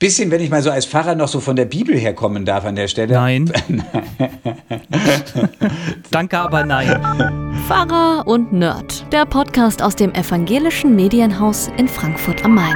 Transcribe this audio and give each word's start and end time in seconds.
Bisschen, 0.00 0.30
wenn 0.30 0.40
ich 0.40 0.48
mal 0.48 0.62
so 0.62 0.70
als 0.70 0.86
Pfarrer 0.86 1.14
noch 1.14 1.28
so 1.28 1.40
von 1.40 1.56
der 1.56 1.66
Bibel 1.66 1.94
herkommen 1.94 2.46
darf 2.46 2.64
an 2.64 2.74
der 2.74 2.88
Stelle. 2.88 3.12
Nein. 3.12 3.52
Danke, 6.10 6.38
aber 6.38 6.64
nein. 6.64 7.54
Pfarrer 7.66 8.26
und 8.26 8.50
Nerd, 8.50 9.04
der 9.12 9.26
Podcast 9.26 9.82
aus 9.82 9.96
dem 9.96 10.14
evangelischen 10.14 10.96
Medienhaus 10.96 11.68
in 11.76 11.86
Frankfurt 11.86 12.46
am 12.46 12.54
Main. 12.54 12.74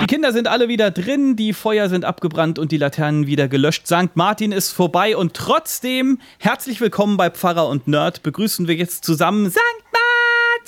Die 0.00 0.06
Kinder 0.06 0.32
sind 0.32 0.46
alle 0.46 0.68
wieder 0.68 0.92
drin, 0.92 1.34
die 1.34 1.54
Feuer 1.54 1.88
sind 1.88 2.04
abgebrannt 2.04 2.60
und 2.60 2.70
die 2.70 2.76
Laternen 2.76 3.26
wieder 3.26 3.48
gelöscht. 3.48 3.88
St. 3.88 4.14
Martin 4.14 4.52
ist 4.52 4.70
vorbei 4.70 5.16
und 5.16 5.34
trotzdem 5.34 6.20
herzlich 6.38 6.80
willkommen 6.80 7.16
bei 7.16 7.30
Pfarrer 7.30 7.66
und 7.66 7.88
Nerd. 7.88 8.22
Begrüßen 8.22 8.68
wir 8.68 8.76
jetzt 8.76 9.04
zusammen 9.04 9.50
St. 9.50 9.56
Martin. 9.56 10.07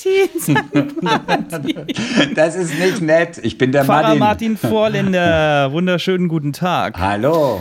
Martin, 0.04 0.92
Martin. 1.00 1.86
Das 2.34 2.56
ist 2.56 2.78
nicht 2.78 3.00
nett. 3.00 3.38
Ich 3.42 3.58
bin 3.58 3.72
der 3.72 3.84
Pfarrer 3.84 4.14
Martin. 4.14 4.52
Martin 4.52 4.56
Vorländer. 4.56 5.72
Wunderschönen 5.72 6.28
guten 6.28 6.52
Tag. 6.52 6.98
Hallo. 6.98 7.60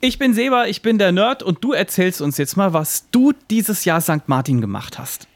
Ich 0.00 0.18
bin 0.18 0.32
Seba, 0.32 0.64
ich 0.66 0.82
bin 0.82 0.98
der 0.98 1.12
Nerd 1.12 1.42
und 1.42 1.62
du 1.62 1.72
erzählst 1.72 2.20
uns 2.22 2.38
jetzt 2.38 2.56
mal, 2.56 2.72
was 2.72 3.10
du 3.10 3.32
dieses 3.50 3.84
Jahr 3.84 4.00
St. 4.00 4.28
Martin 4.28 4.60
gemacht 4.60 4.98
hast. 4.98 5.26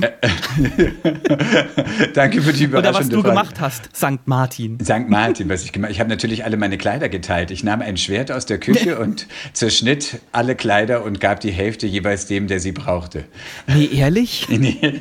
Danke 2.14 2.42
für 2.42 2.52
die 2.52 2.64
Überraschung. 2.64 2.92
Oder 2.92 3.00
was 3.00 3.08
du 3.08 3.20
Frage. 3.20 3.28
gemacht 3.28 3.60
hast, 3.60 3.96
St. 3.96 4.26
Martin. 4.26 4.78
St. 4.82 5.08
Martin, 5.08 5.48
was 5.48 5.64
ich 5.64 5.72
gemacht 5.72 5.90
Ich 5.90 6.00
habe 6.00 6.10
natürlich 6.10 6.44
alle 6.44 6.56
meine 6.56 6.78
Kleider 6.78 7.08
geteilt. 7.08 7.50
Ich 7.50 7.64
nahm 7.64 7.82
ein 7.82 7.96
Schwert 7.96 8.32
aus 8.32 8.46
der 8.46 8.58
Küche 8.58 8.98
und 8.98 9.26
zerschnitt 9.52 10.20
alle 10.32 10.54
Kleider 10.54 11.04
und 11.04 11.20
gab 11.20 11.40
die 11.40 11.52
Hälfte 11.52 11.86
jeweils 11.86 12.26
dem, 12.26 12.46
der 12.46 12.60
sie 12.60 12.72
brauchte. 12.72 13.24
Nee, 13.66 13.88
ehrlich? 13.92 14.48
Nee. 14.62 15.00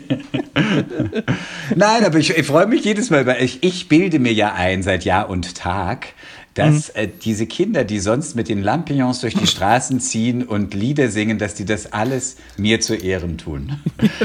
Nein, 1.76 2.05
aber 2.05 2.17
ich, 2.17 2.36
ich 2.36 2.48
freue 2.48 2.66
mich 2.66 2.84
jedes 2.84 3.12
Mal, 3.12 3.28
weil 3.28 3.44
ich, 3.44 3.64
ich 3.64 3.88
bilde 3.88 4.17
mir 4.17 4.34
ja 4.34 4.53
ein 4.53 4.81
seit 4.81 5.05
Jahr 5.05 5.30
und 5.30 5.55
Tag, 5.55 6.08
dass 6.54 6.90
mhm. 6.90 7.02
äh, 7.02 7.08
diese 7.08 7.45
Kinder, 7.45 7.84
die 7.84 8.00
sonst 8.00 8.36
mit 8.36 8.50
den 8.50 8.62
Lampions 8.62 9.22
durch 9.22 9.36
die 9.36 9.48
Straßen 9.52 10.00
ziehen 10.00 10.44
und 10.44 10.73
Lieder 10.73 11.09
singen, 11.09 11.38
dass 11.38 11.53
die 11.56 11.66
das 11.66 11.94
alles 11.94 12.36
mir 12.58 12.81
zu 12.81 12.95
Ehren 12.95 13.38
tun. 13.38 13.80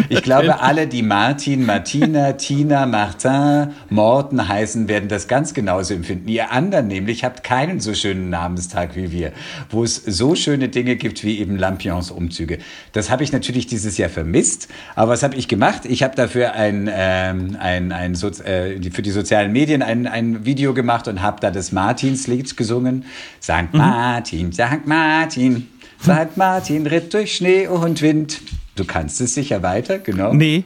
Ich 0.08 0.22
glaube, 0.22 0.60
alle, 0.60 0.86
die 0.86 1.02
Martin, 1.02 1.64
Martina, 1.66 2.32
Tina, 2.32 2.86
Martin, 2.86 3.74
Morten 3.90 4.48
heißen, 4.48 4.88
werden 4.88 5.08
das 5.08 5.28
ganz 5.28 5.54
genauso 5.54 5.94
empfinden. 5.94 6.28
Ihr 6.28 6.50
anderen 6.52 6.88
nämlich 6.88 7.24
habt 7.24 7.44
keinen 7.44 7.80
so 7.80 7.94
schönen 7.94 8.30
Namenstag 8.30 8.96
wie 8.96 9.12
wir, 9.12 9.32
wo 9.70 9.84
es 9.84 9.96
so 9.96 10.34
schöne 10.34 10.68
Dinge 10.68 10.96
gibt 10.96 11.22
wie 11.22 11.38
eben 11.38 11.56
Lampions-Umzüge. 11.56 12.58
Das 12.92 13.10
habe 13.10 13.22
ich 13.22 13.32
natürlich 13.32 13.66
dieses 13.66 13.96
Jahr 13.98 14.10
vermisst. 14.10 14.68
Aber 14.94 15.12
was 15.12 15.22
habe 15.22 15.36
ich 15.36 15.48
gemacht? 15.48 15.82
Ich 15.84 16.02
habe 16.02 16.16
dafür 16.16 16.52
ein, 16.54 16.90
ähm, 16.92 17.56
ein, 17.60 17.92
ein 17.92 18.14
so 18.14 18.28
äh, 18.28 18.80
für 18.90 19.02
die 19.02 19.10
sozialen 19.10 19.52
Medien 19.52 19.82
ein, 19.82 20.06
ein 20.06 20.44
Video 20.44 20.74
gemacht 20.74 21.08
und 21.08 21.22
habe 21.22 21.40
da 21.40 21.50
das 21.50 21.72
Martin 21.72 22.16
Martinslied 22.26 22.56
gesungen. 22.56 23.04
St. 23.40 23.72
Mhm. 23.72 23.78
Martin, 23.78 24.52
St. 24.52 24.86
Martin, 24.86 25.68
St. 26.00 26.36
Martin 26.36 26.86
ritt 26.86 27.14
durch 27.14 27.36
Schnee 27.36 27.66
und 27.66 28.02
Wind. 28.02 28.40
Du 28.76 28.84
kannst 28.84 29.22
es 29.22 29.32
sicher 29.32 29.62
weiter, 29.62 29.98
genau. 29.98 30.34
Nee. 30.34 30.64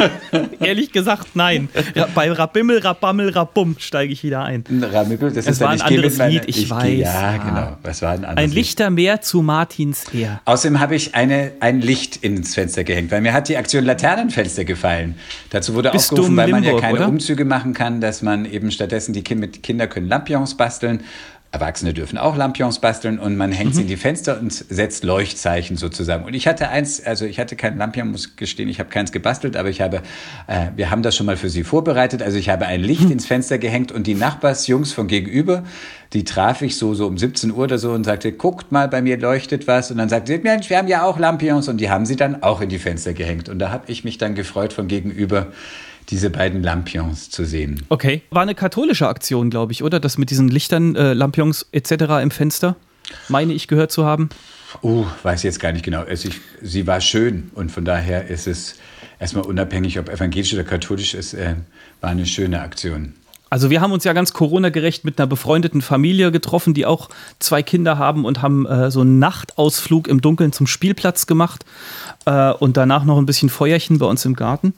Ehrlich 0.60 0.90
gesagt, 0.90 1.36
nein. 1.36 1.68
Bei 2.14 2.32
Rabimmel, 2.32 2.78
Rabammel, 2.78 3.28
Rabum 3.28 3.76
steige 3.78 4.10
ich 4.10 4.24
wieder 4.24 4.42
ein. 4.42 4.64
Ramimmel, 4.70 5.32
das 5.32 5.46
es 5.46 5.56
ist 5.56 5.60
war 5.60 5.68
ein 5.68 5.82
anderes 5.82 6.16
meine, 6.16 6.32
Lied, 6.32 6.44
ich, 6.46 6.62
ich 6.62 6.70
weiß. 6.70 6.98
Ja, 6.98 7.36
genau. 7.36 7.76
Was 7.82 8.00
war 8.00 8.12
ein 8.12 8.24
anderes 8.24 8.50
Ein 8.50 8.54
Lichtermeer 8.54 9.20
zu 9.20 9.42
Martins 9.42 10.06
Heer. 10.10 10.40
Außerdem 10.46 10.80
habe 10.80 10.96
ich 10.96 11.14
eine, 11.14 11.52
ein 11.60 11.82
Licht 11.82 12.16
ins 12.16 12.54
Fenster 12.54 12.84
gehängt, 12.84 13.10
weil 13.10 13.20
mir 13.20 13.34
hat 13.34 13.50
die 13.50 13.58
Aktion 13.58 13.84
Laternenfenster 13.84 14.64
gefallen. 14.64 15.16
Dazu 15.50 15.74
wurde 15.74 15.90
Bist 15.90 16.10
aufgerufen, 16.10 16.34
weil 16.38 16.48
man 16.48 16.62
Limburg, 16.62 16.82
ja 16.82 16.88
keine 16.88 17.00
oder? 17.00 17.08
Umzüge 17.08 17.44
machen 17.44 17.74
kann, 17.74 18.00
dass 18.00 18.22
man 18.22 18.46
eben 18.46 18.70
stattdessen 18.70 19.12
die 19.12 19.22
Kinder 19.22 19.86
können 19.88 20.08
Lampions 20.08 20.56
basteln 20.56 21.02
Erwachsene 21.52 21.92
dürfen 21.92 22.16
auch 22.16 22.34
Lampions 22.34 22.78
basteln 22.78 23.18
und 23.18 23.36
man 23.36 23.52
hängt 23.52 23.70
mhm. 23.70 23.74
sie 23.74 23.82
in 23.82 23.86
die 23.86 23.98
Fenster 23.98 24.40
und 24.40 24.52
setzt 24.52 25.04
Leuchtzeichen 25.04 25.76
sozusagen. 25.76 26.24
Und 26.24 26.32
ich 26.32 26.46
hatte 26.46 26.70
eins, 26.70 27.04
also 27.04 27.26
ich 27.26 27.38
hatte 27.38 27.56
kein 27.56 27.76
Lampion, 27.76 28.10
muss 28.10 28.36
gestehen, 28.36 28.70
ich 28.70 28.80
habe 28.80 28.88
keins 28.88 29.12
gebastelt, 29.12 29.58
aber 29.58 29.68
ich 29.68 29.82
habe, 29.82 29.98
äh, 30.46 30.68
wir 30.76 30.90
haben 30.90 31.02
das 31.02 31.14
schon 31.14 31.26
mal 31.26 31.36
für 31.36 31.50
Sie 31.50 31.62
vorbereitet. 31.62 32.22
Also 32.22 32.38
ich 32.38 32.48
habe 32.48 32.64
ein 32.64 32.80
Licht 32.80 33.04
mhm. 33.04 33.12
ins 33.12 33.26
Fenster 33.26 33.58
gehängt 33.58 33.92
und 33.92 34.06
die 34.06 34.14
Nachbarsjungs 34.14 34.92
von 34.92 35.08
gegenüber, 35.08 35.62
die 36.14 36.24
traf 36.24 36.62
ich 36.62 36.76
so, 36.76 36.94
so 36.94 37.06
um 37.06 37.18
17 37.18 37.50
Uhr 37.50 37.58
oder 37.58 37.76
so 37.76 37.92
und 37.92 38.04
sagte, 38.04 38.32
guckt 38.32 38.72
mal, 38.72 38.88
bei 38.88 39.02
mir 39.02 39.18
leuchtet 39.18 39.66
was. 39.66 39.90
Und 39.90 39.98
dann 39.98 40.08
sagte 40.08 40.32
sie, 40.32 40.38
Mensch, 40.38 40.70
wir 40.70 40.78
haben 40.78 40.88
ja 40.88 41.04
auch 41.04 41.18
Lampions 41.18 41.68
und 41.68 41.76
die 41.76 41.90
haben 41.90 42.06
sie 42.06 42.16
dann 42.16 42.42
auch 42.42 42.62
in 42.62 42.70
die 42.70 42.78
Fenster 42.78 43.12
gehängt. 43.12 43.50
Und 43.50 43.58
da 43.58 43.70
habe 43.70 43.84
ich 43.88 44.04
mich 44.04 44.16
dann 44.16 44.34
gefreut 44.34 44.72
von 44.72 44.88
gegenüber, 44.88 45.48
diese 46.08 46.30
beiden 46.30 46.62
Lampions 46.62 47.30
zu 47.30 47.44
sehen. 47.44 47.82
Okay. 47.88 48.22
War 48.30 48.42
eine 48.42 48.54
katholische 48.54 49.08
Aktion, 49.08 49.50
glaube 49.50 49.72
ich, 49.72 49.82
oder? 49.82 50.00
Das 50.00 50.18
mit 50.18 50.30
diesen 50.30 50.48
Lichtern, 50.48 50.96
äh, 50.96 51.12
Lampions 51.12 51.66
etc. 51.72 52.22
im 52.22 52.30
Fenster, 52.30 52.76
meine 53.28 53.52
ich 53.52 53.68
gehört 53.68 53.92
zu 53.92 54.04
haben. 54.04 54.28
Oh, 54.80 55.04
weiß 55.22 55.40
ich 55.40 55.44
jetzt 55.44 55.60
gar 55.60 55.72
nicht 55.72 55.84
genau. 55.84 56.02
Also 56.02 56.28
ich, 56.28 56.40
sie 56.62 56.86
war 56.86 57.00
schön 57.00 57.50
und 57.54 57.70
von 57.70 57.84
daher 57.84 58.28
ist 58.28 58.46
es 58.46 58.76
erstmal 59.18 59.44
unabhängig, 59.44 59.98
ob 59.98 60.08
evangelisch 60.08 60.54
oder 60.54 60.64
katholisch 60.64 61.14
ist, 61.14 61.34
äh, 61.34 61.56
war 62.00 62.10
eine 62.10 62.26
schöne 62.26 62.60
Aktion. 62.60 63.14
Also 63.52 63.68
wir 63.68 63.82
haben 63.82 63.92
uns 63.92 64.04
ja 64.04 64.14
ganz 64.14 64.32
Corona-gerecht 64.32 65.04
mit 65.04 65.20
einer 65.20 65.26
befreundeten 65.26 65.82
Familie 65.82 66.32
getroffen, 66.32 66.72
die 66.72 66.86
auch 66.86 67.10
zwei 67.38 67.62
Kinder 67.62 67.98
haben 67.98 68.24
und 68.24 68.40
haben 68.40 68.64
äh, 68.64 68.90
so 68.90 69.02
einen 69.02 69.18
Nachtausflug 69.18 70.08
im 70.08 70.22
Dunkeln 70.22 70.52
zum 70.52 70.66
Spielplatz 70.66 71.26
gemacht 71.26 71.66
äh, 72.24 72.50
und 72.52 72.78
danach 72.78 73.04
noch 73.04 73.18
ein 73.18 73.26
bisschen 73.26 73.50
Feuerchen 73.50 73.98
bei 73.98 74.06
uns 74.06 74.24
im 74.24 74.36
Garten. 74.36 74.72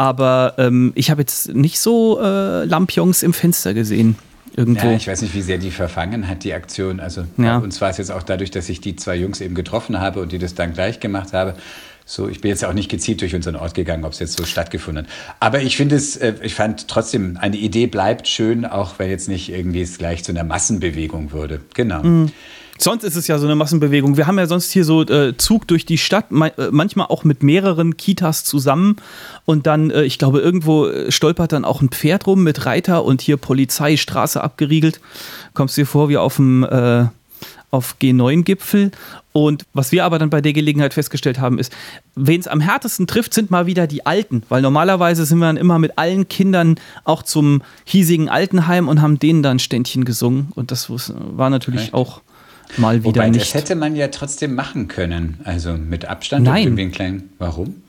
Aber 0.00 0.54
ähm, 0.56 0.92
ich 0.94 1.10
habe 1.10 1.20
jetzt 1.20 1.52
nicht 1.54 1.78
so 1.78 2.18
äh, 2.22 2.64
Lampions 2.64 3.22
im 3.22 3.34
Fenster 3.34 3.74
gesehen. 3.74 4.16
Irgendwo. 4.56 4.86
Ja, 4.86 4.94
ich 4.94 5.06
weiß 5.06 5.20
nicht, 5.20 5.34
wie 5.34 5.42
sehr 5.42 5.58
die 5.58 5.70
verfangen 5.70 6.26
hat, 6.26 6.42
die 6.42 6.54
Aktion. 6.54 7.00
Also 7.00 7.24
ja. 7.36 7.58
und 7.58 7.70
zwar 7.70 7.90
ist 7.90 7.98
jetzt 7.98 8.10
auch 8.10 8.22
dadurch, 8.22 8.50
dass 8.50 8.70
ich 8.70 8.80
die 8.80 8.96
zwei 8.96 9.14
Jungs 9.16 9.42
eben 9.42 9.54
getroffen 9.54 10.00
habe 10.00 10.22
und 10.22 10.32
die 10.32 10.38
das 10.38 10.54
dann 10.54 10.72
gleich 10.72 11.00
gemacht 11.00 11.34
habe. 11.34 11.54
So, 12.06 12.30
ich 12.30 12.40
bin 12.40 12.48
jetzt 12.48 12.64
auch 12.64 12.72
nicht 12.72 12.90
gezielt 12.90 13.20
durch 13.20 13.34
unseren 13.34 13.56
Ort 13.56 13.74
gegangen, 13.74 14.06
ob 14.06 14.12
es 14.12 14.20
jetzt 14.20 14.38
so 14.38 14.46
stattgefunden 14.46 15.04
hat. 15.04 15.12
Aber 15.38 15.60
ich 15.60 15.76
finde 15.76 15.96
es, 15.96 16.16
äh, 16.16 16.32
ich 16.40 16.54
fand 16.54 16.88
trotzdem, 16.88 17.36
eine 17.38 17.58
Idee 17.58 17.86
bleibt 17.86 18.26
schön, 18.26 18.64
auch 18.64 18.98
wenn 18.98 19.10
jetzt 19.10 19.28
nicht 19.28 19.52
irgendwie 19.52 19.82
es 19.82 19.98
gleich 19.98 20.24
zu 20.24 20.32
einer 20.32 20.44
Massenbewegung 20.44 21.30
würde. 21.32 21.60
Genau. 21.74 22.02
Mhm. 22.02 22.32
Sonst 22.82 23.04
ist 23.04 23.16
es 23.16 23.26
ja 23.26 23.38
so 23.38 23.46
eine 23.46 23.56
Massenbewegung. 23.56 24.16
Wir 24.16 24.26
haben 24.26 24.38
ja 24.38 24.46
sonst 24.46 24.70
hier 24.72 24.86
so 24.86 25.02
äh, 25.02 25.36
Zug 25.36 25.68
durch 25.68 25.84
die 25.84 25.98
Stadt, 25.98 26.26
äh, 26.30 26.68
manchmal 26.70 27.06
auch 27.08 27.24
mit 27.24 27.42
mehreren 27.42 27.98
Kitas 27.98 28.44
zusammen. 28.44 28.96
Und 29.44 29.66
dann, 29.66 29.90
äh, 29.90 30.04
ich 30.04 30.18
glaube, 30.18 30.40
irgendwo 30.40 30.86
äh, 30.86 31.12
stolpert 31.12 31.52
dann 31.52 31.66
auch 31.66 31.82
ein 31.82 31.90
Pferd 31.90 32.26
rum 32.26 32.42
mit 32.42 32.64
Reiter 32.64 33.04
und 33.04 33.20
hier 33.20 33.36
Polizei, 33.36 33.98
Straße 33.98 34.42
abgeriegelt. 34.42 35.00
Kommst 35.52 35.76
du 35.76 35.82
dir 35.82 35.86
vor 35.86 36.08
wie 36.08 36.16
auf 36.16 36.36
dem 36.36 36.64
äh, 36.64 37.04
auf 37.70 37.96
G9-Gipfel. 38.00 38.90
Und 39.32 39.64
was 39.74 39.92
wir 39.92 40.04
aber 40.04 40.18
dann 40.18 40.30
bei 40.30 40.40
der 40.40 40.52
Gelegenheit 40.52 40.94
festgestellt 40.94 41.38
haben, 41.38 41.58
ist, 41.58 41.72
wen 42.16 42.40
es 42.40 42.48
am 42.48 42.60
härtesten 42.60 43.06
trifft, 43.06 43.32
sind 43.32 43.50
mal 43.50 43.66
wieder 43.66 43.86
die 43.86 44.06
Alten. 44.06 44.42
Weil 44.48 44.62
normalerweise 44.62 45.24
sind 45.24 45.38
wir 45.38 45.46
dann 45.46 45.56
immer 45.56 45.78
mit 45.78 45.98
allen 45.98 46.28
Kindern 46.28 46.76
auch 47.04 47.22
zum 47.22 47.62
hiesigen 47.84 48.28
Altenheim 48.28 48.88
und 48.88 49.00
haben 49.00 49.18
denen 49.18 49.42
dann 49.42 49.58
Ständchen 49.58 50.04
gesungen. 50.04 50.48
Und 50.56 50.72
das 50.72 50.90
war 50.90 51.50
natürlich 51.50 51.82
Echt? 51.82 51.94
auch 51.94 52.22
mal 52.76 53.04
wieder 53.04 53.20
Wobei, 53.20 53.30
nicht. 53.30 53.40
Das 53.42 53.54
hätte 53.54 53.74
man 53.74 53.96
ja 53.96 54.08
trotzdem 54.08 54.54
machen 54.54 54.88
können. 54.88 55.40
Also 55.44 55.74
mit 55.74 56.06
Abstand 56.06 56.44
Nein. 56.44 56.54
und 56.54 56.62
irgendwie 56.62 56.82
einen 56.82 56.92
kleinen. 56.92 57.32
Warum? 57.38 57.82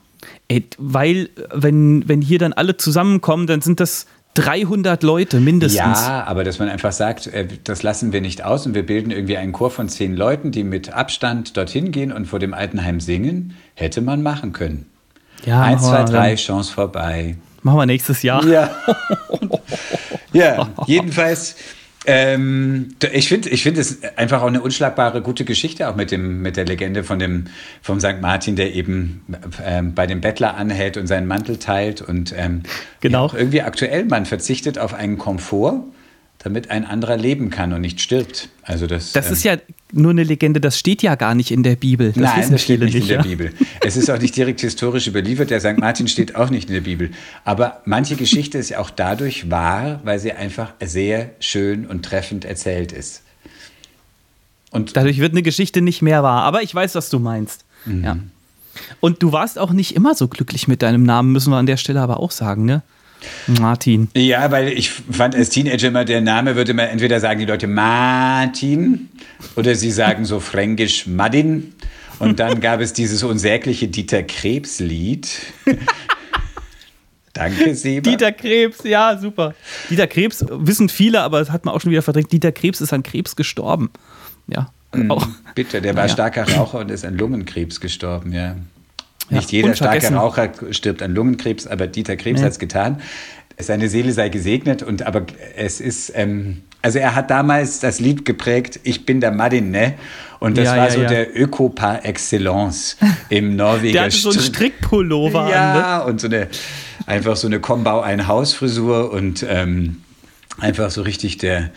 Ey, 0.48 0.66
weil, 0.78 1.30
wenn, 1.54 2.08
wenn 2.08 2.22
hier 2.22 2.40
dann 2.40 2.54
alle 2.54 2.78
zusammenkommen, 2.78 3.48
dann 3.48 3.62
sind 3.62 3.80
das 3.80 4.06
300 4.36 5.04
Leute 5.04 5.40
mindestens. 5.40 5.78
Ja, 5.78 6.24
aber 6.26 6.44
dass 6.44 6.60
man 6.60 6.70
einfach 6.70 6.92
sagt, 6.94 7.28
äh, 7.28 7.48
das 7.64 7.84
lassen 7.84 8.14
wir 8.14 8.22
nicht 8.22 8.44
aus 8.44 8.66
und 8.66 8.74
wir 8.74 8.86
bilden 8.86 9.12
irgendwie 9.12 9.38
einen 9.38 9.52
Chor 9.52 9.72
von 9.72 9.90
zehn 9.90 10.16
Leuten, 10.16 10.52
die 10.52 10.64
mit 10.64 10.94
Abstand 10.94 11.58
dorthin 11.58 11.92
gehen 11.92 12.12
und 12.12 12.26
vor 12.26 12.40
dem 12.40 12.54
Altenheim 12.54 13.00
singen, 13.00 13.56
hätte 13.76 14.02
man 14.02 14.22
machen 14.22 14.54
können. 14.54 14.86
Ja, 15.46 15.64
Eins, 15.64 15.84
zwei, 15.84 16.04
drei. 16.04 16.36
Chance 16.36 16.72
vorbei. 16.72 17.36
Machen 17.64 17.78
wir 17.78 17.86
nächstes 17.86 18.24
Jahr. 18.24 18.46
Ja, 18.46 18.70
ja 20.34 20.70
jedenfalls 20.88 21.56
ähm, 22.06 22.96
ich 23.12 23.28
finde 23.28 23.50
ich 23.50 23.62
find 23.62 23.78
es 23.78 24.00
einfach 24.16 24.42
auch 24.42 24.48
eine 24.48 24.62
unschlagbare 24.62 25.22
gute 25.22 25.46
Geschichte, 25.46 25.88
auch 25.88 25.96
mit, 25.96 26.12
dem, 26.12 26.42
mit 26.42 26.58
der 26.58 26.66
Legende 26.66 27.04
von 27.04 27.20
dem, 27.20 27.46
vom 27.82 28.00
St. 28.00 28.22
Martin, 28.22 28.56
der 28.56 28.74
eben 28.74 29.24
ähm, 29.64 29.94
bei 29.94 30.08
dem 30.08 30.20
Bettler 30.20 30.56
anhält 30.58 30.98
und 30.98 31.06
seinen 31.08 31.28
Mantel 31.28 31.58
teilt. 31.58 32.02
Und 32.02 32.34
ähm, 32.36 32.64
genau. 33.02 33.28
Ja, 33.28 33.38
irgendwie 33.38 33.62
aktuell, 33.62 34.06
man 34.06 34.26
verzichtet 34.26 34.80
auf 34.80 34.94
einen 34.96 35.18
Komfort, 35.20 35.84
damit 36.44 36.72
ein 36.72 36.86
anderer 36.86 37.18
leben 37.18 37.50
kann 37.52 37.72
und 37.72 37.82
nicht 37.82 38.02
stirbt. 38.02 38.50
Also 38.64 38.88
das, 38.88 39.12
das 39.12 39.30
ist 39.30 39.44
ja 39.44 39.58
nur 39.92 40.12
eine 40.12 40.24
Legende, 40.24 40.60
das 40.60 40.78
steht 40.78 41.04
ja 41.04 41.16
gar 41.16 41.36
nicht 41.36 41.52
in 41.52 41.62
der 41.62 41.76
Bibel. 41.76 42.14
Das 42.14 42.18
Nein, 42.18 42.52
das 42.52 42.64
steht 42.64 42.80
nicht, 42.80 42.94
nicht 42.96 43.04
in 43.04 43.08
der 43.08 43.18
ja? 43.18 43.24
Bibel. 43.24 43.54
Es 43.82 43.96
ist 43.96 44.10
auch 44.10 44.20
nicht 44.20 44.36
direkt 44.36 44.62
historisch 44.62 45.08
überliefert. 45.08 45.52
Der 45.52 45.60
St. 45.60 45.78
Martin 45.78 46.08
steht 46.08 46.36
auch 46.36 46.50
nicht 46.50 46.70
in 46.70 46.74
der 46.74 46.82
Bibel. 46.82 47.12
Aber 47.46 47.82
manche 47.86 48.16
Geschichte 48.16 48.58
ist 48.58 48.70
ja 48.70 48.80
auch 48.80 48.90
dadurch 48.90 49.52
wahr, 49.52 50.00
weil 50.04 50.18
sie 50.20 50.32
einfach 50.32 50.74
sehr 50.84 51.32
schön 51.40 51.86
und 51.86 52.04
treffend 52.04 52.46
erzählt 52.46 52.92
ist. 52.92 53.22
Und 54.72 54.98
dadurch 54.98 55.20
wird 55.20 55.34
eine 55.34 55.44
Geschichte 55.44 55.82
nicht 55.82 56.02
mehr 56.02 56.24
wahr. 56.24 56.44
Aber 56.44 56.64
ich 56.64 56.74
weiß, 56.74 56.96
was 56.96 57.10
du 57.10 57.20
meinst. 57.20 57.66
Mhm. 57.86 58.04
Ja. 58.04 58.18
Und 59.00 59.22
du 59.22 59.32
warst 59.32 59.60
auch 59.60 59.72
nicht 59.72 59.96
immer 59.96 60.16
so 60.16 60.28
glücklich 60.28 60.68
mit 60.68 60.82
deinem 60.82 61.04
Namen, 61.04 61.32
müssen 61.32 61.52
wir 61.52 61.58
an 61.58 61.66
der 61.66 61.78
Stelle 61.78 62.02
aber 62.02 62.20
auch 62.20 62.32
sagen, 62.32 62.66
ne? 62.66 62.82
Martin. 63.48 64.10
Ja, 64.16 64.52
weil 64.52 64.70
ich 64.70 64.90
fand 64.90 65.36
als 65.36 65.50
Teenager 65.50 65.88
immer, 65.90 66.06
der 66.06 66.22
Name 66.22 66.56
würde 66.56 66.74
man 66.74 66.88
entweder 66.88 67.20
sagen 67.20 67.40
die 67.40 67.46
Leute 67.46 67.68
Martin 67.68 69.10
oder 69.56 69.76
sie 69.76 69.92
sagen 69.92 70.26
so 70.26 70.40
fränkisch 70.40 71.08
Madin. 71.08 71.74
Und 72.20 72.40
dann 72.40 72.62
gab 72.62 72.82
es 72.82 72.94
dieses 72.94 73.24
unsägliche 73.24 73.88
Dieter 73.88 74.22
Krebs-Lied. 74.22 75.28
Danke, 77.34 77.74
Seba. 77.76 78.10
Dieter 78.10 78.32
Krebs, 78.34 78.84
ja, 78.84 79.18
super. 79.18 79.56
Dieter 79.90 80.06
Krebs, 80.08 80.46
wissen 80.50 80.90
viele, 80.90 81.22
aber 81.22 81.40
das 81.40 81.50
hat 81.50 81.64
man 81.66 81.74
auch 81.74 81.80
schon 81.82 81.92
wieder 81.92 82.02
verdrängt. 82.02 82.32
Dieter 82.32 82.52
Krebs 82.52 82.82
ist 82.82 82.92
an 82.92 83.04
Krebs 83.04 83.36
gestorben. 83.38 83.90
Ja, 84.48 84.70
auch. 85.08 85.26
Bitte, 85.56 85.82
der 85.82 85.96
war 85.96 86.08
Ja. 86.08 86.10
starker 86.10 86.44
Raucher 86.52 86.80
und 86.80 86.92
ist 86.92 87.06
an 87.06 87.18
Lungenkrebs 87.18 87.80
gestorben, 87.80 88.34
ja. 88.34 88.56
Ja, 89.32 89.38
Nicht 89.38 89.52
jeder 89.52 89.74
starke. 89.76 90.14
Raucher 90.14 90.52
stirbt 90.72 91.02
an 91.02 91.16
Lungenkrebs, 91.16 91.66
aber 91.66 91.88
Dieter 91.88 92.16
Krebs 92.18 92.40
Nee. 92.40 92.46
hat 92.46 92.52
es 92.52 92.60
getan. 92.60 93.02
Seine 93.60 93.90
Seele 93.90 94.12
sei 94.12 94.30
gesegnet 94.30 94.84
und 94.84 95.04
aber 95.04 95.26
es 95.56 95.80
ist, 95.82 96.12
ähm, 96.16 96.62
also 96.82 97.00
er 97.00 97.16
hat 97.16 97.30
damals 97.32 97.80
das 97.80 98.00
Lied 98.00 98.26
geprägt, 98.26 98.80
Ich 98.84 99.06
bin 99.06 99.22
der 99.22 99.32
Madin, 99.32 99.72
ne? 99.72 99.94
Und 100.40 100.58
das 100.58 100.66
Ja, 100.66 100.78
war 100.78 100.86
ja, 100.88 100.92
so 100.92 101.02
ja. 101.02 101.08
der 101.10 101.40
Öko 101.40 101.70
par 101.70 102.04
excellence 102.06 102.98
im 103.30 103.56
Norweger 103.56 103.94
Der 103.94 104.02
hatte 104.04 104.16
so 104.18 104.30
einen 104.32 104.40
Str- 104.40 104.44
Strickpullover 104.56 105.42
an. 105.42 105.46
Ne? 105.48 105.52
ja, 105.54 106.00
und 106.00 106.20
so 106.20 106.28
eine, 106.28 106.48
einfach 107.06 107.36
so 107.36 107.48
eine 107.48 107.60
Kombau-Ein-Haus-Frisur 107.60 109.12
und 109.12 109.46
ähm, 109.48 109.98
einfach 110.60 110.90
so 110.92 111.02
richtig 111.04 111.38
der, 111.38 111.70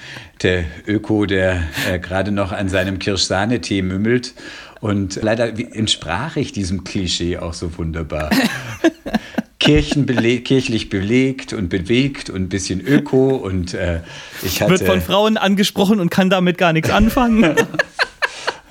der 0.42 0.64
Öko, 0.86 1.26
der 1.26 1.62
äh, 1.90 1.98
gerade 1.98 2.30
noch 2.32 2.52
an 2.52 2.68
seinem 2.68 2.98
Kirschsahnetee 2.98 3.82
mümmelt. 3.82 4.34
Und 4.84 5.18
leider 5.22 5.58
entsprach 5.74 6.36
ich 6.36 6.52
diesem 6.52 6.84
Klischee 6.84 7.38
auch 7.38 7.54
so 7.54 7.78
wunderbar. 7.78 8.28
Kirchenbele 9.58 10.40
kirchlich 10.40 10.90
belegt 10.90 11.54
und 11.54 11.70
bewegt 11.70 12.28
und 12.28 12.42
ein 12.42 12.48
bisschen 12.50 12.82
Öko 12.82 13.30
und 13.30 13.72
äh, 13.72 14.00
ich 14.42 14.60
hatte 14.60 14.72
Wird 14.72 14.82
von 14.82 15.00
Frauen 15.00 15.38
angesprochen 15.38 16.00
und 16.00 16.10
kann 16.10 16.28
damit 16.28 16.58
gar 16.58 16.74
nichts 16.74 16.90
anfangen. 16.90 17.44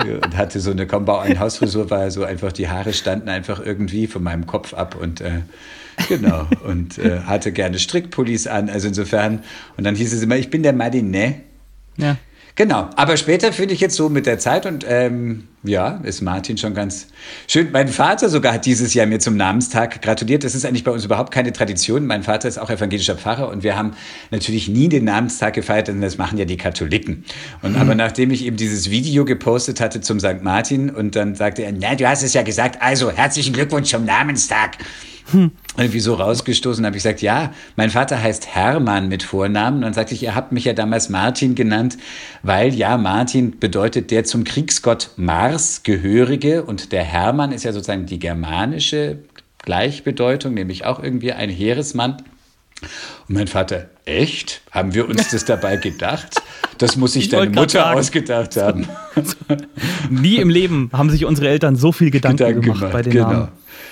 und 0.01 0.37
hatte 0.37 0.59
so 0.59 0.69
eine 0.69 0.85
Kombau 0.85 1.17
ein 1.17 1.39
Hausfrisur, 1.39 1.89
war 1.89 2.11
so 2.11 2.23
einfach 2.23 2.51
die 2.51 2.69
Haare 2.69 2.93
standen 2.93 3.27
einfach 3.27 3.59
irgendwie 3.59 4.05
von 4.05 4.21
meinem 4.21 4.45
Kopf 4.45 4.75
ab 4.75 4.95
und 4.95 5.19
äh, 5.19 5.41
genau 6.09 6.47
und 6.63 6.99
äh, 6.99 7.21
hatte 7.21 7.51
gerne 7.51 7.79
Strickpullis 7.79 8.45
an, 8.45 8.69
also 8.69 8.87
insofern 8.87 9.43
und 9.77 9.83
dann 9.83 9.95
hieß 9.95 10.13
es 10.13 10.21
immer, 10.21 10.37
ich 10.37 10.51
bin 10.51 10.61
der 10.61 10.73
Martinet. 10.73 11.37
ja. 11.97 12.17
Genau, 12.55 12.87
aber 12.95 13.17
später 13.17 13.51
finde 13.51 13.73
ich 13.73 13.79
jetzt 13.79 13.95
so 13.95 14.09
mit 14.09 14.27
der 14.27 14.37
Zeit 14.37 14.67
und 14.67 14.85
ähm, 14.87 15.45
ja, 15.63 15.99
ist 16.03 16.21
Martin 16.21 16.55
schon 16.55 16.75
ganz 16.75 17.07
schön. 17.47 17.71
Mein 17.71 17.87
Vater 17.87 18.29
sogar 18.29 18.53
hat 18.53 18.67
dieses 18.67 18.93
Jahr 18.93 19.07
mir 19.07 19.19
zum 19.19 19.35
Namenstag 19.35 20.03
gratuliert. 20.03 20.43
Das 20.43 20.53
ist 20.53 20.63
eigentlich 20.63 20.83
bei 20.83 20.91
uns 20.91 21.03
überhaupt 21.03 21.33
keine 21.33 21.51
Tradition. 21.51 22.05
Mein 22.05 22.21
Vater 22.21 22.47
ist 22.47 22.59
auch 22.59 22.69
evangelischer 22.69 23.15
Pfarrer 23.15 23.49
und 23.49 23.63
wir 23.63 23.75
haben 23.75 23.93
natürlich 24.29 24.67
nie 24.67 24.87
den 24.87 25.05
Namenstag 25.05 25.55
gefeiert, 25.55 25.87
denn 25.87 25.99
das 25.99 26.19
machen 26.19 26.37
ja 26.37 26.45
die 26.45 26.57
Katholiken. 26.57 27.25
Und 27.63 27.75
aber 27.75 27.95
nachdem 27.95 28.29
ich 28.29 28.45
eben 28.45 28.57
dieses 28.57 28.91
Video 28.91 29.25
gepostet 29.25 29.81
hatte 29.81 30.01
zum 30.01 30.19
St. 30.19 30.43
Martin 30.43 30.91
und 30.91 31.15
dann 31.15 31.33
sagte 31.33 31.63
er, 31.63 31.71
na, 31.71 31.95
du 31.95 32.07
hast 32.07 32.21
es 32.21 32.35
ja 32.35 32.43
gesagt, 32.43 32.83
also 32.83 33.09
herzlichen 33.09 33.53
Glückwunsch 33.53 33.89
zum 33.89 34.05
Namenstag. 34.05 34.77
Irgendwie 35.77 35.99
so 35.99 36.13
rausgestoßen, 36.13 36.85
habe 36.85 36.95
ich 36.95 37.03
gesagt, 37.03 37.21
ja, 37.21 37.53
mein 37.75 37.89
Vater 37.89 38.21
heißt 38.21 38.47
Hermann 38.47 39.07
mit 39.07 39.23
Vornamen. 39.23 39.77
Und 39.77 39.81
dann 39.83 39.93
sagte 39.93 40.13
ich, 40.13 40.21
ihr 40.21 40.35
habt 40.35 40.51
mich 40.51 40.65
ja 40.65 40.73
damals 40.73 41.09
Martin 41.09 41.55
genannt, 41.55 41.97
weil 42.43 42.73
ja, 42.75 42.97
Martin 42.97 43.59
bedeutet 43.59 44.11
der 44.11 44.23
zum 44.23 44.43
Kriegsgott 44.43 45.11
Mars 45.15 45.81
gehörige 45.83 46.63
und 46.63 46.91
der 46.91 47.03
Hermann 47.03 47.51
ist 47.51 47.63
ja 47.63 47.73
sozusagen 47.73 48.05
die 48.05 48.19
germanische 48.19 49.19
Gleichbedeutung, 49.63 50.53
nämlich 50.53 50.85
auch 50.85 51.01
irgendwie 51.01 51.33
ein 51.33 51.49
Heeresmann. 51.49 52.17
Und 53.27 53.35
mein 53.35 53.47
Vater, 53.47 53.89
echt? 54.05 54.61
Haben 54.71 54.93
wir 54.93 55.07
uns 55.07 55.29
das 55.29 55.45
dabei 55.45 55.77
gedacht? 55.77 56.41
Das 56.77 56.95
muss 56.97 57.13
sich 57.13 57.25
Ich 57.25 57.29
deine 57.29 57.49
Mutter 57.51 57.79
sagen. 57.81 57.99
ausgedacht 57.99 58.57
haben. 58.57 58.87
Nie 60.09 60.37
im 60.37 60.49
Leben 60.49 60.89
haben 60.93 61.09
sich 61.09 61.25
unsere 61.25 61.47
Eltern 61.49 61.75
so 61.75 61.91
viel 61.91 62.11
Gedanken, 62.11 62.37
Gedanken 62.37 62.61
gemacht, 62.61 62.91
bei 62.91 63.01
den 63.01 63.13
genau. 63.13 63.29
Namen. 63.31 63.47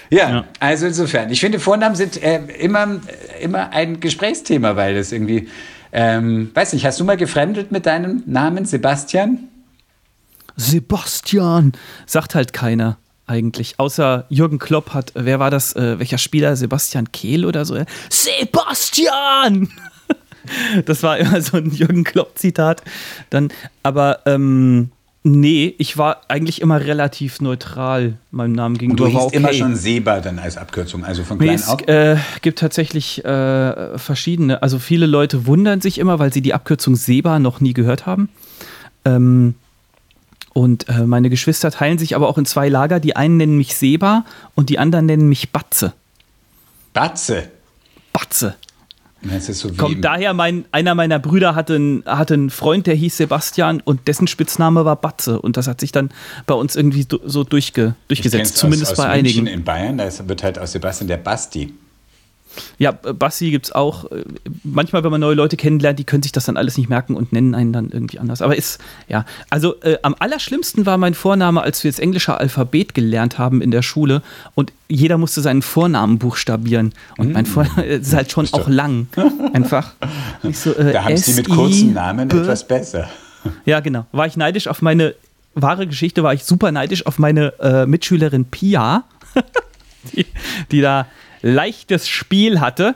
Ja, 0.09 0.29
Ja. 0.29 0.45
also 0.59 0.87
insofern. 0.87 1.29
Ich 1.31 1.39
finde, 1.39 1.59
Vornamen 1.59 1.95
sind 1.95 2.21
äh, 2.21 2.41
immer, 2.59 2.99
immer 3.41 3.71
ein 3.71 3.99
Gesprächsthema, 3.99 4.75
weil 4.75 4.95
das 4.95 5.11
irgendwie, 5.11 5.47
ähm, 5.93 6.51
weiß 6.53 6.73
nicht, 6.73 6.85
hast 6.85 6.99
du 6.99 7.05
mal 7.05 7.17
gefremdelt 7.17 7.71
mit 7.71 7.85
deinem 7.85 8.23
Namen 8.25 8.65
Sebastian? 8.65 9.39
Sebastian, 10.57 11.71
sagt 12.05 12.35
halt 12.35 12.53
keiner 12.53 12.97
eigentlich. 13.31 13.75
Außer 13.79 14.25
Jürgen 14.29 14.59
Klopp 14.59 14.93
hat, 14.93 15.11
wer 15.15 15.39
war 15.39 15.49
das, 15.49 15.73
äh, 15.75 15.97
welcher 15.97 16.17
Spieler? 16.17 16.55
Sebastian 16.55 17.11
Kehl 17.11 17.45
oder 17.45 17.65
so? 17.65 17.75
Sebastian! 18.09 19.69
Das 20.87 21.03
war 21.03 21.19
immer 21.19 21.39
so 21.39 21.57
ein 21.57 21.69
Jürgen 21.69 22.03
Klopp-Zitat. 22.03 22.81
Dann, 23.29 23.49
aber 23.83 24.21
ähm, 24.25 24.89
nee, 25.21 25.75
ich 25.77 25.99
war 25.99 26.21
eigentlich 26.29 26.61
immer 26.61 26.81
relativ 26.81 27.41
neutral 27.41 28.17
meinem 28.31 28.53
Namen 28.53 28.73
Und 28.73 28.79
gegenüber. 28.79 29.05
du 29.05 29.13
war 29.13 29.21
hieß 29.21 29.27
okay. 29.27 29.37
immer 29.37 29.53
schon 29.53 29.75
Seba 29.75 30.19
dann 30.19 30.39
als 30.39 30.57
Abkürzung, 30.57 31.05
also 31.05 31.23
von 31.23 31.37
Nee, 31.37 31.43
klein 31.45 31.55
es 31.57 31.67
auf. 31.67 31.87
äh, 31.87 32.17
gibt 32.41 32.57
tatsächlich 32.57 33.23
äh, 33.23 33.99
verschiedene. 33.99 34.63
Also 34.63 34.79
viele 34.79 35.05
Leute 35.05 35.45
wundern 35.45 35.79
sich 35.79 35.99
immer, 35.99 36.17
weil 36.17 36.33
sie 36.33 36.41
die 36.41 36.55
Abkürzung 36.55 36.95
Seba 36.95 37.37
noch 37.37 37.61
nie 37.61 37.73
gehört 37.73 38.07
haben. 38.07 38.27
Ähm, 39.05 39.53
und 40.53 40.89
äh, 40.89 41.05
meine 41.05 41.29
Geschwister 41.29 41.71
teilen 41.71 41.97
sich 41.97 42.15
aber 42.15 42.27
auch 42.27 42.37
in 42.37 42.45
zwei 42.45 42.67
Lager. 42.69 42.99
Die 42.99 43.15
einen 43.15 43.37
nennen 43.37 43.57
mich 43.57 43.75
Seba 43.75 44.25
und 44.55 44.69
die 44.69 44.79
anderen 44.79 45.05
nennen 45.05 45.29
mich 45.29 45.51
Batze. 45.51 45.93
Batze. 46.93 47.49
Batze. 48.13 48.55
Das 49.23 49.49
ist 49.49 49.59
so 49.59 49.71
wie 49.71 49.77
Kommt 49.77 50.03
daher, 50.03 50.33
mein, 50.33 50.65
einer 50.71 50.95
meiner 50.95 51.19
Brüder 51.19 51.53
hatte, 51.53 51.75
einen- 51.75 52.03
hatte 52.07 52.33
einen 52.33 52.49
Freund, 52.49 52.87
der 52.87 52.95
hieß 52.95 53.17
Sebastian 53.17 53.79
und 53.79 54.07
dessen 54.07 54.25
Spitzname 54.27 54.83
war 54.83 54.95
Batze. 54.95 55.39
Und 55.39 55.57
das 55.57 55.67
hat 55.67 55.79
sich 55.79 55.91
dann 55.91 56.09
bei 56.47 56.55
uns 56.55 56.75
irgendwie 56.75 57.05
so 57.25 57.43
durchge, 57.43 57.93
durchgesetzt, 58.07 58.57
zumindest 58.57 58.93
aus, 58.93 58.99
aus 58.99 59.05
bei 59.05 59.21
München 59.21 59.41
einigen. 59.41 59.59
in 59.59 59.63
Bayern, 59.63 59.97
da 59.99 60.09
wird 60.27 60.41
halt 60.43 60.57
aus 60.57 60.71
Sebastian 60.71 61.07
der 61.07 61.17
Basti. 61.17 61.71
Ja, 62.77 62.97
äh, 63.05 63.13
Bassi 63.13 63.51
gibt 63.51 63.67
es 63.67 63.71
auch. 63.71 64.11
Äh, 64.11 64.23
Manchmal, 64.63 65.03
wenn 65.03 65.11
man 65.11 65.21
neue 65.21 65.35
Leute 65.35 65.57
kennenlernt, 65.57 65.99
die 65.99 66.03
können 66.03 66.23
sich 66.23 66.31
das 66.31 66.45
dann 66.45 66.57
alles 66.57 66.77
nicht 66.77 66.89
merken 66.89 67.15
und 67.15 67.33
nennen 67.33 67.55
einen 67.55 67.73
dann 67.73 67.89
irgendwie 67.89 68.19
anders. 68.19 68.41
Aber 68.41 68.55
ist, 68.55 68.79
ja. 69.07 69.25
Also 69.49 69.79
äh, 69.81 69.97
am 70.03 70.15
allerschlimmsten 70.19 70.85
war 70.85 70.97
mein 70.97 71.13
Vorname, 71.13 71.61
als 71.61 71.83
wir 71.83 71.91
das 71.91 71.99
englische 71.99 72.37
Alphabet 72.37 72.93
gelernt 72.93 73.37
haben 73.37 73.61
in 73.61 73.71
der 73.71 73.81
Schule 73.81 74.21
und 74.55 74.71
jeder 74.87 75.17
musste 75.17 75.41
seinen 75.41 75.61
Vornamen 75.61 76.19
buchstabieren. 76.19 76.93
Und 77.17 77.33
mein 77.33 77.45
Vorname 77.45 77.83
ist 77.83 78.13
halt 78.13 78.31
schon 78.31 78.47
auch 78.51 78.67
lang. 78.67 79.07
Einfach. 79.53 79.93
So, 80.51 80.73
äh, 80.73 80.93
Da 80.93 81.05
haben 81.05 81.17
sie 81.17 81.33
mit 81.33 81.49
kurzen 81.49 81.93
Namen 81.93 82.29
etwas 82.29 82.67
besser. 82.67 83.09
Ja, 83.65 83.79
genau. 83.79 84.05
War 84.11 84.27
ich 84.27 84.37
neidisch 84.37 84.67
auf 84.67 84.81
meine 84.81 85.15
wahre 85.53 85.87
Geschichte, 85.87 86.23
war 86.23 86.33
ich 86.33 86.43
super 86.43 86.71
neidisch 86.71 87.05
auf 87.05 87.19
meine 87.19 87.53
äh, 87.59 87.85
Mitschülerin 87.85 88.45
Pia, 88.45 89.03
die, 90.13 90.25
die 90.71 90.81
da 90.81 91.07
leichtes 91.41 92.07
Spiel 92.07 92.59
hatte, 92.59 92.95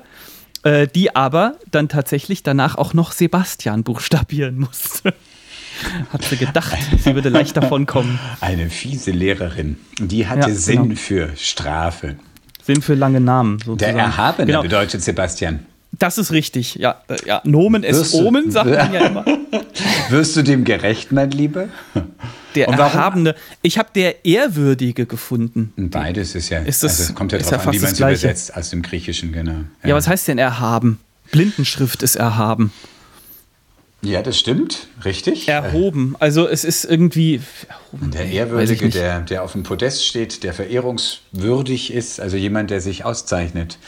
äh, 0.64 0.88
die 0.88 1.16
aber 1.16 1.58
dann 1.72 1.90
tatsächlich 1.90 2.44
danach 2.44 2.76
auch 2.76 2.94
noch 2.94 3.12
Sebastian 3.12 3.84
buchstabieren 3.84 4.58
musste. 4.60 5.14
Hat 6.14 6.24
sie 6.24 6.38
gedacht, 6.38 6.78
sie 7.00 7.16
würde 7.16 7.30
leicht 7.30 7.58
davon 7.58 7.86
kommen. 7.86 8.18
Eine 8.40 8.70
fiese 8.70 9.12
Lehrerin. 9.12 9.78
Die 10.00 10.26
hatte 10.26 10.50
Ja, 10.50 10.56
Sinn 10.56 10.84
genau. 10.84 10.96
für 10.96 11.30
Strafe. 11.36 12.16
Sinn 12.64 12.82
für 12.82 12.96
lange 12.96 13.20
Namen 13.20 13.58
Der 13.58 13.66
sozusagen. 13.66 14.00
Erhabene 14.00 14.46
Genau, 14.48 14.62
bedeutet 14.62 15.04
Sebastian. 15.04 15.66
Das 16.00 16.18
ist 16.18 16.32
richtig. 16.32 16.76
Ja, 16.76 17.02
äh, 17.08 17.18
ja 17.26 17.42
Nomen 17.44 17.84
es 17.84 18.14
Omen, 18.14 18.52
sagt 18.52 18.70
man 18.70 18.94
ja 18.94 19.08
immer. 19.08 19.26
Wirst 20.10 20.36
du 20.36 20.42
dem 20.44 20.64
gerecht, 20.64 21.12
mein 21.12 21.32
Lieber? 21.32 21.68
Der 22.56 22.68
Und 22.70 22.78
warum- 22.78 22.98
Erhabene. 22.98 23.36
Ich 23.62 23.78
habe 23.78 23.90
der 23.94 24.26
Ehrwürdige 24.26 25.06
gefunden. 25.06 25.74
Beides 25.76 26.36
ist 26.36 26.50
ja, 26.50 26.60
Ist 26.60 26.84
das- 26.84 27.00
also 27.02 27.14
kommt 27.14 27.32
ja 27.32 27.40
drauf 27.40 27.52
ja 27.52 27.58
an, 27.60 27.74
wie 27.74 27.80
man 27.80 27.92
es 27.92 28.00
übersetzt 28.00 28.56
aus 28.56 28.70
dem 28.70 28.82
Griechischen, 28.82 29.32
genau. 29.32 29.62
Ja, 29.84 29.96
was 29.96 30.08
heißt 30.08 30.28
denn 30.28 30.38
erhaben? 30.38 31.00
Blindenschrift 31.32 32.04
ist 32.04 32.16
erhaben. 32.16 32.72
Ja, 34.02 34.22
das 34.22 34.38
stimmt, 34.38 34.88
richtig. 35.04 35.48
Erhoben. 35.48 36.16
Also 36.20 36.48
es 36.48 36.64
ist 36.64 36.86
irgendwie. 36.86 37.42
Erhoben, 37.68 38.12
Der 38.12 38.28
Ehrwürdige, 38.28 38.90
der, 38.90 39.22
der 39.22 39.44
auf 39.44 39.54
dem 39.54 39.64
Podest 39.64 40.06
steht, 40.06 40.44
der 40.44 40.54
verehrungswürdig 40.54 41.92
ist, 41.92 42.20
also 42.20 42.38
jemand, 42.38 42.70
der 42.70 42.82
sich 42.82 43.04
auszeichnet. 43.04 43.80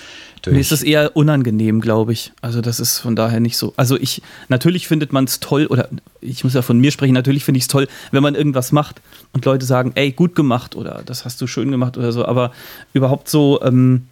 Durch, 0.48 0.54
Mir 0.56 0.62
ist 0.62 0.72
das 0.72 0.84
eher 0.84 1.16
unangenehm, 1.16 1.82
glaube 1.82 2.14
ich. 2.14 2.32
Also 2.42 2.62
das 2.62 2.80
ist 2.80 3.00
von 3.00 3.16
daher 3.16 3.40
nicht 3.40 3.58
so. 3.58 3.74
Also 3.78 3.98
ich, 3.98 4.22
natürlich 4.50 4.88
findet 4.88 5.14
man 5.14 5.26
es 5.26 5.40
toll, 5.40 5.68
oder 5.68 5.90
ich 6.22 6.44
muss 6.44 6.54
ja 6.54 6.62
von 6.62 6.80
mir 6.80 6.92
sprechen, 6.92 7.14
natürlich 7.14 7.44
finde 7.44 7.58
ich 7.58 7.64
es 7.64 7.68
toll, 7.68 7.88
wenn 8.12 8.24
man 8.24 8.36
irgendwas 8.36 8.72
macht 8.72 9.02
und 9.34 9.46
Leute 9.46 9.66
sagen, 9.66 9.92
ey, 9.96 10.12
gut 10.12 10.36
gemacht 10.36 10.76
oder 10.76 11.02
das 11.06 11.26
hast 11.26 11.42
du 11.42 11.48
schön 11.48 11.72
gemacht 11.72 11.98
oder 11.98 12.12
so, 12.12 12.26
aber 12.26 12.52
überhaupt 12.94 13.30
so 13.30 13.62
ähm, 13.62 14.08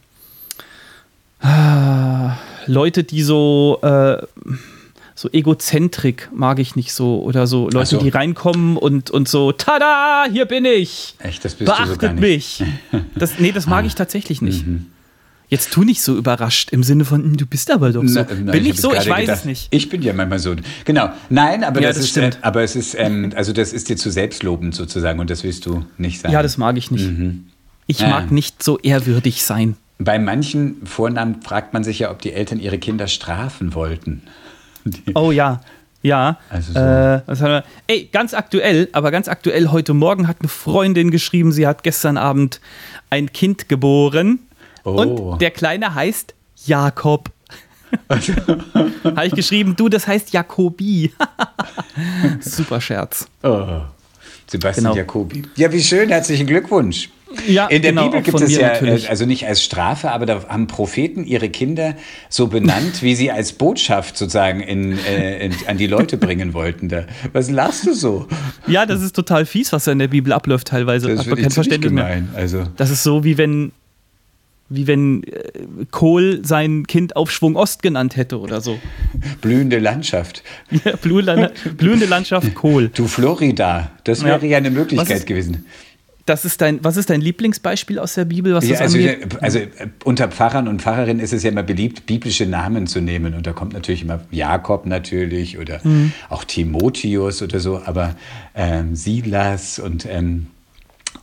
ah, 1.41 2.37
Leute, 2.67 3.03
die 3.03 3.21
so 3.21 3.79
äh, 3.81 4.17
so 5.17 5.29
Egozentrik 5.31 6.29
mag 6.33 6.59
ich 6.59 6.75
nicht 6.75 6.91
so 6.91 7.21
oder 7.21 7.47
so 7.47 7.69
Leute, 7.69 7.91
so. 7.91 7.97
die 7.99 8.09
reinkommen 8.09 8.75
und, 8.75 9.09
und 9.09 9.29
so, 9.29 9.53
tada, 9.53 10.25
hier 10.29 10.45
bin 10.45 10.65
ich. 10.65 11.15
Echt, 11.19 11.45
das 11.45 11.55
bist 11.55 11.69
du 11.69 11.73
so 11.73 11.77
gar 11.77 11.87
Beachtet 11.87 12.19
nicht. 12.19 12.59
mich. 12.61 12.63
Das, 13.15 13.39
nee, 13.39 13.53
das 13.53 13.65
mag 13.65 13.85
ich 13.85 13.95
tatsächlich 13.95 14.41
nicht. 14.41 14.65
Jetzt 15.47 15.71
tu 15.71 15.83
nicht 15.83 16.01
so 16.01 16.17
überrascht 16.17 16.71
im 16.71 16.81
Sinne 16.83 17.05
von, 17.05 17.21
''Hm, 17.23 17.37
du 17.37 17.45
bist 17.45 17.69
aber 17.71 17.91
doch 17.91 18.03
so. 18.05 18.21
Na, 18.21 18.27
na, 18.43 18.51
bin 18.51 18.63
ich, 18.65 18.71
hab 18.71 18.77
so? 18.77 18.93
Ich 18.93 19.07
weiß 19.09 19.21
gedacht, 19.21 19.37
es 19.39 19.45
nicht. 19.45 19.67
Ich 19.71 19.89
bin 19.89 20.01
ja 20.01 20.11
manchmal 20.13 20.39
so. 20.39 20.55
Genau. 20.85 21.09
Nein, 21.29 21.63
aber 21.63 21.81
Ja, 21.81 21.89
das, 21.89 21.97
das 21.97 22.05
ist, 22.05 22.17
äh, 22.17 22.21
stimmt. 22.31 22.39
aber 22.43 22.63
es 22.63 22.75
ist, 22.75 22.95
ähm, 22.97 23.31
also 23.35 23.53
das 23.53 23.71
ist 23.73 23.89
dir 23.89 23.97
zu 23.97 24.09
selbstlobend 24.09 24.73
sozusagen 24.73 25.19
und 25.19 25.29
das 25.29 25.43
willst 25.43 25.65
du 25.65 25.85
nicht 25.97 26.19
sein. 26.21 26.31
Ja, 26.31 26.41
das 26.41 26.57
mag 26.57 26.77
ich 26.77 26.89
nicht. 26.91 27.09
Ich 27.87 27.99
Ja. 27.99 28.09
mag 28.09 28.31
nicht 28.31 28.63
so 28.63 28.79
ehrwürdig 28.79 29.43
sein. 29.43 29.77
Bei 29.99 30.17
manchen 30.19 30.85
Vornamen 30.85 31.41
fragt 31.41 31.73
man 31.73 31.83
sich 31.83 31.99
ja, 31.99 32.11
ob 32.11 32.21
die 32.21 32.33
Eltern 32.33 32.59
ihre 32.59 32.79
Kinder 32.79 33.07
strafen 33.07 33.73
wollten. 33.75 34.23
Oh 35.13 35.31
ja. 35.31 35.61
Ja. 36.01 36.37
Also 36.49 36.73
so. 36.73 36.79
äh, 36.79 37.21
wir? 37.27 37.63
Ey, 37.87 38.09
ganz 38.11 38.33
aktuell, 38.33 38.89
aber 38.91 39.09
ganz 39.11 39.27
aktuell, 39.27 39.69
heute 39.69 39.93
Morgen 39.95 40.27
hat 40.27 40.37
eine 40.39 40.49
Freundin 40.49 41.09
geschrieben, 41.09 41.51
sie 41.51 41.65
hat 41.65 41.81
gestern 41.83 42.17
Abend 42.17 42.61
ein 43.09 43.31
Kind 43.33 43.69
geboren. 43.69 44.39
Oh. 44.85 44.91
Und 45.33 45.41
der 45.41 45.51
Kleine 45.51 45.93
heißt 45.93 46.33
Jakob. 46.65 47.29
Habe 48.09 49.27
ich 49.27 49.33
geschrieben, 49.33 49.75
du, 49.75 49.89
das 49.89 50.07
heißt 50.07 50.31
Jakobi. 50.33 51.11
Super 52.39 52.81
Scherz. 52.81 53.27
Oh. 53.43 53.81
Sebastian 54.47 54.85
Genau. 54.85 54.95
Jacobi. 54.95 55.43
Ja, 55.55 55.71
wie 55.71 55.81
schön, 55.81 56.09
herzlichen 56.09 56.45
Glückwunsch. 56.47 57.09
Ja, 57.47 57.65
In 57.67 57.81
der 57.81 57.91
genau, 57.91 58.05
Bibel 58.05 58.21
gibt 58.21 58.39
es 58.39 58.55
ja, 58.55 58.69
natürlich. 58.73 59.05
äh, 59.05 59.09
also 59.09 59.25
nicht 59.25 59.45
als 59.45 59.61
Strafe, 59.63 60.11
aber 60.11 60.25
da 60.25 60.47
haben 60.47 60.67
Propheten 60.67 61.25
ihre 61.25 61.49
Kinder 61.49 61.95
so 62.29 62.47
benannt, 62.47 63.01
wie 63.01 63.15
sie 63.15 63.29
als 63.31 63.51
Botschaft 63.53 64.17
sozusagen 64.17 64.61
in, 64.61 64.97
äh, 64.99 65.45
in, 65.47 65.53
an 65.67 65.77
die 65.77 65.87
Leute 65.87 66.17
bringen 66.17 66.53
wollten. 66.53 66.87
Da. 66.87 67.05
Was 67.33 67.49
lachst 67.49 67.87
du 67.87 67.93
so? 67.93 68.27
Ja, 68.67 68.85
das 68.85 69.01
ist 69.01 69.15
total 69.15 69.45
fies, 69.45 69.73
was 69.73 69.83
da 69.83 69.91
in 69.91 69.99
der 69.99 70.07
Bibel 70.07 70.31
abläuft 70.31 70.67
teilweise. 70.67 71.13
Das 71.13 71.25
kein 71.25 71.67
mehr. 71.67 71.79
gemein. 71.79 72.29
Also, 72.35 72.63
Das 72.77 72.89
ist 72.89 73.03
so, 73.03 73.23
wie 73.25 73.37
wenn, 73.37 73.73
wie 74.69 74.87
wenn 74.87 75.23
äh, 75.23 75.51
Kohl 75.91 76.41
sein 76.43 76.87
Kind 76.87 77.15
Aufschwung 77.15 77.55
Ost 77.55 77.83
genannt 77.83 78.15
hätte 78.17 78.39
oder 78.39 78.61
so. 78.61 78.79
blühende 79.41 79.79
Landschaft. 79.79 80.43
Ja, 80.85 80.95
blühende, 80.95 82.05
Landschaft 82.05 82.53
Kohl. 82.55 82.89
Du 82.93 83.07
Florida, 83.07 83.91
das 84.03 84.23
wäre 84.23 84.45
ja 84.45 84.57
eine 84.57 84.71
Möglichkeit 84.71 85.17
ist- 85.17 85.27
gewesen. 85.27 85.65
Das 86.27 86.43
ist 86.43 86.59
dein, 86.59 86.83
was 86.83 86.97
ist 86.97 87.11
dein 87.11 87.21
Lieblingsbeispiel 87.21 87.99
aus 87.99 88.15
der 88.15 88.25
Bibel, 88.25 88.55
was 88.55 88.67
Ja, 88.67 88.79
also, 88.79 88.97
angeht? 88.97 89.27
also 89.43 89.59
äh, 89.59 89.69
unter 90.05 90.27
Pfarrern 90.29 90.67
und 90.67 90.81
Pfarrerinnen 90.81 91.19
ist 91.23 91.33
es 91.33 91.43
ja 91.43 91.51
immer 91.51 91.61
beliebt, 91.61 92.07
biblische 92.07 92.47
Namen 92.47 92.87
zu 92.87 92.99
nehmen. 92.99 93.35
Und 93.35 93.45
da 93.45 93.53
kommt 93.53 93.73
natürlich 93.73 94.01
immer 94.01 94.21
Jakob 94.31 94.87
natürlich 94.87 95.59
oder 95.59 95.81
Mhm. 95.83 96.13
auch 96.29 96.43
Timotheus 96.43 97.43
oder 97.43 97.59
so, 97.59 97.79
aber 97.85 98.15
ähm, 98.55 98.95
Silas 98.95 99.77
und 99.77 100.07
ähm, 100.09 100.47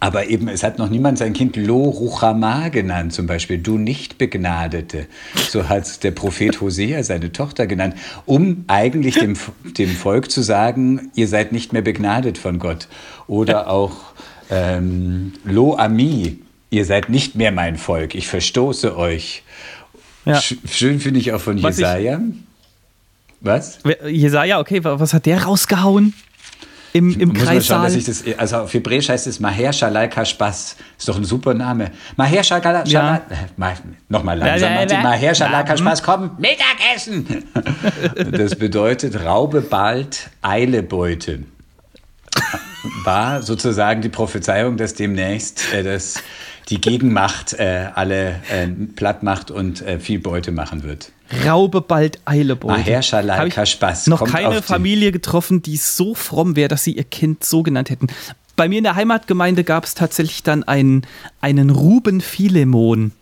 aber 0.03 0.27
eben, 0.29 0.49
es 0.49 0.65
hat 0.65 0.79
noch 0.79 0.91
niemand 0.91 1.17
sein 1.19 1.33
Kind 1.33 1.55
Lo 1.57 1.85
Ruchama 1.85 2.69
genannt, 2.71 3.13
zum 3.13 3.27
Beispiel, 3.29 3.59
du 3.59 3.79
nicht 3.79 4.19
Begnadete. 4.19 5.07
So 5.49 5.69
hat 5.69 6.03
der 6.03 6.11
Prophet 6.11 6.61
Hosea 6.61 7.05
seine 7.05 7.31
Tochter 7.31 7.69
genannt, 7.69 7.95
um 8.27 8.65
eigentlich 8.67 9.15
dem, 9.15 9.35
dem 9.79 9.91
Volk 9.91 10.31
zu 10.31 10.43
sagen, 10.43 11.13
ihr 11.15 11.29
seid 11.29 11.53
nicht 11.53 11.73
mehr 11.73 11.83
begnadet 11.83 12.37
von 12.37 12.59
Gott. 12.59 12.89
Oder 13.29 13.71
auch 13.71 13.93
ähm, 14.51 15.35
Lo 15.45 15.77
Ami, 15.77 16.39
ihr 16.71 16.85
seid 16.85 17.09
nicht 17.09 17.37
mehr 17.37 17.53
mein 17.53 17.77
Volk, 17.77 18.17
ich 18.17 18.27
verstoße 18.27 18.97
euch. 18.97 19.45
Ja. 20.25 20.41
Sch 20.41 20.57
schön 20.69 20.99
finde 20.99 21.21
ich 21.21 21.33
auch 21.33 21.41
von 21.41 21.63
Was 21.63 21.77
ich- 21.77 21.85
Jesaja. 21.85 22.21
Was? 23.41 23.79
Jesaja, 24.09 24.59
okay, 24.61 24.83
wa- 24.85 24.99
was 25.01 25.15
hat 25.15 25.27
der 25.27 25.43
rausgehauen? 25.45 26.15
Im, 26.95 27.19
im 27.19 27.35
schauen, 27.35 27.47
Kreissaal? 27.47 27.91
das, 27.91 28.25
also 28.37 28.57
auf 28.59 28.75
Hebräisch 28.75 29.09
heißt 29.09 29.27
es 29.27 29.41
Maher 29.41 29.73
Shalai 29.73 30.09
Kashbas. 30.09 30.77
Ist 30.99 31.09
doch 31.09 31.17
ein 31.17 31.25
super 31.25 31.55
Name. 31.55 31.91
Maher 32.17 32.45
Shalai, 32.45 32.85
Shalai, 32.87 33.17
äh, 33.17 33.75
nochmal 34.09 34.39
langsam, 34.39 34.61
Ja, 34.61 34.69
ja, 34.75 34.79
Martin. 34.81 34.97
ja. 34.99 35.03
Maher 35.03 35.35
Shalai 35.35 35.53
Ja, 35.59 35.63
Kashbas, 35.63 36.03
komm, 36.03 36.31
Mittagessen! 36.39 37.45
Das 38.33 38.57
bedeutet, 38.57 39.25
raube 39.25 39.63
bald, 39.63 40.31
eile 40.43 40.83
Beute. 40.83 41.45
War 43.05 43.43
sozusagen 43.43 44.03
die 44.03 44.09
Prophezeiung, 44.09 44.77
dass 44.77 44.95
demnächst 44.95 45.73
äh, 45.73 45.83
das, 45.83 46.23
die 46.69 46.81
Gegenmacht 46.81 47.55
äh, 47.55 47.89
alle 47.95 48.41
äh, 48.51 48.67
platt 48.97 49.23
macht 49.23 49.51
und 49.51 49.83
äh, 49.83 49.99
viel 49.99 50.19
Beute 50.19 50.53
machen 50.53 50.83
wird. 50.83 51.13
Raube 51.47 51.81
bald 51.81 52.21
Eile 52.25 52.57
Beute. 52.57 52.81
Maher 52.81 53.03
Shalai 53.03 53.37
Hab 53.37 53.47
ich 53.47 53.55
Kashbas. 53.55 54.07
Noch 54.07 54.25
keine 54.25 54.63
Familie 54.63 55.13
getroffen, 55.13 55.63
die 55.63 55.77
so 55.77 56.15
fromm 56.15 56.57
wäre, 56.57 56.69
dass 56.69 56.85
sie 56.85 56.93
ihr 56.93 57.05
Kind 57.05 57.45
so 57.45 57.63
genannt 57.63 57.91
hätten. 57.91 58.09
Bei 58.57 58.69
mir 58.69 58.79
in 58.79 58.85
der 58.85 58.97
Heimatgemeinde 58.97 59.65
gab 59.65 59.85
es 59.85 59.95
tatsächlich 59.95 60.43
dann 60.43 60.63
einen, 60.65 61.07
einen 61.41 61.71
Ruben 61.71 62.21
Philemon. 62.21 63.13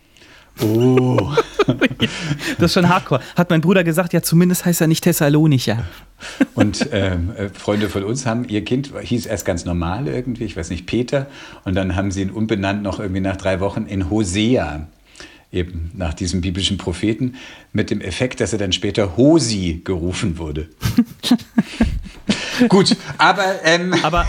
Oh. 0.61 1.33
Das 2.59 2.67
ist 2.67 2.75
schon 2.75 2.89
hardcore. 2.89 3.21
Hat 3.37 3.51
mein 3.51 3.61
Bruder 3.61 3.85
gesagt, 3.85 4.13
ja, 4.13 4.23
zumindest 4.23 4.65
heißt 4.65 4.81
er 4.81 4.87
nicht 4.89 5.05
Thessalonicher. 5.05 5.85
Und 6.55 6.89
ähm, 6.93 7.31
äh, 7.37 7.49
Freunde 7.49 7.89
von 7.89 8.03
uns 8.03 8.27
haben 8.27 8.45
ihr 8.49 8.65
Kind, 8.65 8.93
hieß 9.01 9.27
erst 9.27 9.45
ganz 9.45 9.65
normal 9.65 10.09
irgendwie, 10.09 10.45
ich 10.45 10.57
weiß 10.57 10.71
nicht, 10.71 10.87
Peter. 10.87 11.27
Und 11.65 11.75
dann 11.77 11.95
haben 11.97 12.11
sie 12.11 12.23
ihn 12.23 12.31
umbenannt 12.31 12.83
noch 12.83 12.99
irgendwie 12.99 13.21
nach 13.21 13.37
drei 13.37 13.61
Wochen 13.61 13.87
in 13.87 14.11
Hosea. 14.11 14.87
Eben 15.53 15.91
nach 15.95 16.15
diesem 16.15 16.41
biblischen 16.41 16.79
Propheten, 16.79 17.35
mit 17.73 17.91
dem 17.91 18.01
Effekt, 18.01 18.41
dass 18.41 18.53
er 18.53 18.59
dann 18.61 18.73
später 18.73 19.17
Hosi 19.17 19.81
gerufen 19.85 20.39
wurde. 20.39 20.69
Gut, 22.69 22.97
aber 23.19 23.65
ähm, 23.65 23.95
Aber 24.03 24.27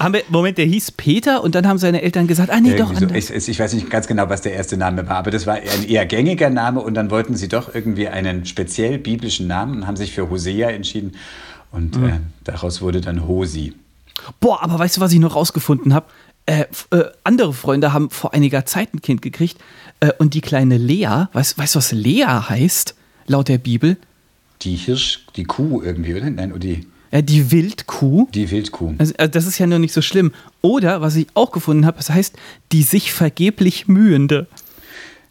haben 0.00 0.14
wir, 0.14 0.22
Moment, 0.30 0.58
der 0.58 0.64
hieß 0.64 0.92
Peter 0.92 1.44
und 1.44 1.54
dann 1.54 1.68
haben 1.68 1.78
seine 1.78 2.02
Eltern 2.02 2.26
gesagt, 2.26 2.50
ah 2.50 2.58
nee, 2.58 2.74
doch 2.76 2.92
so, 2.94 3.06
ich, 3.14 3.30
ich 3.30 3.58
weiß 3.60 3.74
nicht 3.74 3.90
ganz 3.90 4.06
genau, 4.06 4.28
was 4.28 4.40
der 4.42 4.54
erste 4.54 4.76
Name 4.76 5.06
war, 5.08 5.16
aber 5.16 5.30
das 5.30 5.46
war 5.46 5.54
ein 5.54 5.86
eher 5.86 6.06
gängiger 6.06 6.50
Name 6.50 6.80
und 6.80 6.94
dann 6.94 7.10
wollten 7.10 7.36
sie 7.36 7.48
doch 7.48 7.74
irgendwie 7.74 8.08
einen 8.08 8.46
speziell 8.46 8.98
biblischen 8.98 9.46
Namen 9.46 9.76
und 9.76 9.86
haben 9.86 9.96
sich 9.96 10.12
für 10.12 10.30
Hosea 10.30 10.70
entschieden 10.70 11.12
und 11.70 11.96
Mhm. 11.96 12.04
äh, 12.08 12.12
daraus 12.44 12.80
wurde 12.80 13.00
dann 13.00 13.28
Hosi. 13.28 13.74
Boah, 14.40 14.62
aber 14.62 14.78
weißt 14.78 14.96
du, 14.96 15.00
was 15.00 15.12
ich 15.12 15.18
noch 15.18 15.36
rausgefunden 15.36 15.92
habe? 15.92 16.06
Äh, 16.46 16.64
äh, 16.90 17.04
andere 17.24 17.54
Freunde 17.54 17.92
haben 17.92 18.10
vor 18.10 18.34
einiger 18.34 18.66
Zeit 18.66 18.92
ein 18.92 19.00
Kind 19.00 19.22
gekriegt 19.22 19.56
äh, 20.00 20.10
und 20.18 20.34
die 20.34 20.42
kleine 20.42 20.76
Lea, 20.76 21.26
weißt 21.32 21.58
du, 21.58 21.78
was 21.78 21.92
Lea 21.92 22.24
heißt, 22.48 22.94
laut 23.26 23.48
der 23.48 23.58
Bibel? 23.58 23.96
Die 24.62 24.76
Hirsch, 24.76 25.24
die 25.36 25.44
Kuh 25.44 25.82
irgendwie, 25.82 26.14
oder? 26.14 26.28
Nein, 26.28 26.50
oder 26.52 26.60
die, 26.60 26.86
Äh, 27.10 27.22
die 27.22 27.50
Wildkuh. 27.50 28.28
die 28.34 28.50
Wildkuh. 28.50 28.94
Also, 28.98 29.14
äh, 29.16 29.28
das 29.28 29.46
ist 29.46 29.58
ja 29.58 29.66
nur 29.66 29.78
nicht 29.78 29.94
so 29.94 30.02
schlimm. 30.02 30.32
Oder, 30.60 31.00
was 31.00 31.16
ich 31.16 31.28
auch 31.34 31.50
gefunden 31.50 31.86
habe, 31.86 31.96
das 31.96 32.10
heißt, 32.10 32.34
die 32.72 32.82
sich 32.82 33.12
vergeblich 33.12 33.88
mühende. 33.88 34.46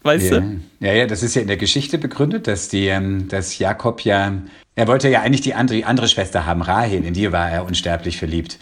Weißt 0.02 0.32
Ja. 0.32 0.40
du? 0.40 0.60
ja, 0.80 0.92
ja, 0.92 1.06
das 1.06 1.22
ist 1.22 1.34
ja 1.36 1.42
in 1.42 1.48
der 1.48 1.56
Geschichte 1.56 1.96
begründet, 1.98 2.46
dass, 2.48 2.68
die, 2.68 2.88
ähm, 2.88 3.28
dass 3.28 3.58
Jakob 3.58 4.00
ja, 4.02 4.32
er 4.74 4.88
wollte 4.88 5.08
ja 5.08 5.22
eigentlich 5.22 5.40
die 5.42 5.54
andere, 5.54 5.86
andere 5.86 6.08
Schwester 6.08 6.44
haben, 6.44 6.60
Rahel, 6.60 7.04
in 7.04 7.14
die 7.14 7.30
war 7.32 7.48
er 7.50 7.64
unsterblich 7.64 8.18
verliebt. 8.18 8.58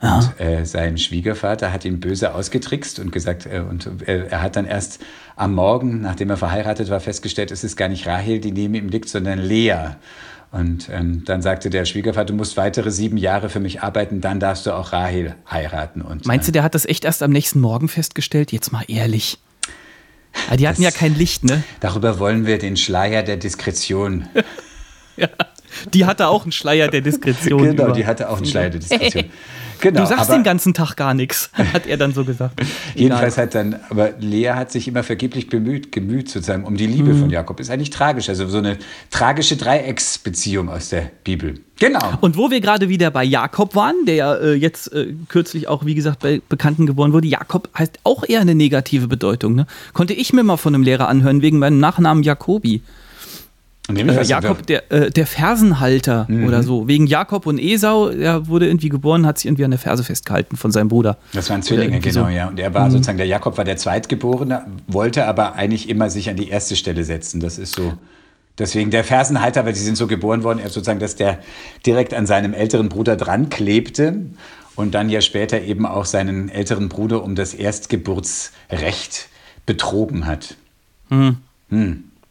Und 0.00 0.40
äh, 0.40 0.64
sein 0.64 0.96
Schwiegervater 0.96 1.72
hat 1.72 1.84
ihn 1.84 2.00
böse 2.00 2.34
ausgetrickst 2.34 2.98
und 3.00 3.12
gesagt, 3.12 3.46
äh, 3.46 3.60
und 3.60 4.08
äh, 4.08 4.28
er 4.28 4.40
hat 4.40 4.56
dann 4.56 4.64
erst 4.64 5.00
am 5.36 5.54
Morgen, 5.54 6.00
nachdem 6.00 6.30
er 6.30 6.38
verheiratet 6.38 6.88
war, 6.88 7.00
festgestellt, 7.00 7.50
es 7.50 7.64
ist 7.64 7.76
gar 7.76 7.88
nicht 7.88 8.06
Rahel, 8.06 8.40
die 8.40 8.52
neben 8.52 8.74
ihm 8.74 8.88
liegt, 8.88 9.10
sondern 9.10 9.38
Lea. 9.38 9.96
Und 10.52 10.88
ähm, 10.88 11.24
dann 11.26 11.42
sagte 11.42 11.68
der 11.68 11.84
Schwiegervater, 11.84 12.26
du 12.26 12.34
musst 12.34 12.56
weitere 12.56 12.90
sieben 12.90 13.18
Jahre 13.18 13.50
für 13.50 13.60
mich 13.60 13.82
arbeiten, 13.82 14.20
dann 14.20 14.40
darfst 14.40 14.66
du 14.66 14.72
auch 14.72 14.92
Rahel 14.92 15.34
heiraten. 15.48 16.00
Und, 16.00 16.26
Meinst 16.26 16.48
du, 16.48 16.52
der 16.52 16.62
hat 16.62 16.74
das 16.74 16.86
echt 16.86 17.04
erst 17.04 17.22
am 17.22 17.30
nächsten 17.30 17.60
Morgen 17.60 17.88
festgestellt? 17.88 18.52
Jetzt 18.52 18.72
mal 18.72 18.84
ehrlich. 18.88 19.38
Ja, 20.48 20.56
die 20.56 20.66
hatten 20.66 20.82
ja 20.82 20.90
kein 20.90 21.14
Licht, 21.14 21.44
ne? 21.44 21.62
Darüber 21.80 22.18
wollen 22.18 22.46
wir 22.46 22.58
den 22.58 22.76
Schleier 22.76 23.22
der 23.22 23.36
Diskretion 23.36 24.28
Die 25.94 26.04
hatte 26.04 26.28
auch 26.28 26.42
einen 26.42 26.52
Schleier 26.52 26.88
der 26.88 27.00
Diskretion. 27.00 27.62
Genau, 27.62 27.84
über. 27.84 27.92
die 27.92 28.06
hatte 28.06 28.28
auch 28.28 28.38
einen 28.38 28.46
Schleier 28.46 28.70
der 28.70 28.80
Diskretion. 28.80 29.24
Genau, 29.80 30.00
Du 30.00 30.06
sagst 30.06 30.30
den 30.30 30.42
ganzen 30.42 30.74
Tag 30.74 30.96
gar 30.96 31.14
nichts, 31.14 31.50
hat 31.72 31.86
er 31.86 31.96
dann 31.96 32.12
so 32.12 32.24
gesagt. 32.24 32.60
jedenfalls 32.94 33.38
hat 33.38 33.54
dann, 33.54 33.76
aber 33.88 34.10
Lea 34.20 34.50
hat 34.54 34.70
sich 34.70 34.86
immer 34.88 35.02
vergeblich 35.02 35.48
bemüht, 35.48 35.92
gemüht 35.92 36.28
sozusagen 36.30 36.64
um 36.64 36.76
die 36.76 36.86
Liebe 36.86 37.14
Mhm. 37.14 37.20
von 37.20 37.30
Jakob. 37.30 37.60
Ist 37.60 37.70
eigentlich 37.70 37.90
tragisch, 37.90 38.28
also 38.28 38.46
so 38.48 38.58
eine 38.58 38.76
tragische 39.10 39.56
Dreiecksbeziehung 39.56 40.68
aus 40.68 40.90
der 40.90 41.10
Bibel. 41.24 41.60
Genau. 41.78 42.12
Und 42.20 42.36
wo 42.36 42.50
wir 42.50 42.60
gerade 42.60 42.88
wieder 42.88 43.10
bei 43.10 43.24
Jakob 43.24 43.74
waren, 43.74 43.94
der 44.06 44.14
ja 44.14 44.34
äh, 44.34 44.52
jetzt 44.54 44.92
äh, 44.92 45.14
kürzlich 45.28 45.66
auch, 45.68 45.86
wie 45.86 45.94
gesagt, 45.94 46.20
bei 46.20 46.42
Bekannten 46.48 46.86
geboren 46.86 47.12
wurde, 47.12 47.26
Jakob 47.28 47.70
heißt 47.76 48.00
auch 48.04 48.22
eher 48.28 48.40
eine 48.42 48.54
negative 48.54 49.08
Bedeutung. 49.08 49.54
Ne? 49.54 49.66
Konnte 49.94 50.12
ich 50.12 50.32
mir 50.34 50.42
mal 50.42 50.58
von 50.58 50.74
einem 50.74 50.84
Lehrer 50.84 51.08
anhören, 51.08 51.40
wegen 51.42 51.58
meinem 51.58 51.80
Nachnamen 51.80 52.22
Jakobi. 52.22 52.82
Äh, 53.96 54.22
Jakob, 54.24 54.66
der, 54.66 54.92
äh, 54.92 55.10
der 55.10 55.26
Fersenhalter 55.26 56.26
Mhm. 56.28 56.44
oder 56.46 56.62
so. 56.62 56.88
Wegen 56.88 57.06
Jakob 57.06 57.46
und 57.46 57.58
Esau, 57.58 58.08
er 58.08 58.46
wurde 58.48 58.66
irgendwie 58.66 58.88
geboren, 58.88 59.26
hat 59.26 59.38
sich 59.38 59.46
irgendwie 59.46 59.64
an 59.64 59.70
der 59.70 59.80
Ferse 59.80 60.04
festgehalten 60.04 60.56
von 60.56 60.70
seinem 60.70 60.88
Bruder. 60.88 61.18
Das 61.32 61.50
waren 61.50 61.62
Zwillinge, 61.62 61.96
irgendwie 61.96 62.10
genau, 62.10 62.24
so. 62.26 62.30
ja. 62.30 62.48
Und 62.48 62.58
er 62.60 62.72
war 62.74 62.90
sozusagen, 62.90 63.18
der 63.18 63.26
Jakob 63.26 63.56
war 63.58 63.64
der 63.64 63.76
Zweitgeborene, 63.76 64.66
wollte 64.86 65.26
aber 65.26 65.54
eigentlich 65.54 65.88
immer 65.88 66.10
sich 66.10 66.28
an 66.30 66.36
die 66.36 66.48
erste 66.48 66.76
Stelle 66.76 67.04
setzen. 67.04 67.40
Das 67.40 67.58
ist 67.58 67.74
so. 67.76 67.92
Deswegen 68.58 68.90
der 68.90 69.04
Fersenhalter, 69.04 69.64
weil 69.64 69.72
die 69.72 69.78
sind 69.80 69.96
so 69.96 70.06
geboren 70.06 70.42
worden, 70.42 70.58
er 70.58 70.68
sozusagen, 70.68 70.98
dass 71.00 71.16
der 71.16 71.38
direkt 71.86 72.12
an 72.12 72.26
seinem 72.26 72.52
älteren 72.52 72.88
Bruder 72.90 73.16
dran 73.16 73.48
klebte 73.48 74.16
und 74.76 74.94
dann 74.94 75.08
ja 75.08 75.20
später 75.22 75.62
eben 75.62 75.86
auch 75.86 76.04
seinen 76.04 76.48
älteren 76.50 76.88
Bruder 76.90 77.22
um 77.24 77.34
das 77.34 77.54
Erstgeburtsrecht 77.54 79.28
betrogen 79.66 80.26
hat. 80.26 80.56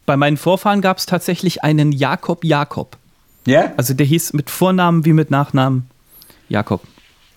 Bei 0.10 0.18
meinen 0.18 0.38
Vorfahren 0.38 0.82
gab 0.82 0.98
es 0.98 1.06
tatsächlich 1.06 1.64
einen 1.64 1.92
Jakob 1.92 2.44
Jakob. 2.44 2.98
Ja? 3.46 3.74
Also 3.78 3.94
der 3.94 4.08
hieß 4.08 4.34
mit 4.34 4.50
Vornamen 4.50 5.06
wie 5.06 5.14
mit 5.14 5.30
Nachnamen 5.30 5.88
Jakob. 6.48 6.82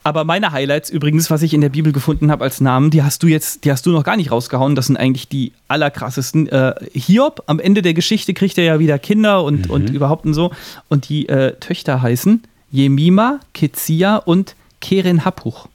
Aber 0.05 0.25
meine 0.25 0.52
Highlights 0.52 0.88
übrigens, 0.88 1.31
was 1.31 1.43
ich 1.43 1.52
in 1.52 1.61
der 1.61 1.69
Bibel 1.69 1.93
gefunden 1.93 2.31
habe 2.31 2.45
als 2.45 2.62
Namen, 2.62 2.91
die 2.91 3.02
hast 3.02 3.23
du 3.23 3.26
jetzt, 3.26 3.67
die 3.67 3.71
hast 3.71 3.85
du 3.85 3.91
noch 3.91 4.05
gar 4.05 4.17
nicht 4.17 4.31
rausgehauen. 4.31 4.75
Das 4.75 4.87
sind 4.87 4.97
eigentlich 4.97 5.29
die 5.29 5.52
allerkrassesten. 5.69 6.49
Äh, 6.49 6.73
Hiob, 6.95 7.43
am 7.47 7.61
Ende 7.61 7.83
der 7.83 7.93
Geschichte 7.93 8.33
kriegt 8.33 8.57
er 8.57 8.64
ja 8.64 8.79
wieder 8.79 8.99
Kinder 8.99 9.45
und, 9.45 9.69
und 9.69 9.91
überhaupt 9.91 10.25
und 10.25 10.33
so. 10.33 10.50
Und 10.88 11.11
die 11.11 11.29
äh, 11.29 11.57
Töchter 11.61 12.00
heißen 12.00 12.43
Jemima, 12.71 13.41
Kezia 13.52 14.17
und 14.17 14.57
Keren 14.81 15.26
Happuch. 15.26 15.69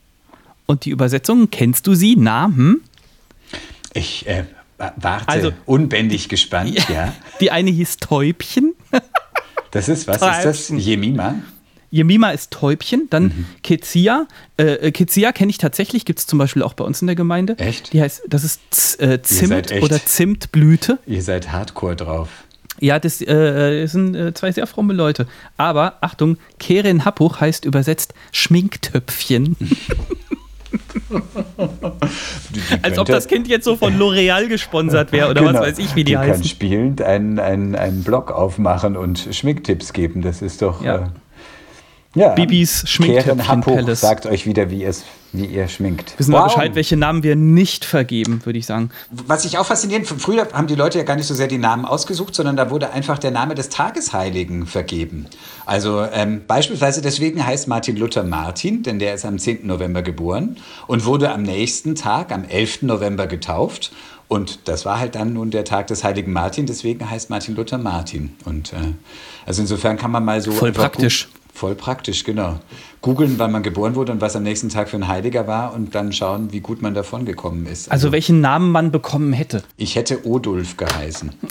Und 0.65 0.85
die 0.85 0.89
Übersetzung, 0.89 1.51
kennst 1.51 1.85
du 1.85 1.93
sie? 1.93 2.15
Na, 2.17 2.45
hm? 2.47 2.81
Ich 3.93 4.27
äh, 4.27 4.45
warte 4.77 5.27
Also- 5.27 5.51
unbändig 5.65 6.29
gespannt, 6.29 6.87
ja. 6.89 7.13
Die 7.39 7.51
eine 7.51 7.71
hieß 7.71 7.97
Täubchen. 7.97 8.73
Das 9.71 9.89
ist, 9.89 10.07
was 10.07 10.15
ist 10.15 10.21
das? 10.23 10.43
Täubchen. 10.67 10.79
Jemima? 10.79 11.35
Jemima 11.91 12.29
ist 12.31 12.51
Täubchen, 12.51 13.07
dann 13.09 13.23
Mhm. 13.23 13.45
Kezia. 13.63 14.25
Äh, 14.57 14.63
äh, 14.63 14.91
Kezia 14.91 15.33
kenne 15.33 15.49
ich 15.49 15.57
tatsächlich, 15.57 16.05
gibt 16.05 16.19
es 16.19 16.25
zum 16.25 16.39
Beispiel 16.39 16.63
auch 16.63 16.73
bei 16.73 16.85
uns 16.85 17.01
in 17.01 17.07
der 17.07 17.17
Gemeinde. 17.17 17.57
Echt? 17.59 17.91
Die 17.91 18.01
heißt, 18.01 18.23
das 18.29 18.43
ist 18.45 18.61
Z 18.71 19.01
äh, 19.01 19.21
Zimt 19.21 19.71
oder 19.83 20.03
Zimtblüte. 20.03 20.99
Ihr 21.05 21.21
seid 21.21 21.51
hardcore 21.51 21.97
drauf. 21.97 22.29
Ja, 22.79 22.97
das, 22.97 23.21
äh, 23.21 23.81
das 23.81 23.91
sind 23.91 24.15
äh, 24.15 24.33
zwei 24.33 24.51
sehr 24.53 24.67
fromme 24.67 24.93
Leute. 24.93 25.27
Aber 25.57 25.97
Achtung, 26.01 26.37
Keren 26.59 27.03
Happuch 27.03 27.41
heißt 27.41 27.65
übersetzt 27.65 28.13
Schminktöpfchen. 28.31 29.57
Die- 30.71 32.59
die 32.59 32.83
Als 32.83 32.97
ob 32.99 33.07
das 33.07 33.27
Kind 33.27 33.47
jetzt 33.47 33.65
so 33.65 33.75
von 33.75 33.97
L'Oreal 33.97 34.47
gesponsert 34.47 35.11
wäre 35.11 35.29
oder 35.29 35.41
Genau. 35.41 35.53
was 35.53 35.61
weiß 35.67 35.79
ich, 35.79 35.95
wie 35.95 36.03
die, 36.03 36.13
kann 36.13 36.23
heißen. 36.29 36.43
spielend 36.43 37.01
einen, 37.01 37.39
einen, 37.39 37.75
einen 37.75 38.03
Blog 38.03 38.31
aufmachen 38.31 38.97
und 38.97 39.27
Schminktipps 39.31 39.93
geben. 39.93 40.21
Das 40.21 40.41
ist 40.41 40.61
doch. 40.61 40.83
Ja. 40.83 40.95
Äh, 40.95 41.05
ja. 42.17 42.33
Bibis 42.33 42.83
Keren 42.85 43.47
Happuch 43.47 43.71
Schminktöpfchen-Palace. 43.73 44.01
sagt 44.01 44.25
euch 44.25 44.45
wieder, 44.45 44.69
wie, 44.69 44.83
es, 44.83 45.03
wie 45.33 45.45
ihr 45.45 45.67
schminkt. 45.67 46.17
Wissen 46.17 46.31
wir 46.31 46.43
Bescheid, 46.43 46.75
welche 46.75 46.97
Namen 46.97 47.23
wir 47.23 47.35
nicht 47.35 47.85
vergeben, 47.85 48.41
würde 48.45 48.59
ich 48.59 48.65
sagen. 48.65 48.89
Was 49.11 49.45
ich 49.45 49.57
auch 49.57 49.65
faszinierend 49.65 50.07
finde, 50.07 50.21
früher 50.21 50.47
haben 50.53 50.67
die 50.67 50.75
Leute 50.75 50.97
ja 50.97 51.03
gar 51.03 51.15
nicht 51.15 51.27
so 51.27 51.33
sehr 51.33 51.47
die 51.47 51.57
Namen 51.57 51.85
ausgesucht, 51.85 52.35
sondern 52.35 52.57
da 52.57 52.69
wurde 52.69 52.91
einfach 52.91 53.19
der 53.19 53.31
Name 53.31 53.55
des 53.55 53.69
Tagesheiligen 53.69 54.65
vergeben. 54.65 55.27
Also 55.65 56.05
ähm, 56.11 56.41
beispielsweise 56.47 57.01
deswegen 57.01 57.45
heißt 57.45 57.67
Martin 57.67 57.97
Luther 57.97 58.23
Martin, 58.23 58.83
denn 58.83 58.99
der 58.99 59.13
ist 59.13 59.25
am 59.25 59.37
10. 59.39 59.65
November 59.67 60.01
geboren 60.01 60.57
und 60.87 61.05
wurde 61.05 61.31
am 61.31 61.43
nächsten 61.43 61.95
Tag, 61.95 62.31
am 62.31 62.43
11. 62.45 62.83
November 62.83 63.27
getauft. 63.27 63.91
Und 64.27 64.67
das 64.67 64.85
war 64.85 64.99
halt 64.99 65.15
dann 65.15 65.33
nun 65.33 65.51
der 65.51 65.63
Tag 65.63 65.87
des 65.87 66.03
heiligen 66.03 66.33
Martin, 66.33 66.65
deswegen 66.65 67.09
heißt 67.09 67.29
Martin 67.29 67.55
Luther 67.55 67.77
Martin. 67.77 68.35
Und 68.43 68.73
äh, 68.73 68.93
also 69.45 69.61
insofern 69.61 69.97
kann 69.97 70.11
man 70.11 70.25
mal 70.25 70.41
so. 70.41 70.51
Voll 70.51 70.73
praktisch. 70.73 71.29
Voll 71.57 71.73
praktisch, 71.73 72.23
genau. 72.23 72.59
Googeln, 73.01 73.39
wann 73.39 73.51
man 73.51 73.63
geboren 73.63 73.95
wurde 73.95 74.11
und 74.11 74.21
was 74.21 74.35
am 74.35 74.43
nächsten 74.43 74.69
Tag 74.69 74.89
für 74.89 74.97
ein 74.97 75.07
Heiliger 75.07 75.47
war 75.47 75.73
und 75.73 75.95
dann 75.95 76.13
schauen, 76.13 76.51
wie 76.51 76.59
gut 76.59 76.83
man 76.83 76.93
davon 76.93 77.25
gekommen 77.25 77.65
ist. 77.65 77.91
Also 77.91 78.11
welchen 78.11 78.41
Namen 78.41 78.71
man 78.71 78.91
bekommen 78.91 79.33
hätte. 79.33 79.63
Ich 79.75 79.95
hätte 79.95 80.27
Odulf 80.27 80.77
geheißen. 80.77 81.31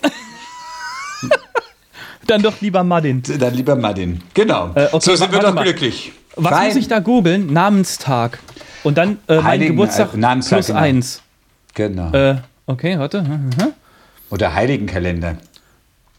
Dann 2.28 2.40
doch 2.40 2.60
lieber 2.60 2.84
Martin. 2.84 3.20
Dann 3.40 3.54
lieber 3.54 3.74
Martin. 3.74 4.22
Genau. 4.32 4.70
Äh, 4.76 4.86
okay, 4.92 4.98
so 5.00 5.16
sind 5.16 5.32
wir 5.32 5.40
doch 5.40 5.60
glücklich. 5.60 6.12
Was 6.36 6.52
Fein. 6.52 6.68
muss 6.68 6.76
ich 6.76 6.86
da 6.86 7.00
googeln? 7.00 7.52
Namenstag. 7.52 8.38
Und 8.84 8.98
dann 8.98 9.18
äh, 9.26 9.34
mein 9.36 9.44
Heiligen- 9.44 9.72
Geburtstag 9.72 10.14
äh, 10.14 10.18
Namenstag, 10.18 10.58
plus 10.58 10.66
genau. 10.68 10.78
eins. 10.78 11.22
Genau. 11.74 12.12
Äh, 12.12 12.36
okay, 12.66 12.96
warte. 12.96 13.22
Hm, 13.22 13.28
hm, 13.28 13.50
hm. 13.60 13.72
Oder 14.30 14.54
Heiligenkalender. 14.54 15.38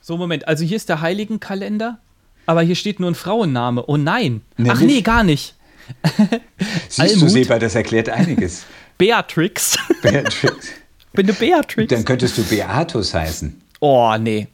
So, 0.02 0.18
Moment. 0.18 0.46
Also 0.46 0.66
hier 0.66 0.76
ist 0.76 0.90
der 0.90 1.00
Heiligenkalender, 1.00 2.00
aber 2.48 2.62
hier 2.64 2.76
steht 2.76 3.00
nur 3.00 3.12
ein 3.12 3.16
Frauenname. 3.16 3.84
Oh 3.86 3.98
nein. 3.98 4.42
Nee, 4.58 4.70
Ach 4.72 4.80
nee, 4.82 5.02
gar 5.02 5.24
nicht. 5.24 5.54
Siehst 6.90 6.98
du, 6.98 7.02
Almut. 7.04 7.30
Seba, 7.30 7.60
das 7.60 7.76
erklärt 7.76 8.10
einiges. 8.10 8.64
Beatrix. 8.98 9.78
Beatrix. 10.02 10.68
Bin 11.14 11.26
eine 11.28 11.34
Beatrix. 11.34 11.94
Dann 11.94 12.04
könntest 12.04 12.38
du 12.38 12.44
Beatus 12.44 13.14
heißen. 13.14 13.62
Oh, 13.80 14.16
nee. 14.20 14.48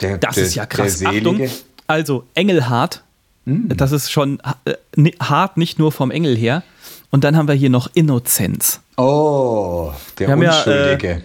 Der, 0.00 0.18
Das 0.18 0.34
der, 0.34 0.44
ist 0.44 0.54
ja 0.56 0.66
krass. 0.66 1.02
Achtung. 1.04 1.48
Also, 1.86 2.24
Engelhart. 2.34 3.04
Das 3.44 3.90
ist 3.92 4.10
schon 4.10 4.40
äh, 4.64 4.74
ni- 4.94 5.16
hart, 5.20 5.56
nicht 5.56 5.78
nur 5.78 5.90
vom 5.92 6.10
Engel 6.10 6.36
her. 6.36 6.62
Und 7.10 7.24
dann 7.24 7.36
haben 7.36 7.48
wir 7.48 7.54
hier 7.54 7.70
noch 7.70 7.90
Innozenz. 7.94 8.80
Oh, 8.96 9.92
der 10.18 10.28
Wir 10.28 10.32
haben 10.32 10.42
ja, 10.42 10.64
äh, 10.64 11.20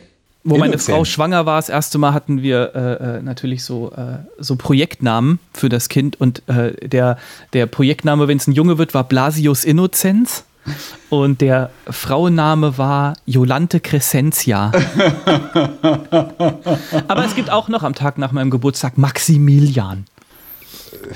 Wo 0.50 0.58
meine 0.58 0.74
Innocent. 0.74 0.96
Frau 0.96 1.04
schwanger 1.04 1.46
war, 1.46 1.58
das 1.58 1.68
erste 1.68 1.98
Mal 1.98 2.14
hatten 2.14 2.42
wir 2.42 2.72
äh, 2.74 3.18
äh, 3.18 3.22
natürlich 3.22 3.66
so, 3.66 3.92
äh, 3.92 4.20
so 4.38 4.56
Projektnamen 4.56 5.40
für 5.54 5.68
das 5.68 5.90
Kind. 5.90 6.22
Und 6.22 6.42
äh, 6.48 6.88
der, 6.88 7.18
der 7.52 7.66
Projektname, 7.66 8.30
wenn 8.30 8.38
es 8.38 8.48
ein 8.48 8.54
Junge 8.54 8.78
wird, 8.78 8.94
war 8.94 9.04
Blasius 9.04 9.66
Innozenz. 9.66 10.46
Und 11.10 11.42
der 11.42 11.70
Frauenname 11.90 12.78
war 12.78 13.18
Jolante 13.26 13.82
Crescentia. 13.82 14.72
Aber 17.08 17.26
es 17.26 17.36
gibt 17.36 17.50
auch 17.50 17.68
noch 17.68 17.84
am 17.84 17.94
Tag 17.94 18.18
nach 18.18 18.32
meinem 18.32 18.50
Geburtstag 18.50 18.98
Maximilian. 18.98 20.06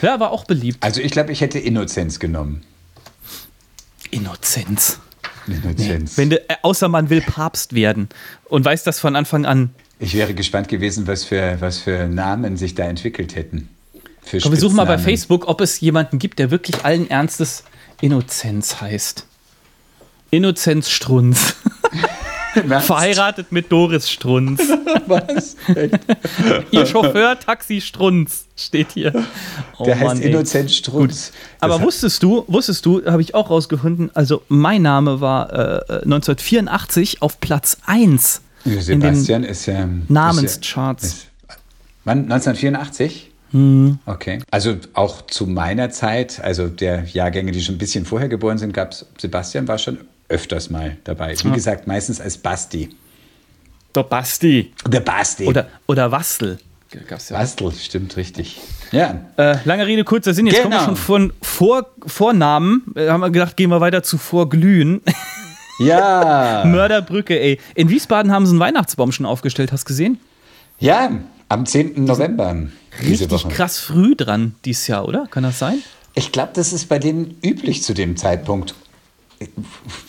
Ja, 0.01 0.19
war 0.19 0.31
auch 0.31 0.43
beliebt. 0.43 0.77
Also 0.81 0.99
ich 0.99 1.11
glaube, 1.13 1.31
ich 1.31 1.39
hätte 1.39 1.57
Innozenz 1.57 2.19
genommen. 2.19 2.63
Innozenz. 4.09 4.99
Innozenz. 5.47 6.17
Wenn 6.17 6.29
de, 6.29 6.39
äh, 6.47 6.55
außer 6.61 6.87
man 6.87 7.09
will 7.09 7.21
Papst 7.21 7.73
werden 7.73 8.09
und 8.45 8.65
weiß 8.65 8.83
das 8.83 8.99
von 8.99 9.15
Anfang 9.15 9.45
an. 9.45 9.71
Ich 9.99 10.13
wäre 10.13 10.33
gespannt 10.33 10.67
gewesen, 10.67 11.07
was 11.07 11.23
für, 11.23 11.57
was 11.59 11.79
für 11.79 12.07
Namen 12.07 12.57
sich 12.57 12.75
da 12.75 12.85
entwickelt 12.85 13.35
hätten. 13.35 13.69
Für 14.23 14.39
Komm, 14.39 14.51
wir 14.51 14.59
suchen 14.59 14.75
mal 14.75 14.85
bei. 14.85 14.97
Facebook, 14.97 15.47
ob 15.47 15.61
es 15.61 15.79
jemanden 15.79 16.19
gibt, 16.19 16.39
der 16.39 16.51
wirklich 16.51 16.85
allen 16.85 17.09
Ernstes 17.09 17.63
Innozenz 18.01 18.81
heißt. 18.81 19.25
Innozenz 20.31 20.89
Strunz. 20.89 21.55
Verheiratet 22.81 23.51
mit 23.51 23.71
Doris 23.71 24.09
Strunz. 24.09 24.61
Was? 25.07 25.55
Ihr 26.71 26.85
Chauffeur 26.85 27.39
Taxi 27.39 27.81
Strunz 27.81 28.45
steht 28.55 28.91
hier. 28.93 29.25
Oh 29.77 29.85
Der 29.85 29.95
heißt 29.95 30.05
Mann, 30.05 30.21
ey. 30.21 30.29
Innocent 30.29 30.71
Strunz. 30.71 31.31
Aber 31.59 31.81
wusstest 31.81 32.23
du, 32.23 32.43
wusstest 32.47 32.85
du, 32.85 33.05
habe 33.05 33.21
ich 33.21 33.35
auch 33.35 33.49
rausgefunden, 33.49 34.11
also 34.13 34.43
mein 34.47 34.81
Name 34.81 35.21
war 35.21 35.51
äh, 35.53 35.93
1984 36.03 37.21
auf 37.21 37.39
Platz 37.39 37.77
1 37.85 38.41
Ja, 38.65 38.71
in 38.71 38.77
den 38.77 38.83
Sebastian 38.83 39.43
ist 39.43 39.65
ja. 39.65 39.87
Namenscharts. 40.07 41.03
Ist, 41.03 41.27
wann? 42.03 42.23
1984? 42.23 43.31
Hm. 43.51 43.99
Okay. 44.05 44.39
Also 44.49 44.75
auch 44.93 45.21
zu 45.27 45.45
meiner 45.45 45.89
Zeit, 45.89 46.41
also 46.41 46.67
der 46.67 47.03
Jahrgänge, 47.05 47.51
die 47.51 47.61
schon 47.61 47.75
ein 47.75 47.79
bisschen 47.79 48.05
vorher 48.05 48.29
geboren 48.29 48.57
sind, 48.57 48.73
gab 48.73 48.91
es, 48.91 49.05
Sebastian 49.17 49.67
war 49.67 49.77
schon 49.77 49.99
öfters 50.31 50.69
mal 50.69 50.97
dabei. 51.03 51.35
Wie 51.43 51.51
gesagt, 51.51 51.85
meistens 51.87 52.19
als 52.19 52.37
Basti. 52.37 52.89
Der 53.93 54.03
Basti. 54.03 54.71
Der 54.87 55.01
Basti. 55.01 55.45
Oder, 55.45 55.67
oder 55.87 56.11
Wastel. 56.11 56.57
Gab's 57.07 57.29
ja. 57.29 57.37
Bastel, 57.37 57.71
stimmt 57.71 58.17
richtig. 58.17 58.59
Ja. 58.91 59.21
Äh, 59.37 59.57
lange 59.63 59.85
Rede, 59.87 60.03
kurzer 60.03 60.33
Sinn. 60.33 60.45
Jetzt 60.47 60.61
kommen 60.61 60.73
wir 60.73 60.79
Genau. 60.79 60.85
schon 60.89 60.97
von 60.97 61.33
vor, 61.41 61.85
Vornamen. 62.05 62.83
Äh, 62.95 63.07
haben 63.09 63.21
wir 63.21 63.29
gedacht, 63.29 63.55
gehen 63.55 63.69
wir 63.69 63.79
weiter 63.81 64.03
zu 64.03 64.17
Vorglühen. 64.17 65.01
Ja. 65.79 66.63
Mörderbrücke, 66.65 67.39
ey. 67.39 67.57
In 67.73 67.89
Wiesbaden 67.89 68.31
haben 68.31 68.45
sie 68.45 68.51
einen 68.51 68.59
Weihnachtsbaum 68.59 69.11
schon 69.11 69.25
aufgestellt. 69.25 69.71
Hast 69.71 69.85
du 69.85 69.87
gesehen? 69.87 70.19
ja, 70.79 71.09
am 71.49 71.65
10. 71.65 72.05
November. 72.05 72.55
Richtig 73.01 73.31
Woche. 73.31 73.47
krass 73.49 73.79
früh 73.79 74.15
dran 74.15 74.53
dieses 74.63 74.85
Jahr, 74.87 75.07
oder? 75.07 75.27
Kann 75.31 75.41
das 75.41 75.57
sein? 75.57 75.79
Ich 76.13 76.31
glaube, 76.31 76.51
das 76.53 76.71
ist 76.71 76.87
bei 76.87 76.99
denen 76.99 77.35
üblich 77.43 77.81
zu 77.83 77.93
dem 77.95 78.15
Zeitpunkt. 78.15 78.75
Ich 79.41 79.49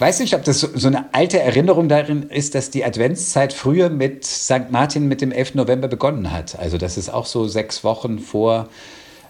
weiß 0.00 0.20
nicht, 0.20 0.34
ob 0.34 0.44
das 0.44 0.60
so, 0.60 0.86
eine 0.88 1.06
alte 1.14 1.40
Erinnerung 1.40 1.88
darin 1.88 2.24
ist, 2.24 2.54
dass 2.54 2.68
die 2.68 2.84
Adventszeit 2.84 3.54
früher 3.54 3.88
mit 3.88 4.26
St. 4.26 4.70
Martin 4.70 5.08
mit 5.08 5.22
dem 5.22 5.32
11. 5.32 5.54
November 5.54 5.88
begonnen 5.88 6.30
hat. 6.30 6.58
Also 6.58 6.76
das 6.76 6.98
ist 6.98 7.08
auch 7.08 7.24
so 7.24 7.46
sechs 7.46 7.82
Wochen 7.82 8.18
vor, 8.18 8.68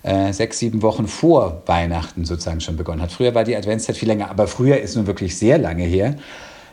äh, 0.03 0.33
sechs, 0.33 0.59
sieben 0.59 0.83
Wochen 0.83 1.07
vor 1.07 1.63
Weihnachten 1.67 2.25
sozusagen 2.25 2.61
schon 2.61 2.77
begonnen 2.77 3.01
hat. 3.01 3.13
Früher 3.13 3.37
war 3.37 3.45
die 3.45 3.55
Adventszeit 3.57 3.97
viel 3.97 4.09
länger, 4.09 4.29
aber 4.29 4.49
früher 4.49 4.81
ist 4.81 4.97
nun 4.97 5.07
wirklich 5.07 5.39
sehr 5.39 5.57
lange 5.57 5.85
her. 5.85 6.17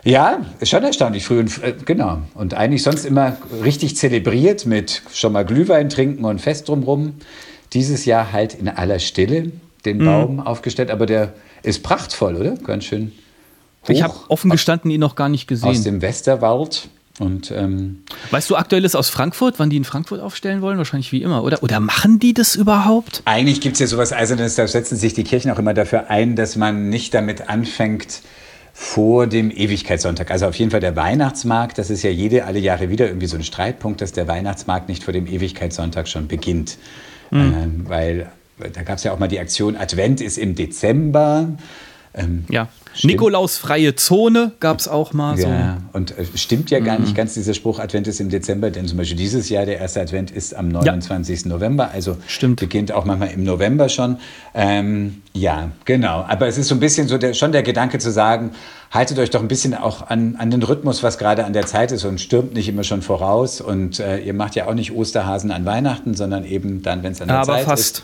Ja, 0.04 0.40
ist 0.60 0.70
schon 0.70 0.84
erstaunlich 0.84 1.24
früh. 1.24 1.40
Und, 1.40 1.62
äh, 1.62 1.76
genau. 1.86 2.20
Und 2.34 2.56
eigentlich 2.56 2.82
sonst 2.82 3.06
immer 3.06 3.38
richtig 3.64 3.96
zelebriert 3.96 4.66
mit 4.66 5.04
schon 5.14 5.34
mal 5.34 5.46
Glühwein 5.46 5.90
trinken 5.90 6.26
und 6.26 6.42
Fest 6.42 6.68
drumrum. 6.68 7.16
Dieses 7.74 8.06
Jahr 8.06 8.32
halt 8.32 8.56
in 8.56 8.70
aller 8.70 8.98
Stille 8.98 9.52
den 9.86 10.00
Baum 10.00 10.40
aufgestellt, 10.40 10.90
aber 10.90 11.06
der 11.06 11.34
ist 11.64 11.84
prachtvoll, 11.84 12.36
oder? 12.36 12.56
Ganz 12.56 12.86
schön 12.86 13.12
hoch 13.84 13.90
Ich 13.90 14.04
habe 14.04 14.14
offen 14.28 14.52
gestanden 14.52 14.92
ihn 14.92 15.00
noch 15.00 15.16
gar 15.16 15.30
nicht 15.30 15.52
aus 15.52 15.62
gesehen. 15.62 15.84
dem 15.84 16.02
Westerwald. 16.02 16.90
Und 17.20 17.52
ähm, 17.52 18.04
Weißt 18.32 18.50
du 18.50 18.56
aktuelles 18.56 18.96
aus 18.96 19.10
Frankfurt, 19.10 19.60
wann 19.60 19.70
die 19.70 19.76
in 19.76 19.84
Frankfurt 19.84 20.22
aufstellen 20.22 20.62
wollen? 20.62 20.78
Wahrscheinlich 20.78 21.12
wie 21.12 21.22
immer, 21.22 21.44
oder? 21.44 21.62
Oder 21.62 21.82
machen 21.82 22.20
die 22.20 22.34
das 22.34 22.56
überhaupt? 22.56 23.24
eigentlich 23.26 23.60
gibt 23.60 23.74
es 23.74 23.80
ja 23.82 23.88
sowas 23.88 24.14
Eisernes, 24.14 24.56
da 24.56 24.66
setzen 24.66 24.96
sich 24.96 25.14
die 25.14 25.26
Kirchen 25.26 25.52
auch 25.52 25.60
immer 25.60 25.74
dafür 25.74 26.10
ein, 26.10 26.38
dass 26.38 26.56
man 26.56 26.88
nicht 26.88 27.14
damit 27.14 27.50
anfängt, 27.50 28.22
vor 28.74 29.28
dem 29.28 29.52
Ewigkeitssonntag. 29.52 30.32
Also 30.32 30.46
auf 30.48 30.56
jeden 30.56 30.72
Fall 30.72 30.80
der 30.80 30.96
Weihnachtsmarkt. 30.96 31.78
Das 31.78 31.90
ist 31.90 32.02
ja 32.02 32.12
jede, 32.12 32.46
alle 32.46 32.60
Jahre 32.60 32.90
wieder 32.90 33.08
irgendwie 33.08 33.28
so 33.28 33.36
ein 33.36 33.44
Streitpunkt, 33.44 34.00
dass 34.00 34.14
der 34.14 34.26
Weihnachtsmarkt 34.30 34.88
nicht 34.88 35.04
vor 35.04 35.12
dem 35.12 35.28
Ewigkeitssonntag 35.28 36.08
schon 36.08 36.30
beginnt. 36.30 36.78
Mhm. 37.30 37.40
Ähm, 37.40 37.86
weil 37.90 38.32
da 38.60 38.84
gab 38.84 38.98
es 38.98 39.04
ja 39.04 39.14
auch 39.14 39.20
mal 39.20 39.28
die 39.28 39.40
Aktion 39.40 39.76
Advent 39.76 40.22
ist 40.22 40.38
im 40.38 40.56
Dezember. 40.56 41.50
Ähm, 42.14 42.46
ja. 42.50 42.68
Nikolausfreie 43.04 43.96
Zone 43.96 44.52
gab 44.60 44.80
es 44.80 44.88
auch 44.88 45.14
mal 45.14 45.38
so. 45.38 45.48
Ja, 45.48 45.78
und 45.94 46.18
äh, 46.18 46.26
stimmt 46.36 46.72
ja 46.72 46.80
gar 46.80 46.98
mhm. 46.98 47.06
nicht 47.06 47.16
ganz 47.16 47.36
dieser 47.36 47.54
Spruch, 47.54 47.80
Advent 47.80 48.08
ist 48.08 48.20
im 48.20 48.30
Dezember, 48.30 48.72
denn 48.72 48.88
zum 48.88 48.98
Beispiel 48.98 49.16
dieses 49.16 49.48
Jahr, 49.50 49.66
der 49.66 49.78
erste 49.78 50.02
Advent 50.02 50.32
ist 50.32 50.56
am 50.56 50.70
29. 50.70 51.44
Ja. 51.44 51.50
November, 51.50 51.92
also 51.92 52.18
stimmt. 52.28 52.60
beginnt 52.60 52.92
auch 52.92 53.06
manchmal 53.06 53.32
im 53.32 53.44
November 53.44 53.90
schon. 53.90 54.18
Ähm, 54.54 55.22
ja, 55.34 55.72
genau. 55.86 56.26
Aber 56.28 56.48
es 56.48 56.58
ist 56.58 56.68
so 56.68 56.76
ein 56.76 56.80
bisschen 56.80 57.08
so 57.08 57.18
der, 57.18 57.34
schon 57.34 57.52
der 57.52 57.64
Gedanke 57.64 58.00
zu 58.00 58.12
sagen, 58.12 58.52
haltet 58.92 59.20
euch 59.20 59.30
doch 59.30 59.42
ein 59.42 59.48
bisschen 59.48 59.76
auch 59.76 60.10
an, 60.10 60.36
an 60.38 60.50
den 60.50 60.64
Rhythmus, 60.64 61.04
was 61.04 61.20
gerade 61.20 61.46
an 61.46 61.54
der 61.54 61.68
Zeit 61.68 61.92
ist 61.92 62.06
und 62.06 62.20
stürmt 62.20 62.54
nicht 62.54 62.68
immer 62.68 62.84
schon 62.84 63.04
voraus. 63.04 63.62
Und 63.62 64.00
äh, 64.00 64.18
ihr 64.18 64.34
macht 64.34 64.56
ja 64.56 64.68
auch 64.68 64.74
nicht 64.74 64.94
Osterhasen 64.94 65.52
an 65.52 65.64
Weihnachten, 65.66 66.16
sondern 66.16 66.44
eben 66.44 66.82
dann, 66.82 67.04
wenn 67.04 67.12
es 67.12 67.22
an 67.22 67.28
der 67.28 67.38
Aber 67.38 67.54
Zeit 67.54 67.66
fast. 67.66 68.00
ist. 68.00 68.04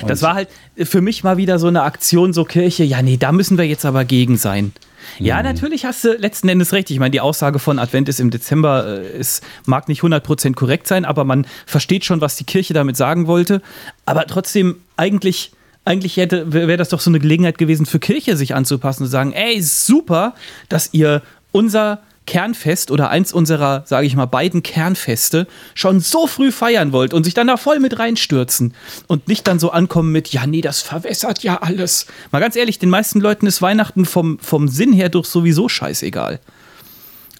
Und 0.00 0.10
das 0.10 0.22
war 0.22 0.34
halt 0.34 0.48
für 0.76 1.00
mich 1.00 1.24
mal 1.24 1.36
wieder 1.36 1.58
so 1.58 1.66
eine 1.66 1.82
Aktion, 1.82 2.32
so 2.32 2.44
Kirche, 2.44 2.84
ja, 2.84 3.02
nee, 3.02 3.16
da 3.16 3.32
müssen 3.32 3.58
wir 3.58 3.66
jetzt 3.66 3.84
aber 3.84 4.04
gegen 4.04 4.36
sein. 4.36 4.72
Ja, 5.18 5.38
mhm. 5.38 5.44
natürlich 5.44 5.84
hast 5.84 6.04
du 6.04 6.12
letzten 6.12 6.48
Endes 6.48 6.72
recht. 6.72 6.90
Ich 6.90 6.98
meine, 6.98 7.10
die 7.10 7.20
Aussage 7.20 7.58
von 7.58 7.78
Advent 7.78 8.08
ist 8.08 8.20
im 8.20 8.30
Dezember, 8.30 9.00
äh, 9.00 9.18
es 9.18 9.40
mag 9.66 9.88
nicht 9.88 10.02
100% 10.02 10.54
korrekt 10.54 10.86
sein, 10.86 11.04
aber 11.04 11.24
man 11.24 11.46
versteht 11.66 12.04
schon, 12.04 12.20
was 12.20 12.36
die 12.36 12.44
Kirche 12.44 12.74
damit 12.74 12.96
sagen 12.96 13.26
wollte. 13.26 13.62
Aber 14.06 14.26
trotzdem, 14.26 14.76
eigentlich, 14.96 15.52
eigentlich 15.84 16.16
wäre 16.16 16.76
das 16.76 16.90
doch 16.90 17.00
so 17.00 17.10
eine 17.10 17.20
Gelegenheit 17.20 17.58
gewesen 17.58 17.86
für 17.86 17.98
Kirche, 17.98 18.36
sich 18.36 18.54
anzupassen 18.54 19.02
und 19.02 19.06
zu 19.06 19.12
sagen, 19.12 19.32
ey, 19.32 19.60
super, 19.62 20.34
dass 20.68 20.90
ihr 20.92 21.22
unser 21.52 22.00
Kernfest 22.28 22.90
oder 22.90 23.08
eins 23.08 23.32
unserer, 23.32 23.84
sage 23.86 24.06
ich 24.06 24.14
mal, 24.14 24.26
beiden 24.26 24.62
Kernfeste 24.62 25.46
schon 25.74 26.00
so 26.00 26.26
früh 26.26 26.52
feiern 26.52 26.92
wollt 26.92 27.14
und 27.14 27.24
sich 27.24 27.32
dann 27.32 27.46
da 27.46 27.56
voll 27.56 27.80
mit 27.80 27.98
reinstürzen 27.98 28.74
und 29.06 29.28
nicht 29.28 29.48
dann 29.48 29.58
so 29.58 29.70
ankommen 29.70 30.12
mit, 30.12 30.28
ja, 30.28 30.46
nee, 30.46 30.60
das 30.60 30.82
verwässert 30.82 31.42
ja 31.42 31.62
alles. 31.62 32.06
Mal 32.30 32.40
ganz 32.40 32.54
ehrlich, 32.54 32.78
den 32.78 32.90
meisten 32.90 33.20
Leuten 33.20 33.46
ist 33.46 33.62
Weihnachten 33.62 34.04
vom, 34.04 34.38
vom 34.40 34.68
Sinn 34.68 34.92
her 34.92 35.08
doch 35.08 35.24
sowieso 35.24 35.70
scheißegal. 35.70 36.38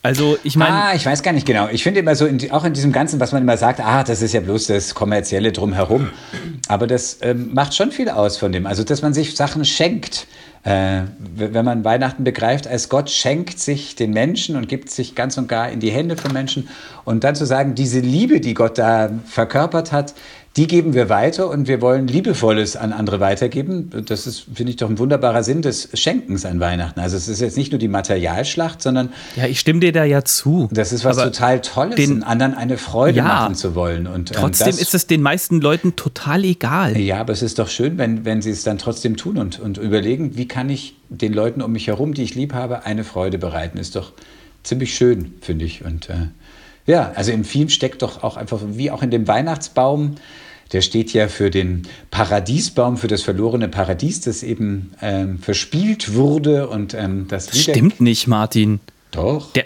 Also 0.02 0.38
ich 0.42 0.56
meine. 0.56 0.74
Ah, 0.74 0.94
ich 0.94 1.04
weiß 1.04 1.22
gar 1.22 1.32
nicht 1.32 1.46
genau. 1.46 1.68
Ich 1.70 1.82
finde 1.82 2.00
immer 2.00 2.14
so, 2.14 2.24
in, 2.24 2.50
auch 2.50 2.64
in 2.64 2.72
diesem 2.72 2.92
Ganzen, 2.92 3.20
was 3.20 3.32
man 3.32 3.42
immer 3.42 3.58
sagt, 3.58 3.80
ah, 3.80 4.04
das 4.04 4.22
ist 4.22 4.32
ja 4.32 4.40
bloß 4.40 4.68
das 4.68 4.94
Kommerzielle 4.94 5.52
drumherum. 5.52 6.08
Aber 6.68 6.86
das 6.86 7.18
ähm, 7.20 7.50
macht 7.52 7.74
schon 7.74 7.92
viel 7.92 8.08
aus 8.08 8.38
von 8.38 8.52
dem. 8.52 8.66
Also, 8.66 8.84
dass 8.84 9.02
man 9.02 9.12
sich 9.12 9.36
Sachen 9.36 9.66
schenkt. 9.66 10.26
Äh, 10.64 11.02
wenn 11.36 11.64
man 11.64 11.84
Weihnachten 11.84 12.24
begreift, 12.24 12.66
als 12.66 12.88
Gott 12.88 13.10
schenkt 13.10 13.58
sich 13.58 13.94
den 13.94 14.12
Menschen 14.12 14.56
und 14.56 14.68
gibt 14.68 14.90
sich 14.90 15.14
ganz 15.14 15.38
und 15.38 15.48
gar 15.48 15.70
in 15.70 15.80
die 15.80 15.90
Hände 15.90 16.16
von 16.16 16.32
Menschen. 16.32 16.68
Und 17.04 17.24
dann 17.24 17.34
zu 17.34 17.46
sagen, 17.46 17.74
diese 17.74 18.00
Liebe, 18.00 18.40
die 18.40 18.54
Gott 18.54 18.76
da 18.76 19.10
verkörpert 19.26 19.92
hat, 19.92 20.14
die 20.58 20.66
geben 20.66 20.92
wir 20.92 21.08
weiter 21.08 21.48
und 21.48 21.68
wir 21.68 21.80
wollen 21.80 22.08
Liebevolles 22.08 22.74
an 22.74 22.92
andere 22.92 23.20
weitergeben. 23.20 23.90
Das 24.06 24.26
ist, 24.26 24.46
finde 24.52 24.70
ich, 24.70 24.76
doch 24.76 24.90
ein 24.90 24.98
wunderbarer 24.98 25.44
Sinn 25.44 25.62
des 25.62 25.88
Schenkens 25.94 26.44
an 26.44 26.58
Weihnachten. 26.58 26.98
Also 26.98 27.16
es 27.16 27.28
ist 27.28 27.40
jetzt 27.40 27.56
nicht 27.56 27.70
nur 27.70 27.78
die 27.78 27.86
Materialschlacht, 27.86 28.82
sondern. 28.82 29.10
Ja, 29.36 29.46
ich 29.46 29.60
stimme 29.60 29.78
dir 29.78 29.92
da 29.92 30.02
ja 30.02 30.24
zu. 30.24 30.68
Das 30.72 30.92
ist 30.92 31.04
was 31.04 31.16
total 31.16 31.60
Tolles, 31.60 31.94
den 31.94 32.24
anderen 32.24 32.54
eine 32.54 32.76
Freude 32.76 33.18
ja, 33.18 33.24
machen 33.24 33.54
zu 33.54 33.76
wollen. 33.76 34.08
Und, 34.08 34.32
ähm, 34.32 34.36
trotzdem 34.36 34.66
das, 34.66 34.80
ist 34.80 34.96
es 34.96 35.06
den 35.06 35.22
meisten 35.22 35.60
Leuten 35.60 35.94
total 35.94 36.44
egal. 36.44 36.98
Ja, 36.98 37.20
aber 37.20 37.34
es 37.34 37.42
ist 37.42 37.60
doch 37.60 37.68
schön, 37.68 37.96
wenn, 37.96 38.24
wenn 38.24 38.42
sie 38.42 38.50
es 38.50 38.64
dann 38.64 38.78
trotzdem 38.78 39.16
tun 39.16 39.38
und, 39.38 39.60
und 39.60 39.78
überlegen, 39.78 40.36
wie 40.36 40.47
kann 40.48 40.70
ich 40.70 40.96
den 41.08 41.32
Leuten 41.32 41.62
um 41.62 41.72
mich 41.72 41.86
herum, 41.86 42.14
die 42.14 42.22
ich 42.22 42.34
lieb 42.34 42.54
habe, 42.54 42.84
eine 42.84 43.04
Freude 43.04 43.38
bereiten. 43.38 43.78
Ist 43.78 43.96
doch 43.96 44.12
ziemlich 44.62 44.94
schön, 44.94 45.34
finde 45.40 45.64
ich. 45.64 45.84
Und 45.84 46.10
äh, 46.10 46.28
ja, 46.86 47.12
also 47.14 47.32
im 47.32 47.44
Film 47.44 47.68
steckt 47.68 48.02
doch 48.02 48.22
auch 48.22 48.36
einfach, 48.36 48.60
wie 48.64 48.90
auch 48.90 49.02
in 49.02 49.10
dem 49.10 49.28
Weihnachtsbaum, 49.28 50.16
der 50.72 50.82
steht 50.82 51.12
ja 51.12 51.28
für 51.28 51.50
den 51.50 51.82
Paradiesbaum, 52.10 52.98
für 52.98 53.08
das 53.08 53.22
verlorene 53.22 53.68
Paradies, 53.68 54.20
das 54.20 54.42
eben 54.42 54.92
ähm, 55.00 55.38
verspielt 55.38 56.14
wurde. 56.14 56.68
Und 56.68 56.94
ähm, 56.94 57.26
das, 57.28 57.46
das 57.46 57.60
stimmt 57.60 58.00
nicht, 58.00 58.26
Martin. 58.26 58.80
Doch. 59.10 59.52
Der, 59.54 59.64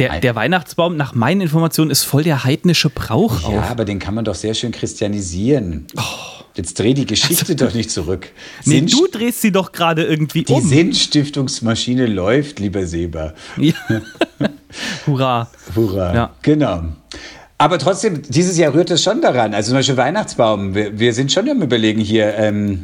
der, 0.00 0.20
der, 0.20 0.34
Weihnachtsbaum, 0.34 0.96
nach 0.96 1.14
meinen 1.14 1.42
Informationen, 1.42 1.90
ist 1.90 2.02
voll 2.02 2.24
der 2.24 2.44
heidnische 2.44 2.90
Brauch. 2.90 3.42
Ja, 3.42 3.60
auf. 3.60 3.70
aber 3.70 3.84
den 3.84 3.98
kann 3.98 4.14
man 4.14 4.24
doch 4.24 4.34
sehr 4.34 4.54
schön 4.54 4.72
christianisieren. 4.72 5.86
Oh. 5.96 6.40
Jetzt 6.54 6.78
dreh 6.78 6.94
die 6.94 7.06
Geschichte 7.06 7.52
also, 7.52 7.66
doch 7.66 7.74
nicht 7.74 7.90
zurück. 7.90 8.28
Nee, 8.64 8.80
Sinn 8.80 8.86
du 8.88 9.06
drehst 9.06 9.40
sie 9.40 9.52
doch 9.52 9.72
gerade 9.72 10.04
irgendwie 10.04 10.42
die 10.42 10.52
um. 10.52 10.60
Die 10.60 10.68
Sinnstiftungsmaschine 10.68 12.06
läuft, 12.06 12.58
lieber 12.58 12.86
Seber. 12.86 13.34
Ja. 13.56 13.72
Hurra. 15.06 15.48
Hurra. 15.74 16.14
Ja. 16.14 16.30
Genau. 16.42 16.82
Aber 17.56 17.78
trotzdem, 17.78 18.22
dieses 18.28 18.58
Jahr 18.58 18.74
rührt 18.74 18.90
es 18.90 19.02
schon 19.02 19.20
daran. 19.20 19.54
Also 19.54 19.68
zum 19.68 19.78
Beispiel 19.78 19.96
Weihnachtsbaum. 19.96 20.74
Wir, 20.74 20.98
wir 20.98 21.14
sind 21.14 21.30
schon 21.32 21.48
am 21.48 21.62
Überlegen 21.62 22.00
hier. 22.00 22.34
Ähm, 22.34 22.82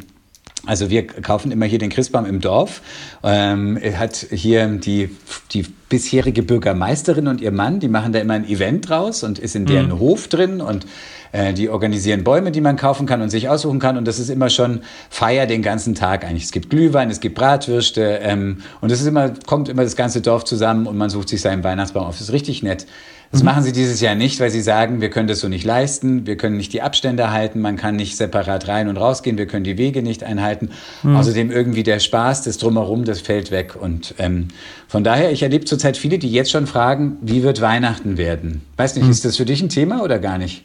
also 0.67 0.89
wir 0.89 1.07
kaufen 1.07 1.51
immer 1.51 1.65
hier 1.65 1.79
den 1.79 1.89
Christbaum 1.89 2.25
im 2.25 2.41
Dorf. 2.41 2.81
Ähm, 3.23 3.79
hat 3.97 4.15
hier 4.15 4.67
die, 4.67 5.09
die 5.53 5.65
bisherige 5.89 6.43
Bürgermeisterin 6.43 7.27
und 7.27 7.41
ihr 7.41 7.51
Mann, 7.51 7.79
die 7.79 7.87
machen 7.87 8.11
da 8.11 8.19
immer 8.19 8.33
ein 8.33 8.47
Event 8.47 8.89
draus 8.89 9.23
und 9.23 9.39
ist 9.39 9.55
in 9.55 9.65
deren 9.65 9.87
mhm. 9.87 9.99
Hof 9.99 10.27
drin 10.27 10.61
und 10.61 10.85
äh, 11.31 11.53
die 11.53 11.69
organisieren 11.69 12.23
Bäume, 12.23 12.51
die 12.51 12.61
man 12.61 12.75
kaufen 12.75 13.05
kann 13.05 13.21
und 13.21 13.29
sich 13.29 13.49
aussuchen 13.49 13.79
kann. 13.79 13.97
Und 13.97 14.07
das 14.07 14.19
ist 14.19 14.29
immer 14.29 14.49
schon 14.49 14.81
Feier 15.09 15.45
den 15.45 15.61
ganzen 15.61 15.95
Tag 15.95 16.25
eigentlich. 16.25 16.43
Es 16.43 16.51
gibt 16.51 16.69
Glühwein, 16.69 17.09
es 17.09 17.19
gibt 17.19 17.35
Bratwürste 17.35 18.19
ähm, 18.21 18.59
und 18.81 18.91
es 18.91 19.01
ist 19.01 19.07
immer, 19.07 19.31
kommt 19.45 19.69
immer 19.69 19.83
das 19.83 19.95
ganze 19.95 20.21
Dorf 20.21 20.43
zusammen 20.43 20.87
und 20.87 20.97
man 20.97 21.09
sucht 21.09 21.29
sich 21.29 21.41
seinen 21.41 21.63
Weihnachtsbaum 21.63 22.07
auf. 22.07 22.17
Das 22.17 22.27
ist 22.27 22.33
richtig 22.33 22.63
nett. 22.63 22.85
Das 23.31 23.41
mhm. 23.41 23.45
machen 23.45 23.63
sie 23.63 23.71
dieses 23.71 23.99
Jahr 23.99 24.15
nicht, 24.15 24.39
weil 24.39 24.49
sie 24.49 24.61
sagen, 24.61 25.01
wir 25.01 25.09
können 25.09 25.27
das 25.27 25.41
so 25.41 25.49
nicht 25.49 25.65
leisten, 25.65 26.25
wir 26.25 26.37
können 26.37 26.57
nicht 26.57 26.71
die 26.73 26.81
Abstände 26.81 27.31
halten, 27.31 27.59
man 27.59 27.75
kann 27.75 27.95
nicht 27.95 28.15
separat 28.15 28.67
rein 28.67 28.87
und 28.87 28.97
rausgehen, 28.97 29.37
wir 29.37 29.47
können 29.47 29.63
die 29.63 29.77
Wege 29.77 30.01
nicht 30.01 30.23
einhalten. 30.23 30.69
Mhm. 31.03 31.15
Außerdem 31.15 31.51
irgendwie 31.51 31.83
der 31.83 31.99
Spaß, 31.99 32.43
das 32.43 32.57
drumherum, 32.57 33.03
das 33.03 33.21
fällt 33.21 33.51
weg. 33.51 33.75
Und 33.79 34.15
ähm, 34.17 34.47
von 34.87 35.03
daher, 35.03 35.31
ich 35.31 35.43
erlebe 35.43 35.65
zurzeit 35.65 35.97
viele, 35.97 36.19
die 36.19 36.31
jetzt 36.31 36.51
schon 36.51 36.67
fragen, 36.67 37.17
wie 37.21 37.43
wird 37.43 37.61
Weihnachten 37.61 38.17
werden? 38.17 38.61
Weiß 38.77 38.95
nicht, 38.95 39.05
mhm. 39.05 39.11
ist 39.11 39.25
das 39.25 39.37
für 39.37 39.45
dich 39.45 39.61
ein 39.61 39.69
Thema 39.69 40.03
oder 40.03 40.19
gar 40.19 40.37
nicht? 40.37 40.63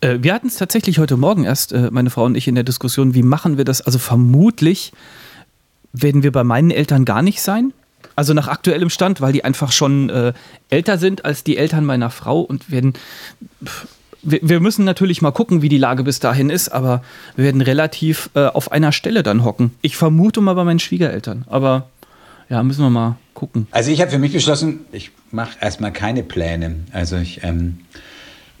Äh, 0.00 0.18
wir 0.20 0.34
hatten 0.34 0.46
es 0.46 0.56
tatsächlich 0.56 0.98
heute 0.98 1.16
Morgen 1.16 1.44
erst, 1.44 1.72
äh, 1.72 1.90
meine 1.90 2.10
Frau 2.10 2.24
und 2.24 2.36
ich, 2.36 2.48
in 2.48 2.54
der 2.54 2.64
Diskussion, 2.64 3.14
wie 3.14 3.22
machen 3.22 3.58
wir 3.58 3.64
das? 3.64 3.80
Also 3.80 3.98
vermutlich 3.98 4.92
werden 5.92 6.22
wir 6.22 6.32
bei 6.32 6.44
meinen 6.44 6.70
Eltern 6.70 7.04
gar 7.04 7.22
nicht 7.22 7.40
sein. 7.40 7.72
Also 8.16 8.34
nach 8.34 8.48
aktuellem 8.48 8.90
Stand, 8.90 9.20
weil 9.20 9.32
die 9.32 9.44
einfach 9.44 9.72
schon 9.72 10.10
äh, 10.10 10.32
älter 10.70 10.98
sind 10.98 11.24
als 11.24 11.44
die 11.44 11.56
Eltern 11.56 11.84
meiner 11.84 12.10
Frau 12.10 12.40
und 12.40 12.70
werden. 12.70 12.94
Wir, 14.22 14.40
wir, 14.42 14.60
müssen 14.60 14.84
natürlich 14.84 15.20
mal 15.20 15.32
gucken, 15.32 15.60
wie 15.60 15.68
die 15.68 15.78
Lage 15.78 16.02
bis 16.02 16.18
dahin 16.18 16.48
ist, 16.48 16.70
aber 16.70 17.02
wir 17.36 17.44
werden 17.44 17.60
relativ 17.60 18.30
äh, 18.34 18.46
auf 18.46 18.72
einer 18.72 18.92
Stelle 18.92 19.22
dann 19.22 19.44
hocken. 19.44 19.72
Ich 19.82 19.96
vermute 19.96 20.40
mal 20.40 20.54
bei 20.54 20.64
meinen 20.64 20.78
Schwiegereltern, 20.78 21.44
aber 21.46 21.88
ja, 22.48 22.62
müssen 22.62 22.82
wir 22.82 22.90
mal 22.90 23.16
gucken. 23.34 23.66
Also 23.70 23.90
ich 23.90 24.00
habe 24.00 24.10
für 24.10 24.18
mich 24.18 24.32
beschlossen, 24.32 24.80
ich 24.92 25.10
mache 25.30 25.58
erstmal 25.60 25.92
keine 25.92 26.22
Pläne. 26.22 26.76
Also 26.92 27.16
ich 27.16 27.42
ähm, 27.42 27.80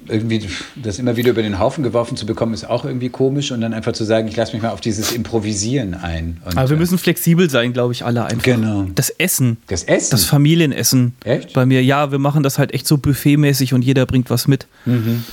irgendwie 0.08 0.46
das 0.76 0.98
immer 0.98 1.16
wieder 1.16 1.30
über 1.30 1.42
den 1.42 1.58
Haufen 1.58 1.82
geworfen 1.82 2.16
zu 2.16 2.26
bekommen, 2.26 2.54
ist 2.54 2.64
auch 2.68 2.84
irgendwie 2.84 3.08
komisch 3.08 3.52
und 3.52 3.60
dann 3.60 3.72
einfach 3.72 3.92
zu 3.92 4.04
sagen, 4.04 4.28
ich 4.28 4.36
lasse 4.36 4.52
mich 4.52 4.62
mal 4.62 4.70
auf 4.70 4.80
dieses 4.80 5.12
Improvisieren 5.12 5.94
ein. 5.94 6.40
Und, 6.44 6.56
Aber 6.56 6.70
wir 6.70 6.76
müssen 6.76 6.98
flexibel 6.98 7.50
sein, 7.50 7.72
glaube 7.72 7.92
ich, 7.92 8.04
alle 8.04 8.24
einfach. 8.24 8.42
Genau. 8.42 8.86
Das 8.94 9.10
Essen. 9.10 9.58
Das 9.68 9.84
Essen? 9.84 10.10
Das 10.10 10.24
Familienessen. 10.24 11.14
Echt? 11.24 11.52
Bei 11.52 11.66
mir, 11.66 11.82
ja, 11.82 12.10
wir 12.10 12.18
machen 12.18 12.42
das 12.42 12.58
halt 12.58 12.72
echt 12.74 12.86
so 12.86 12.98
buffetmäßig 12.98 13.74
und 13.74 13.82
jeder 13.82 14.06
bringt 14.06 14.30
was 14.30 14.48
mit. 14.48 14.66
Mhm. 14.84 15.24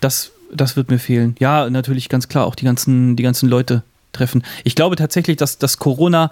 Das, 0.00 0.32
das 0.52 0.76
wird 0.76 0.90
mir 0.90 0.98
fehlen. 0.98 1.34
Ja, 1.38 1.68
natürlich 1.70 2.08
ganz 2.08 2.28
klar, 2.28 2.46
auch 2.46 2.54
die 2.54 2.64
ganzen, 2.64 3.16
die 3.16 3.22
ganzen 3.22 3.48
Leute 3.48 3.82
treffen. 4.12 4.42
Ich 4.64 4.74
glaube 4.74 4.96
tatsächlich, 4.96 5.36
dass, 5.36 5.58
dass 5.58 5.78
Corona 5.78 6.30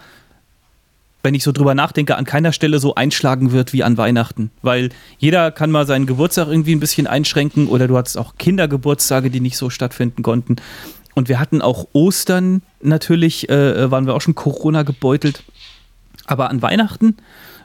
wenn 1.25 1.35
ich 1.35 1.43
so 1.43 1.53
drüber 1.53 1.75
nachdenke, 1.75 2.17
an 2.17 2.27
keiner 2.27 2.53
Stelle 2.53 2.79
so 2.79 2.95
einschlagen 2.95 3.51
wird 3.51 3.73
wie 3.73 3.83
an 3.83 3.97
Weihnachten. 3.97 4.51
Weil 4.61 4.91
jeder 5.19 5.51
kann 5.51 5.71
mal 5.71 5.87
seinen 5.87 6.05
Geburtstag 6.05 6.49
irgendwie 6.49 6.75
ein 6.75 6.81
bisschen 6.81 7.07
einschränken 7.07 7.67
oder 7.67 7.89
du 7.89 7.97
hattest 7.97 8.19
auch 8.19 8.35
Kindergeburtstage, 8.37 9.31
die 9.31 9.41
nicht 9.41 9.57
so 9.57 9.71
stattfinden 9.71 10.23
konnten. 10.23 10.57
Und 11.15 11.31
wir 11.31 11.41
hatten 11.41 11.63
auch 11.63 11.89
Ostern 11.95 12.61
natürlich, 12.83 13.49
äh, 13.49 13.91
waren 13.91 14.07
wir 14.07 14.15
auch 14.15 14.21
schon 14.21 14.35
Corona 14.35 14.83
gebeutelt. 14.83 15.43
Aber 16.27 16.51
an 16.51 16.61
Weihnachten 16.61 17.17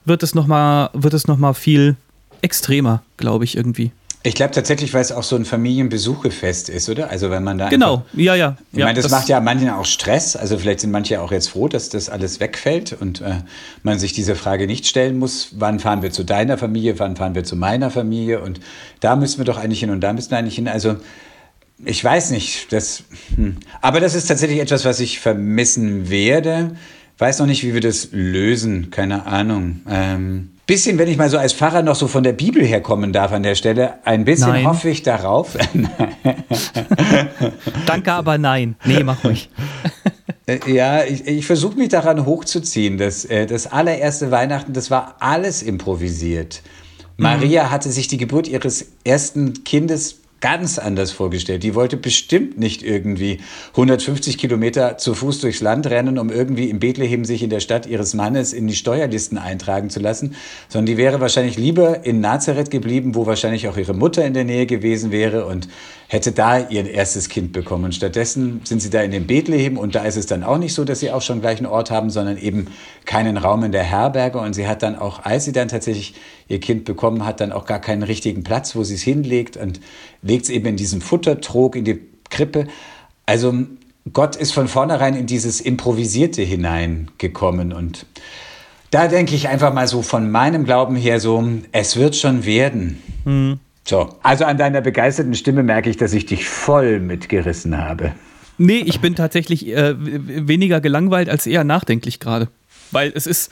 wird 0.06 0.24
es 0.24 0.34
nochmal 0.34 0.89
noch 0.93 1.56
viel 1.58 1.98
extremer, 2.41 3.04
glaube 3.17 3.43
ich, 3.43 3.58
irgendwie. 3.58 3.91
Ich 4.22 4.36
glaube 4.36 4.52
tatsächlich, 4.52 4.94
weil 4.94 5.02
es 5.02 5.14
auch 5.14 5.24
so 5.24 5.38
ein 5.38 5.46
Familienbesuchefest 5.46 6.68
ist, 6.68 6.90
oder? 6.90 7.10
Also 7.10 7.30
wenn 7.30 7.44
man 7.44 7.58
da 7.58 7.70
genau, 7.70 7.94
einfach, 7.94 8.06
ja, 8.16 8.36
ja. 8.36 8.58
Ich 8.74 8.80
meine, 8.80 8.96
das, 8.96 9.04
das, 9.04 9.12
macht 9.12 9.30
ja 9.30 9.40
manchen 9.40 9.70
auch 9.70 9.86
Stress. 9.86 10.36
Also 10.36 10.58
vielleicht 10.58 10.82
sind 10.82 10.92
manche 10.92 11.22
auch 11.22 11.32
jetzt 11.32 11.50
froh, 11.50 11.70
dass 11.70 11.88
das 11.88 12.10
alles 12.10 12.42
wegfällt 12.42 12.92
und 13.00 13.22
äh, 13.22 13.36
man 13.84 13.98
sich 13.98 14.12
diese 14.12 14.36
Frage 14.36 14.68
nicht 14.68 14.88
stellen 14.88 15.18
muss: 15.18 15.52
Wann 15.54 15.80
fahren 15.80 16.02
wir 16.02 16.12
zu 16.12 16.26
deiner 16.26 16.58
Familie? 16.58 17.00
Wann 17.00 17.16
fahren 17.16 17.34
wir 17.34 17.46
zu 17.46 17.56
meiner 17.56 17.92
Familie? 17.92 18.42
Und 18.42 18.60
da 19.00 19.16
müssen 19.16 19.38
wir 19.38 19.46
doch 19.46 19.58
eigentlich 19.58 19.80
hin 19.80 19.90
und 19.90 20.02
da 20.02 20.12
müssen 20.12 20.32
wir 20.32 20.38
eigentlich 20.38 20.56
hin. 20.56 20.68
Also 20.68 20.98
ich 21.86 22.04
weiß 22.04 22.32
nicht, 22.32 22.74
das. 22.74 23.04
Hm. 23.36 23.56
Aber 23.80 24.02
das 24.02 24.16
ist 24.16 24.28
tatsächlich 24.28 24.60
etwas, 24.60 24.84
was 24.84 25.00
ich 25.00 25.20
vermissen 25.20 26.10
werde 26.10 26.76
weiß 27.20 27.40
noch 27.40 27.46
nicht, 27.46 27.64
wie 27.64 27.74
wir 27.74 27.82
das 27.82 28.10
lösen, 28.12 28.90
keine 28.92 29.26
Ahnung. 29.26 29.82
Ähm, 29.88 30.52
bisschen, 30.70 31.00
wenn 31.00 31.08
ich 31.08 31.18
mal 31.18 31.32
so 31.32 31.40
als 31.40 31.54
Pfarrer 31.54 31.82
noch 31.82 31.96
so 31.96 32.08
von 32.08 32.22
der 32.22 32.34
Bibel 32.34 32.64
herkommen 32.64 33.12
darf 33.12 33.32
an 33.32 33.42
der 33.42 33.56
Stelle, 33.56 33.96
ein 34.06 34.24
bisschen 34.24 34.50
Nein. 34.50 34.68
hoffe 34.68 34.92
ich 34.92 35.02
darauf. 35.02 35.58
Danke, 37.88 38.14
aber 38.14 38.38
nein. 38.38 38.76
Nee, 38.86 39.04
mach 39.04 39.24
ruhig. 39.24 39.50
Äh, 40.46 40.60
Ja, 40.72 41.04
ich, 41.04 41.28
ich 41.28 41.46
versuche 41.46 41.76
mich 41.76 41.90
daran 41.90 42.26
hochzuziehen. 42.26 42.98
Das, 42.98 43.26
äh, 43.26 43.46
das 43.46 43.68
allererste 43.68 44.32
Weihnachten, 44.32 44.74
das 44.74 44.90
war 44.90 45.18
alles 45.20 45.62
improvisiert. 45.62 46.64
Maria 47.18 47.70
hatte 47.70 47.92
sich 47.92 48.08
die 48.08 48.18
Geburt 48.18 48.48
ihres 48.48 48.86
ersten 49.04 49.64
Kindes 49.64 50.22
ganz 50.41 50.80
anders 50.80 51.12
vorgestellt. 51.12 51.63
Die 51.63 51.75
wollte 51.75 51.97
bestimmt 51.97 52.58
nicht 52.58 52.84
irgendwie 52.84 53.39
150 53.71 54.38
Kilometer 54.38 54.97
zu 54.97 55.13
Fuß 55.13 55.39
durchs 55.41 55.62
Land 55.62 55.88
rennen, 55.88 56.17
um 56.17 56.30
irgendwie 56.30 56.69
in 56.69 56.80
Bethlehem 56.80 57.25
sich 57.25 57.43
in 57.43 57.49
der 57.49 57.60
Stadt 57.60 57.86
ihres 57.86 58.13
Mannes 58.13 58.54
in 58.54 58.67
die 58.67 58.75
Steuerlisten 58.75 59.38
eintragen 59.38 59.89
zu 59.89 59.99
lassen, 59.99 60.36
sondern 60.67 60.88
die 60.88 60.97
wäre 60.97 61.19
wahrscheinlich 61.19 61.58
lieber 61.58 62.06
in 62.06 62.21
Nazareth 62.21 62.71
geblieben, 62.71 63.15
wo 63.15 63.25
wahrscheinlich 63.25 63.67
auch 63.67 63.78
ihre 63.78 63.93
Mutter 63.93 64.25
in 64.25 64.34
der 64.34 64.45
Nähe 64.45 64.65
gewesen 64.65 65.12
wäre 65.12 65.45
und 65.45 65.67
hätte 66.10 66.32
da 66.32 66.58
ihr 66.58 66.89
erstes 66.89 67.30
Kind 67.30 67.54
bekommen. 67.54 67.91
Stattdessen 67.91 68.62
sind 68.63 68.82
sie 68.82 68.89
da 68.89 69.02
in 69.02 69.12
dem 69.12 69.28
Bethlehem 69.28 69.78
und 69.78 69.93
da 69.93 70.04
ist 70.04 70.17
es 70.17 70.26
dann 70.26 70.43
auch 70.43 70.58
nicht 70.58 70.74
so, 70.74 70.84
dass 70.84 71.00
sie 71.00 71.12
auch 71.12 71.22
schon 71.22 71.39
gleich 71.39 71.60
einen 71.60 71.67
Ort 71.67 71.91
haben, 71.91 72.10
sondern 72.10 72.38
eben 72.38 72.65
keinen 73.06 73.38
Raum 73.38 73.63
in 73.63 73.72
der 73.72 73.84
Herberge. 73.84 74.39
Und 74.39 74.54
sie 74.54 74.67
hat 74.67 74.82
dann 74.82 74.98
auch, 74.98 75.24
als 75.24 75.45
sie 75.45 75.52
dann 75.52 75.67
tatsächlich 75.67 76.15
ihr 76.48 76.60
Kind 76.60 76.84
bekommen 76.84 77.26
hat, 77.26 77.39
dann 77.41 77.52
auch 77.52 77.65
gar 77.65 77.80
keinen 77.80 78.02
richtigen 78.02 78.43
Platz, 78.43 78.76
wo 78.76 78.84
sie 78.84 78.95
es 78.95 79.04
hinlegt 79.04 79.56
und 79.56 79.80
legt 80.24 80.45
es 80.45 80.50
eben 80.50 80.65
in 80.65 80.78
diesen 80.78 81.00
Futtertrog, 81.00 81.76
in 81.76 81.86
die 81.86 82.02
Krippe. 82.32 82.65
Also 83.28 83.54
Gott 84.12 84.36
ist 84.36 84.52
von 84.52 84.67
vornherein 84.67 85.15
in 85.15 85.28
dieses 85.28 85.62
Improvisierte 85.62 86.41
hineingekommen 86.41 87.72
und 87.72 88.08
da 88.89 89.08
denke 89.08 89.36
ich 89.36 89.48
einfach 89.48 89.72
mal 89.72 89.88
so 89.88 90.02
von 90.02 90.32
meinem 90.32 90.65
Glauben 90.65 90.95
her 90.95 91.19
so, 91.19 91.48
es 91.72 91.98
wird 91.98 92.15
schon 92.15 92.45
werden. 92.45 93.00
So, 93.89 94.08
also 94.21 94.45
an 94.45 94.60
deiner 94.60 94.82
begeisterten 94.82 95.34
Stimme 95.34 95.63
merke 95.63 95.89
ich, 95.89 95.97
dass 95.97 96.13
ich 96.13 96.28
dich 96.28 96.47
voll 96.47 96.99
mitgerissen 96.99 97.75
habe. 97.75 98.12
Nee, 98.60 98.84
ich 98.86 98.99
bin 98.99 99.15
tatsächlich 99.15 99.67
äh, 99.67 99.95
weniger 99.97 100.80
gelangweilt 100.80 101.28
als 101.28 101.47
eher 101.47 101.63
nachdenklich 101.63 102.19
gerade. 102.19 102.49
Weil 102.91 103.12
es 103.15 103.25
ist, 103.25 103.52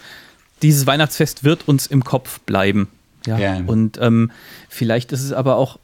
dieses 0.61 0.85
Weihnachtsfest 0.85 1.43
wird 1.43 1.67
uns 1.67 1.87
im 1.87 2.03
Kopf 2.03 2.39
bleiben. 2.41 2.87
Ja. 3.25 3.39
Ja. 3.39 3.63
Und 3.65 3.97
ähm, 3.99 4.29
vielleicht 4.69 5.11
ist 5.11 5.23
es 5.23 5.33
aber 5.33 5.55
auch 5.55 5.79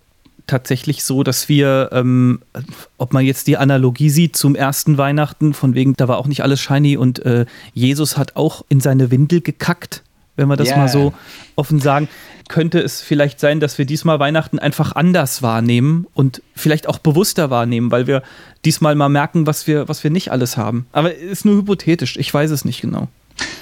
tatsächlich 0.46 1.04
so, 1.04 1.24
dass 1.24 1.50
wir, 1.50 1.90
ähm, 1.92 2.40
ob 3.00 3.12
man 3.12 3.26
jetzt 3.26 3.48
die 3.48 3.58
Analogie 3.58 4.12
sieht 4.12 4.36
zum 4.36 4.54
ersten 4.54 5.00
Weihnachten, 5.00 5.56
von 5.56 5.74
wegen, 5.74 5.96
da 5.96 6.08
war 6.08 6.20
auch 6.20 6.28
nicht 6.28 6.44
alles 6.44 6.62
shiny 6.62 6.96
und 6.96 7.26
äh, 7.26 7.48
Jesus 7.74 8.18
hat 8.18 8.36
auch 8.36 8.64
in 8.70 8.82
seine 8.82 9.10
Windel 9.10 9.42
gekackt, 9.42 10.04
wenn 10.36 10.48
wir 10.48 10.56
das 10.58 10.70
Ja. 10.70 10.78
mal 10.78 10.90
so 10.90 11.14
offen 11.56 11.80
sagen, 11.80 12.08
könnte 12.50 12.80
es 12.80 13.02
vielleicht 13.02 13.40
sein, 13.40 13.60
dass 13.60 13.78
wir 13.78 13.86
diesmal 13.86 14.20
Weihnachten 14.20 14.60
einfach 14.60 14.94
anders 14.96 15.42
wahrnehmen 15.42 16.08
und 16.14 16.42
vielleicht 16.56 16.88
auch 16.88 16.98
bewusster 17.00 17.50
wahrnehmen, 17.50 17.92
weil 17.92 18.08
wir 18.08 18.22
diesmal 18.66 18.96
mal 18.96 19.10
merken, 19.10 19.48
was 19.48 19.66
wir, 19.68 19.88
was 19.88 20.04
wir 20.04 20.12
nicht 20.12 20.32
alles 20.32 20.58
haben. 20.58 20.86
Aber 20.92 21.14
ist 21.14 21.46
nur 21.46 21.58
hypothetisch, 21.58 22.18
ich 22.18 22.34
weiß 22.34 22.52
es 22.52 22.66
nicht 22.66 22.82
genau. 22.82 23.08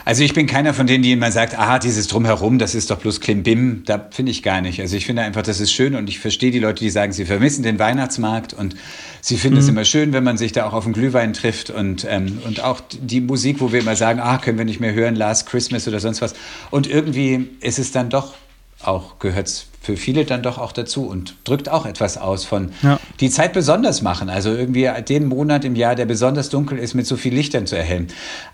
Also 0.03 0.23
ich 0.23 0.33
bin 0.33 0.47
keiner 0.47 0.73
von 0.73 0.87
denen, 0.87 1.03
die 1.03 1.11
immer 1.11 1.31
sagt, 1.31 1.57
aha, 1.57 1.79
dieses 1.79 2.07
Drumherum, 2.07 2.57
das 2.57 2.75
ist 2.75 2.89
doch 2.89 2.97
bloß 2.97 3.21
Klimbim. 3.21 3.83
Da 3.85 4.07
finde 4.11 4.31
ich 4.31 4.43
gar 4.43 4.61
nicht. 4.61 4.81
Also 4.81 4.95
ich 4.97 5.05
finde 5.05 5.21
einfach, 5.21 5.43
das 5.43 5.59
ist 5.59 5.71
schön 5.71 5.95
und 5.95 6.09
ich 6.09 6.19
verstehe 6.19 6.51
die 6.51 6.59
Leute, 6.59 6.83
die 6.83 6.89
sagen, 6.89 7.13
sie 7.13 7.25
vermissen 7.25 7.63
den 7.63 7.79
Weihnachtsmarkt 7.79 8.53
und 8.53 8.75
sie 9.21 9.37
finden 9.37 9.59
es 9.59 9.67
immer 9.67 9.85
schön, 9.85 10.11
wenn 10.11 10.23
man 10.23 10.37
sich 10.37 10.51
da 10.51 10.65
auch 10.65 10.73
auf 10.73 10.85
den 10.85 10.93
Glühwein 10.93 11.33
trifft 11.33 11.69
und, 11.69 12.05
ähm, 12.09 12.39
und 12.45 12.63
auch 12.63 12.81
die 12.91 13.21
Musik, 13.21 13.57
wo 13.59 13.71
wir 13.71 13.79
immer 13.79 13.95
sagen, 13.95 14.19
ah, 14.19 14.37
können 14.37 14.57
wir 14.57 14.65
nicht 14.65 14.79
mehr 14.79 14.93
hören, 14.93 15.15
Last 15.15 15.47
Christmas 15.47 15.87
oder 15.87 15.99
sonst 15.99 16.21
was. 16.21 16.33
Und 16.71 16.87
irgendwie 16.87 17.49
ist 17.61 17.79
es 17.79 17.91
dann 17.91 18.09
doch 18.09 18.33
auch, 18.81 19.19
gehört 19.19 19.47
es 19.47 19.67
für 19.83 19.97
viele 19.97 20.25
dann 20.25 20.43
doch 20.43 20.59
auch 20.59 20.71
dazu 20.73 21.07
und 21.07 21.35
drückt 21.43 21.67
auch 21.67 21.87
etwas 21.87 22.17
aus 22.19 22.45
von 22.45 22.71
Ja. 22.83 22.99
die 23.19 23.31
Zeit 23.31 23.51
besonders 23.51 24.03
machen. 24.03 24.29
Also 24.29 24.51
irgendwie 24.51 24.87
den 25.09 25.25
Monat 25.25 25.65
im 25.65 25.75
Jahr, 25.75 25.95
der 25.95 26.05
besonders 26.05 26.49
dunkel 26.49 26.77
ist, 26.77 26.93
mit 26.93 27.07
so 27.07 27.17
viel 27.17 27.33
Lichtern 27.33 27.65
zu 27.65 27.75
erhellen. 27.75 28.07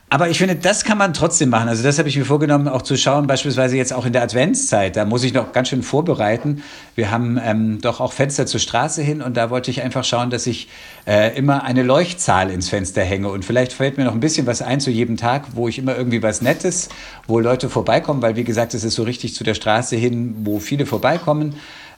Aber 0.09 0.29
ich 0.29 0.37
finde, 0.37 0.55
das 0.55 0.85
kann 0.85 0.97
man 0.97 1.13
trotzdem 1.13 1.49
machen. 1.49 1.67
Also 1.67 1.83
das 1.83 1.99
habe 1.99 2.07
ich 2.07 2.15
mir 2.15 2.23
vorgenommen, 2.23 2.69
auch 2.69 2.81
zu 2.81 2.95
schauen, 2.95 3.27
beispielsweise 3.27 3.75
jetzt 3.75 3.91
auch 3.91 4.05
in 4.05 4.13
der 4.13 4.21
Adventszeit. 4.23 4.95
Da 4.95 5.03
muss 5.03 5.21
ich 5.25 5.33
noch 5.33 5.51
ganz 5.51 5.67
schön 5.67 5.83
vorbereiten. 5.83 6.63
Wir 6.95 7.11
haben 7.11 7.37
ähm, 7.43 7.79
doch 7.81 7.99
auch 7.99 8.13
Fenster 8.13 8.45
zur 8.45 8.61
Straße 8.61 9.01
hin 9.01 9.21
und 9.21 9.35
da 9.35 9.49
wollte 9.49 9.69
ich 9.69 9.81
einfach 9.81 10.05
schauen, 10.05 10.29
dass 10.29 10.47
ich 10.47 10.69
äh, 11.05 11.37
immer 11.37 11.65
eine 11.65 11.83
Leuchtzahl 11.83 12.49
ins 12.51 12.69
Fenster 12.69 13.01
hänge. 13.03 13.27
Und 13.27 13.43
vielleicht 13.43 13.73
fällt 13.73 13.97
mir 13.97 14.05
noch 14.05 14.13
ein 14.13 14.21
bisschen 14.21 14.47
was 14.47 14.61
ein 14.61 14.79
zu 14.79 14.91
jedem 14.91 15.17
Tag, 15.17 15.43
wo 15.55 15.67
ich 15.67 15.77
immer 15.77 15.97
irgendwie 15.97 16.23
was 16.23 16.41
Nettes, 16.41 16.87
wo 17.27 17.41
Leute 17.41 17.69
vorbeikommen, 17.69 18.21
weil 18.21 18.37
wie 18.37 18.45
gesagt, 18.45 18.73
es 18.75 18.85
ist 18.85 18.95
so 18.95 19.03
richtig 19.03 19.35
zu 19.35 19.43
der 19.43 19.55
Straße 19.55 19.97
hin, 19.97 20.35
wo 20.45 20.59
viele 20.59 20.85
vorbeikommen. 20.85 21.16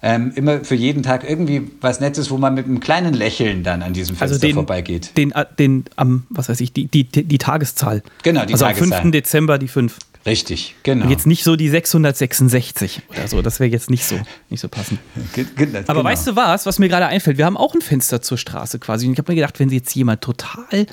Ähm, 0.02 0.32
immer 0.36 0.64
für 0.64 0.76
jeden 0.76 1.04
Tag 1.04 1.30
irgendwie 1.30 1.70
was 1.82 2.00
Nettes, 2.00 2.32
wo 2.32 2.38
man 2.38 2.54
mit 2.54 2.66
einem 2.68 2.80
kleinen 2.80 3.14
Lächeln 3.14 3.64
dann 3.64 3.84
an 3.84 3.92
diesem 3.92 4.16
Fenster 4.16 4.36
Also 4.36 4.48
den, 4.48 4.54
vorbeigeht. 4.54 5.18
Den, 5.18 5.34
äh, 5.34 5.46
den 5.60 5.84
am, 5.98 6.26
was 6.30 6.48
weiß 6.48 6.62
ich, 6.62 6.72
die, 6.72 6.88
die, 6.88 7.04
die 7.04 7.38
Tageszahl. 7.38 8.02
Genau, 8.24 8.46
die 8.46 8.54
also 8.54 8.64
Tageszahl. 8.64 8.94
am 9.00 9.02
5. 9.04 9.12
Dezember 9.12 9.58
die 9.60 9.68
5. 9.68 9.98
Richtig, 10.26 10.76
genau. 10.84 11.04
Und 11.04 11.12
jetzt 11.12 11.28
nicht 11.28 11.44
so 11.44 11.58
die 11.58 11.68
666 11.68 13.02
oder 13.10 13.28
so. 13.28 13.42
Das 13.42 13.60
wäre 13.60 13.70
jetzt 13.70 13.90
nicht 13.90 14.06
so, 14.06 14.16
nicht 14.50 14.62
so 14.62 14.70
passend. 14.70 15.00
Ge- 15.34 15.46
ge- 15.56 15.68
Aber 15.88 15.96
genau. 15.96 16.04
weißt 16.06 16.28
du 16.28 16.36
was, 16.38 16.66
was 16.66 16.80
mir 16.80 16.88
gerade 16.88 17.08
einfällt? 17.08 17.38
Wir 17.38 17.46
haben 17.46 17.58
auch 17.58 17.74
ein 17.76 17.82
Fenster 17.82 18.22
zur 18.22 18.38
Straße 18.38 18.80
quasi. 18.80 19.06
Und 19.06 19.14
ich 19.14 19.18
habe 19.20 19.32
mir 19.32 19.36
gedacht, 19.36 19.60
wenn 19.60 19.70
jetzt 19.70 19.94
jemand 19.96 20.22
total 20.22 20.86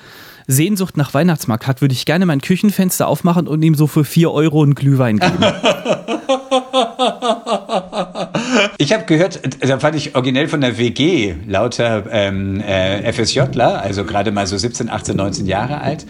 Sehnsucht 0.46 0.96
nach 0.96 1.14
Weihnachtsmarkt 1.14 1.66
hat, 1.66 1.80
würde 1.80 1.92
ich 1.94 2.06
gerne 2.06 2.26
mein 2.26 2.40
Küchenfenster 2.40 3.08
aufmachen 3.08 3.48
und 3.48 3.62
ihm 3.62 3.74
so 3.74 3.86
für 3.86 4.04
4 4.04 4.30
Euro 4.30 4.62
einen 4.62 4.74
Glühwein 4.74 5.18
geben. 5.18 5.38
Ich 8.78 8.92
habe 8.92 9.04
gehört, 9.04 9.44
äh, 9.44 9.66
da 9.66 9.78
fand 9.78 9.96
ich 9.96 10.14
originell 10.14 10.48
von 10.48 10.60
der 10.60 10.78
WG, 10.78 11.34
lauter 11.46 12.04
ähm, 12.10 12.60
äh, 12.60 13.12
FSJler, 13.12 13.82
also 13.82 14.04
gerade 14.04 14.32
mal 14.32 14.46
so 14.46 14.56
17, 14.56 14.90
18, 14.90 15.16
19 15.16 15.46
Jahre 15.46 15.80
alt. 15.80 16.06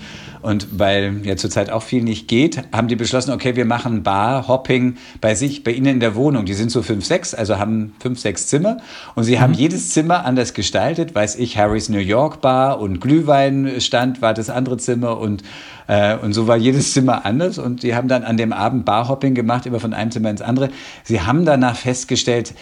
Und 0.46 0.78
weil 0.78 1.22
ja 1.24 1.34
zurzeit 1.34 1.70
auch 1.70 1.82
viel 1.82 2.04
nicht 2.04 2.28
geht, 2.28 2.62
haben 2.70 2.86
die 2.86 2.94
beschlossen, 2.94 3.32
okay, 3.32 3.56
wir 3.56 3.64
machen 3.64 4.04
Bar-Hopping 4.04 4.96
bei 5.20 5.34
sich, 5.34 5.64
bei 5.64 5.72
ihnen 5.72 5.86
in 5.86 5.98
der 5.98 6.14
Wohnung. 6.14 6.44
Die 6.44 6.54
sind 6.54 6.70
so 6.70 6.82
fünf, 6.82 7.04
sechs, 7.04 7.34
also 7.34 7.58
haben 7.58 7.94
fünf, 7.98 8.20
sechs 8.20 8.46
Zimmer. 8.46 8.76
Und 9.16 9.24
sie 9.24 9.40
haben 9.40 9.54
jedes 9.54 9.90
Zimmer 9.90 10.24
anders 10.24 10.54
gestaltet. 10.54 11.16
Weiß 11.16 11.34
ich, 11.34 11.58
Harrys 11.58 11.88
New 11.88 11.98
York 11.98 12.42
Bar 12.42 12.78
und 12.78 13.00
Glühweinstand 13.00 14.22
war 14.22 14.34
das 14.34 14.48
andere 14.48 14.76
Zimmer 14.76 15.18
und, 15.18 15.42
äh, 15.88 16.16
und 16.16 16.32
so 16.32 16.46
war 16.46 16.56
jedes 16.56 16.92
Zimmer 16.92 17.26
anders. 17.26 17.58
Und 17.58 17.82
die 17.82 17.96
haben 17.96 18.06
dann 18.06 18.22
an 18.22 18.36
dem 18.36 18.52
Abend 18.52 18.84
Bar-Hopping 18.84 19.34
gemacht, 19.34 19.66
immer 19.66 19.80
von 19.80 19.94
einem 19.94 20.12
Zimmer 20.12 20.30
ins 20.30 20.42
andere. 20.42 20.68
Sie 21.02 21.22
haben 21.22 21.44
danach 21.44 21.74
festgestellt, 21.74 22.54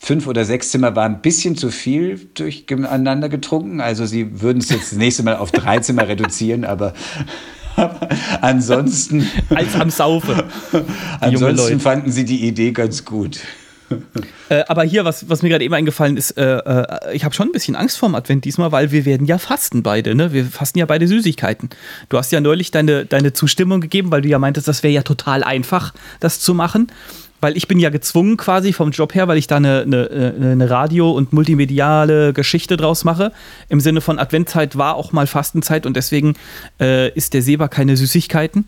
fünf 0.00 0.26
oder 0.26 0.44
sechs 0.44 0.70
Zimmer 0.70 0.96
war 0.96 1.04
ein 1.04 1.20
bisschen 1.20 1.56
zu 1.56 1.70
viel 1.70 2.28
durcheinander 2.34 3.28
getrunken. 3.28 3.80
Also 3.80 4.06
sie 4.06 4.40
würden 4.40 4.58
es 4.58 4.70
jetzt 4.70 4.92
das 4.92 4.98
nächste 4.98 5.22
Mal 5.22 5.36
auf 5.36 5.52
drei 5.52 5.78
Zimmer 5.80 6.08
reduzieren, 6.08 6.64
aber, 6.64 6.94
ansonsten, 8.40 9.28
Als 9.50 9.74
am 9.74 9.90
Saufe. 9.90 10.44
Die 10.72 10.76
junge 11.32 11.48
ansonsten 11.48 11.80
fanden 11.80 12.10
sie 12.10 12.24
die 12.24 12.46
Idee 12.46 12.72
ganz 12.72 13.04
gut. 13.04 13.40
Äh, 14.48 14.64
aber 14.68 14.84
hier, 14.84 15.04
was, 15.04 15.28
was 15.28 15.42
mir 15.42 15.48
gerade 15.48 15.64
eben 15.64 15.74
eingefallen 15.74 16.16
ist, 16.16 16.32
äh, 16.32 16.58
äh, 16.58 17.14
ich 17.14 17.24
habe 17.24 17.34
schon 17.34 17.48
ein 17.48 17.52
bisschen 17.52 17.74
Angst 17.74 17.98
vorm 17.98 18.14
Advent 18.14 18.44
diesmal, 18.44 18.72
weil 18.72 18.92
wir 18.92 19.04
werden 19.04 19.26
ja 19.26 19.38
fasten 19.38 19.82
beide, 19.82 20.14
ne? 20.14 20.32
Wir 20.32 20.44
fasten 20.44 20.78
ja 20.78 20.86
beide 20.86 21.08
Süßigkeiten. 21.08 21.70
Du 22.08 22.16
hast 22.16 22.30
ja 22.30 22.40
neulich 22.40 22.70
deine, 22.70 23.04
deine 23.04 23.32
Zustimmung 23.32 23.80
gegeben, 23.80 24.12
weil 24.12 24.22
du 24.22 24.28
ja 24.28 24.38
meintest, 24.38 24.68
das 24.68 24.82
wäre 24.82 24.94
ja 24.94 25.02
total 25.02 25.42
einfach, 25.42 25.92
das 26.20 26.40
zu 26.40 26.54
machen. 26.54 26.86
Weil 27.40 27.56
ich 27.56 27.68
bin 27.68 27.78
ja 27.78 27.90
gezwungen 27.90 28.36
quasi 28.36 28.72
vom 28.72 28.90
Job 28.90 29.14
her, 29.14 29.28
weil 29.28 29.38
ich 29.38 29.46
da 29.46 29.56
eine, 29.56 29.82
eine, 29.82 30.34
eine 30.52 30.70
Radio- 30.70 31.10
und 31.10 31.32
multimediale 31.32 32.32
Geschichte 32.32 32.76
draus 32.76 33.04
mache. 33.04 33.32
Im 33.68 33.80
Sinne 33.80 34.00
von 34.00 34.18
Adventzeit 34.18 34.76
war 34.76 34.96
auch 34.96 35.12
mal 35.12 35.26
Fastenzeit 35.26 35.86
und 35.86 35.96
deswegen 35.96 36.34
äh, 36.80 37.10
isst 37.14 37.34
der 37.34 37.42
Seba 37.42 37.68
keine 37.68 37.96
Süßigkeiten. 37.96 38.64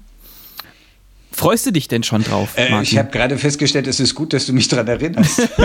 Freust 1.32 1.66
du 1.66 1.70
dich 1.70 1.88
denn 1.88 2.02
schon 2.02 2.22
drauf? 2.22 2.50
Äh, 2.56 2.82
ich 2.82 2.98
habe 2.98 3.10
gerade 3.10 3.38
festgestellt, 3.38 3.86
es 3.86 4.00
ist 4.00 4.14
gut, 4.14 4.32
dass 4.32 4.46
du 4.46 4.52
mich 4.52 4.68
daran 4.68 4.86
erinnerst. 4.86 5.48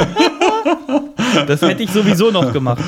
das 1.46 1.62
hätte 1.62 1.84
ich 1.84 1.92
sowieso 1.92 2.32
noch 2.32 2.54
gemacht. 2.54 2.84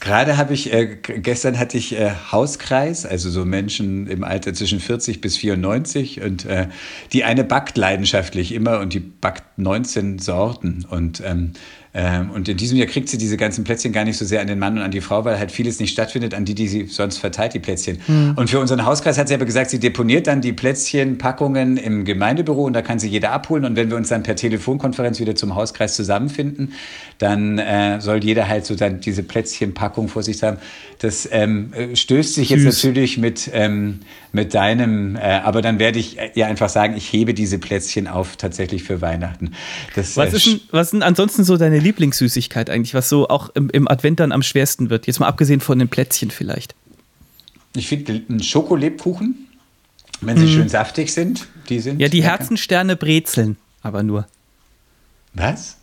Gerade 0.00 0.36
habe 0.36 0.52
ich, 0.52 0.72
äh, 0.72 0.96
gestern 0.96 1.58
hatte 1.58 1.78
ich 1.78 1.98
äh, 1.98 2.10
Hauskreis, 2.30 3.06
also 3.06 3.30
so 3.30 3.44
Menschen 3.44 4.06
im 4.08 4.24
Alter 4.24 4.52
zwischen 4.52 4.80
40 4.80 5.20
bis 5.20 5.36
94 5.36 6.22
und 6.22 6.44
äh, 6.44 6.68
die 7.12 7.24
eine 7.24 7.44
backt 7.44 7.78
leidenschaftlich 7.78 8.52
immer 8.52 8.80
und 8.80 8.92
die 8.92 9.00
backt 9.00 9.58
19 9.58 10.18
Sorten 10.18 10.84
und 10.88 11.22
ähm, 11.24 11.52
Ähm, 11.98 12.30
und 12.30 12.46
in 12.46 12.58
diesem 12.58 12.76
Jahr 12.76 12.86
kriegt 12.86 13.08
sie 13.08 13.16
diese 13.16 13.38
ganzen 13.38 13.64
Plätzchen 13.64 13.90
gar 13.90 14.04
nicht 14.04 14.18
so 14.18 14.26
sehr 14.26 14.42
an 14.42 14.46
den 14.46 14.58
Mann 14.58 14.76
und 14.76 14.82
an 14.82 14.90
die 14.90 15.00
Frau, 15.00 15.24
weil 15.24 15.38
halt 15.38 15.50
vieles 15.50 15.80
nicht 15.80 15.92
stattfindet, 15.92 16.34
an 16.34 16.44
die, 16.44 16.54
die 16.54 16.68
sie 16.68 16.84
sonst 16.84 17.16
verteilt, 17.16 17.54
die 17.54 17.58
Plätzchen. 17.58 17.98
Mhm. 18.06 18.34
Und 18.36 18.50
für 18.50 18.60
unseren 18.60 18.84
Hauskreis 18.84 19.16
hat 19.16 19.28
sie 19.28 19.34
aber 19.34 19.46
gesagt, 19.46 19.70
sie 19.70 19.78
deponiert 19.78 20.26
dann 20.26 20.42
die 20.42 20.52
Plätzchenpackungen 20.52 21.78
im 21.78 22.04
Gemeindebüro 22.04 22.64
und 22.64 22.74
da 22.74 22.82
kann 22.82 22.98
sie 22.98 23.08
jeder 23.08 23.32
abholen. 23.32 23.64
Und 23.64 23.76
wenn 23.76 23.88
wir 23.88 23.96
uns 23.96 24.08
dann 24.10 24.22
per 24.22 24.36
Telefonkonferenz 24.36 25.20
wieder 25.20 25.34
zum 25.36 25.54
Hauskreis 25.54 25.96
zusammenfinden, 25.96 26.74
dann 27.16 27.58
äh, 27.58 27.98
soll 28.02 28.22
jeder 28.22 28.46
halt 28.46 28.66
so 28.66 28.74
dann 28.74 29.00
diese 29.00 29.22
Plätzchenpackung 29.22 30.08
vor 30.08 30.22
sich 30.22 30.42
haben. 30.42 30.58
Das 30.98 31.28
ähm, 31.30 31.72
stößt 31.94 32.34
sich 32.34 32.48
Süß. 32.48 32.64
jetzt 32.64 32.74
natürlich 32.74 33.18
mit, 33.18 33.50
ähm, 33.52 34.00
mit 34.32 34.54
deinem, 34.54 35.16
äh, 35.16 35.20
aber 35.20 35.60
dann 35.60 35.78
werde 35.78 35.98
ich 35.98 36.16
ihr 36.34 36.46
einfach 36.46 36.68
sagen, 36.68 36.96
ich 36.96 37.12
hebe 37.12 37.34
diese 37.34 37.58
Plätzchen 37.58 38.06
auf 38.06 38.36
tatsächlich 38.36 38.82
für 38.82 39.00
Weihnachten. 39.00 39.52
Das, 39.94 40.16
was, 40.16 40.32
äh, 40.32 40.36
ist 40.36 40.46
denn, 40.46 40.60
was 40.70 40.90
denn 40.92 41.02
ansonsten 41.02 41.44
so 41.44 41.56
deine 41.56 41.78
Lieblingssüßigkeit 41.78 42.70
eigentlich, 42.70 42.94
was 42.94 43.08
so 43.08 43.28
auch 43.28 43.50
im, 43.54 43.68
im 43.70 43.88
Advent 43.88 44.20
dann 44.20 44.32
am 44.32 44.42
schwersten 44.42 44.88
wird? 44.88 45.06
Jetzt 45.06 45.20
mal 45.20 45.28
abgesehen 45.28 45.60
von 45.60 45.78
den 45.78 45.88
Plätzchen 45.88 46.30
vielleicht. 46.30 46.74
Ich 47.74 47.88
finde 47.88 48.22
einen 48.28 48.42
Schokolebkuchen, 48.42 49.46
wenn 50.22 50.38
sie 50.38 50.46
mhm. 50.46 50.50
schön 50.50 50.68
saftig 50.68 51.12
sind, 51.12 51.46
die 51.68 51.80
sind. 51.80 52.00
Ja, 52.00 52.08
die 52.08 52.22
Herzensterne 52.22 52.96
Brezeln, 52.96 53.56
aber 53.82 54.02
nur. 54.02 54.26
Was? 55.34 55.76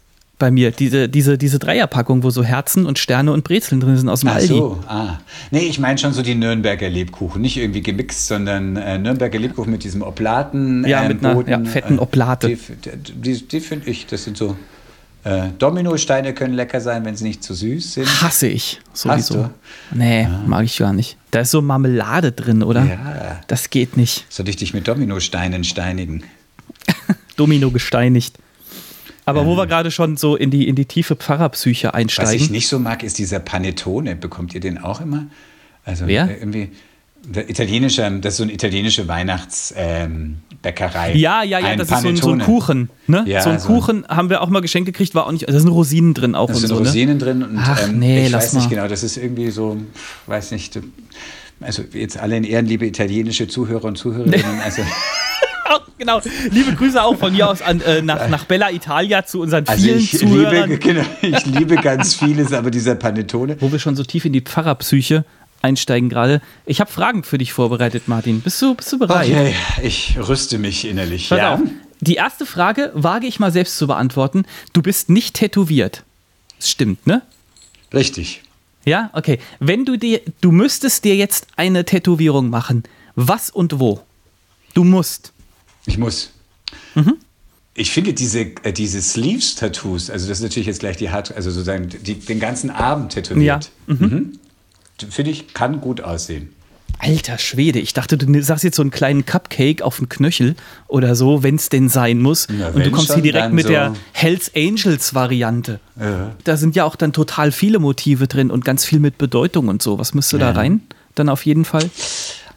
Bei 0.43 0.51
mir. 0.51 0.71
Diese, 0.71 1.07
diese, 1.07 1.37
diese 1.37 1.57
Dreierpackung, 1.57 2.21
wo 2.23 2.29
so 2.29 2.43
Herzen 2.43 2.85
und 2.85 2.99
Sterne 2.99 3.31
und 3.31 3.45
Brezeln 3.45 3.79
drin 3.79 3.95
sind 3.95 4.09
aus 4.09 4.19
dem 4.19 4.29
Ach 4.29 4.35
Aldi. 4.35 4.47
so, 4.47 4.77
ah. 4.87 5.19
Nee, 5.51 5.67
ich 5.67 5.79
meine 5.79 5.97
schon 5.97 6.11
so 6.11 6.21
die 6.21 6.35
Nürnberger 6.35 6.89
Lebkuchen. 6.89 7.41
Nicht 7.41 7.55
irgendwie 7.55 7.81
gemixt, 7.81 8.27
sondern 8.27 8.75
äh, 8.75 8.97
Nürnberger 8.97 9.39
Lebkuchen 9.39 9.71
mit 9.71 9.85
diesem 9.85 10.01
Oblaten. 10.01 10.85
Ja, 10.85 11.03
äh, 11.03 11.07
mit 11.07 11.23
einer 11.23 11.47
ja, 11.47 11.63
fetten 11.63 11.97
Oblate. 11.97 12.49
Die, 12.49 12.57
die, 13.15 13.47
die 13.47 13.59
finde 13.61 13.89
ich, 13.89 14.05
das 14.05 14.25
sind 14.25 14.35
so. 14.35 14.57
Äh, 15.23 15.51
Dominosteine 15.59 16.33
können 16.33 16.55
lecker 16.55 16.81
sein, 16.81 17.05
wenn 17.05 17.15
sie 17.15 17.23
nicht 17.23 17.41
zu 17.41 17.53
süß 17.53 17.93
sind. 17.93 18.21
Hasse 18.21 18.47
ich 18.47 18.81
sowieso. 18.91 19.49
Nee, 19.93 20.25
ah. 20.25 20.43
mag 20.45 20.65
ich 20.65 20.77
gar 20.77 20.91
nicht. 20.91 21.15
Da 21.31 21.39
ist 21.39 21.51
so 21.51 21.61
Marmelade 21.61 22.33
drin, 22.33 22.63
oder? 22.63 22.83
Ja. 22.83 23.39
Das 23.47 23.69
geht 23.69 23.95
nicht. 23.95 24.25
Soll 24.27 24.49
ich 24.49 24.57
dich 24.57 24.73
mit 24.73 24.89
Dominosteinen 24.89 25.63
steinigen? 25.63 26.25
Domino 27.37 27.71
gesteinigt. 27.71 28.42
Aber 29.25 29.41
ähm, 29.41 29.47
wo 29.47 29.57
wir 29.57 29.67
gerade 29.67 29.91
schon 29.91 30.17
so 30.17 30.35
in 30.35 30.51
die, 30.51 30.67
in 30.67 30.75
die 30.75 30.85
tiefe 30.85 31.15
Pfarrerpsyche 31.15 31.93
einsteigen. 31.93 32.33
Was 32.33 32.41
ich 32.41 32.49
nicht 32.49 32.67
so 32.67 32.79
mag, 32.79 33.03
ist 33.03 33.17
dieser 33.17 33.39
Panettone. 33.39 34.15
Bekommt 34.15 34.53
ihr 34.53 34.59
den 34.59 34.77
auch 34.77 35.01
immer? 35.01 35.27
Also 35.85 36.07
Wer? 36.07 36.29
Äh, 36.29 36.39
irgendwie 36.39 36.69
italienische, 37.47 38.19
das 38.19 38.33
ist 38.33 38.37
so 38.37 38.43
eine 38.43 38.51
italienische 38.51 39.07
Weihnachtsbäckerei. 39.07 41.11
Ähm, 41.11 41.17
ja, 41.17 41.43
ja, 41.43 41.59
ja, 41.59 41.75
das 41.75 41.87
Panettone. 41.87 42.13
ist 42.13 42.21
so 42.21 42.31
ein, 42.31 42.39
so 42.39 42.43
ein 42.43 42.45
Kuchen. 42.45 42.89
Ne? 43.07 43.23
Ja, 43.27 43.41
so 43.41 43.49
ein 43.49 43.59
so 43.59 43.67
Kuchen 43.67 44.05
haben 44.07 44.29
wir 44.29 44.41
auch 44.41 44.49
mal 44.49 44.61
geschenkt 44.61 44.87
gekriegt, 44.87 45.15
war 45.15 45.27
auch 45.27 45.31
nicht, 45.31 45.47
da 45.47 45.57
sind 45.57 45.69
Rosinen 45.69 46.13
drin 46.13 46.35
auch. 46.35 46.47
Da 46.47 46.55
sind 46.55 46.67
so, 46.67 46.79
ne? 46.79 46.87
Rosinen 46.87 47.17
ne? 47.17 47.23
drin 47.23 47.43
und 47.43 47.57
Ach, 47.57 47.87
ähm, 47.87 47.99
nee, 47.99 48.27
ich 48.27 48.33
weiß 48.33 48.53
nicht 48.53 48.69
genau, 48.69 48.87
das 48.87 49.03
ist 49.03 49.17
irgendwie 49.17 49.51
so, 49.51 49.77
weiß 50.27 50.51
nicht, 50.51 50.79
also 51.61 51.83
jetzt 51.93 52.17
alle 52.17 52.35
in 52.35 52.43
Ehren, 52.43 52.65
liebe 52.65 52.85
italienische 52.85 53.47
Zuhörer 53.47 53.85
und 53.85 53.97
Zuhörerinnen, 53.97 54.59
also 54.61 54.81
genau. 55.97 56.21
Liebe 56.51 56.73
Grüße 56.73 57.01
auch 57.01 57.17
von 57.17 57.33
mir 57.33 57.49
aus 57.49 57.61
an, 57.61 57.81
äh, 57.81 58.01
nach, 58.01 58.27
nach 58.29 58.45
Bella 58.45 58.71
Italia 58.71 59.25
zu 59.25 59.41
unseren 59.41 59.67
also 59.67 59.83
vielen 59.83 59.99
ich 59.99 60.17
Zuhörern. 60.17 60.69
Liebe, 60.69 60.79
genau, 60.93 61.05
ich 61.21 61.45
liebe 61.45 61.75
ganz 61.75 62.15
vieles, 62.15 62.53
aber 62.53 62.71
dieser 62.71 62.95
Panettone. 62.95 63.57
Wo 63.59 63.71
wir 63.71 63.79
schon 63.79 63.95
so 63.95 64.03
tief 64.03 64.25
in 64.25 64.33
die 64.33 64.41
Pfarrerpsyche 64.41 65.25
einsteigen 65.61 66.09
gerade. 66.09 66.41
Ich 66.65 66.81
habe 66.81 66.91
Fragen 66.91 67.23
für 67.23 67.37
dich 67.37 67.53
vorbereitet, 67.53 68.07
Martin. 68.07 68.41
Bist 68.41 68.61
du, 68.61 68.75
bist 68.75 68.91
du 68.91 68.99
bereit? 68.99 69.29
Okay, 69.29 69.55
ich 69.81 70.17
rüste 70.17 70.57
mich 70.57 70.85
innerlich. 70.85 71.29
Pass 71.29 71.37
ja. 71.37 71.53
auf. 71.55 71.61
Die 72.01 72.15
erste 72.15 72.45
Frage 72.45 72.91
wage 72.93 73.27
ich 73.27 73.39
mal 73.39 73.51
selbst 73.51 73.77
zu 73.77 73.87
beantworten. 73.87 74.43
Du 74.73 74.81
bist 74.81 75.09
nicht 75.09 75.35
tätowiert. 75.35 76.03
Das 76.57 76.69
stimmt, 76.69 77.07
ne? 77.07 77.21
Richtig. 77.93 78.43
Ja, 78.85 79.09
okay. 79.13 79.39
Wenn 79.59 79.85
du 79.85 79.97
dir, 79.97 80.21
du 80.41 80.51
müsstest 80.51 81.05
dir 81.05 81.15
jetzt 81.15 81.47
eine 81.55 81.85
Tätowierung 81.85 82.49
machen, 82.49 82.83
was 83.15 83.49
und 83.49 83.79
wo? 83.79 84.01
Du 84.73 84.83
musst. 84.83 85.32
Ich 85.85 85.97
muss. 85.97 86.31
Mhm. 86.95 87.17
Ich 87.75 87.91
finde 87.91 88.13
diese, 88.13 88.41
äh, 88.63 88.71
diese 88.71 89.01
Sleeves-Tattoos, 89.01 90.09
also 90.09 90.27
das 90.27 90.37
ist 90.37 90.43
natürlich 90.43 90.67
jetzt 90.67 90.79
gleich 90.79 90.97
die 90.97 91.09
Hart, 91.09 91.35
also 91.35 91.49
sozusagen 91.49 91.89
die, 91.89 92.15
den 92.15 92.39
ganzen 92.39 92.69
Arm 92.69 93.09
tätowiert. 93.09 93.71
Ja. 93.87 93.95
Mhm. 93.95 94.05
Mhm. 94.05 94.39
Finde 95.09 95.31
ich, 95.31 95.53
kann 95.53 95.81
gut 95.81 96.01
aussehen. 96.01 96.49
Alter 96.99 97.37
Schwede, 97.37 97.79
ich 97.79 97.93
dachte, 97.93 98.17
du 98.17 98.41
sagst 98.43 98.63
jetzt 98.63 98.75
so 98.75 98.81
einen 98.81 98.91
kleinen 98.91 99.25
Cupcake 99.25 99.81
auf 99.81 99.97
dem 99.97 100.07
Knöchel 100.07 100.55
oder 100.87 101.15
so, 101.15 101.43
wenn 101.43 101.55
es 101.55 101.69
denn 101.69 101.89
sein 101.89 102.21
muss. 102.21 102.47
Ja, 102.57 102.69
und 102.69 102.85
du 102.85 102.91
kommst 102.91 103.07
schon, 103.07 103.15
hier 103.21 103.33
direkt 103.33 103.51
mit 103.51 103.65
so 103.65 103.71
der 103.71 103.93
Hells 104.13 104.51
Angels 104.55 105.13
Variante. 105.13 105.79
Ja. 105.99 106.35
Da 106.43 106.55
sind 106.55 106.75
ja 106.75 106.85
auch 106.85 106.95
dann 106.95 107.11
total 107.11 107.51
viele 107.51 107.79
Motive 107.79 108.27
drin 108.27 108.51
und 108.51 108.63
ganz 108.63 108.85
viel 108.85 108.99
mit 108.99 109.17
Bedeutung 109.17 109.67
und 109.67 109.81
so. 109.81 109.99
Was 109.99 110.13
müsste 110.13 110.37
ja. 110.37 110.51
da 110.51 110.59
rein? 110.59 110.81
Dann 111.15 111.29
auf 111.29 111.45
jeden 111.45 111.65
Fall. 111.65 111.89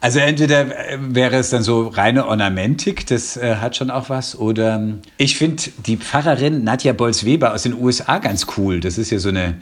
Also 0.07 0.19
entweder 0.19 0.61
äh, 0.61 0.97
wäre 1.01 1.35
es 1.35 1.49
dann 1.49 1.63
so 1.63 1.89
reine 1.89 2.27
Ornamentik, 2.27 3.05
das 3.07 3.35
äh, 3.35 3.55
hat 3.55 3.75
schon 3.75 3.91
auch 3.91 4.09
was, 4.09 4.39
oder 4.39 4.75
ähm, 4.75 4.99
ich 5.17 5.35
finde 5.35 5.63
die 5.85 5.97
Pfarrerin 5.97 6.63
Nadja 6.63 6.93
Bolz-Weber 6.93 7.53
aus 7.53 7.63
den 7.63 7.73
USA 7.73 8.19
ganz 8.19 8.47
cool. 8.55 8.79
Das 8.79 8.97
ist 8.97 9.09
ja 9.09 9.19
so 9.19 9.27
eine, 9.27 9.55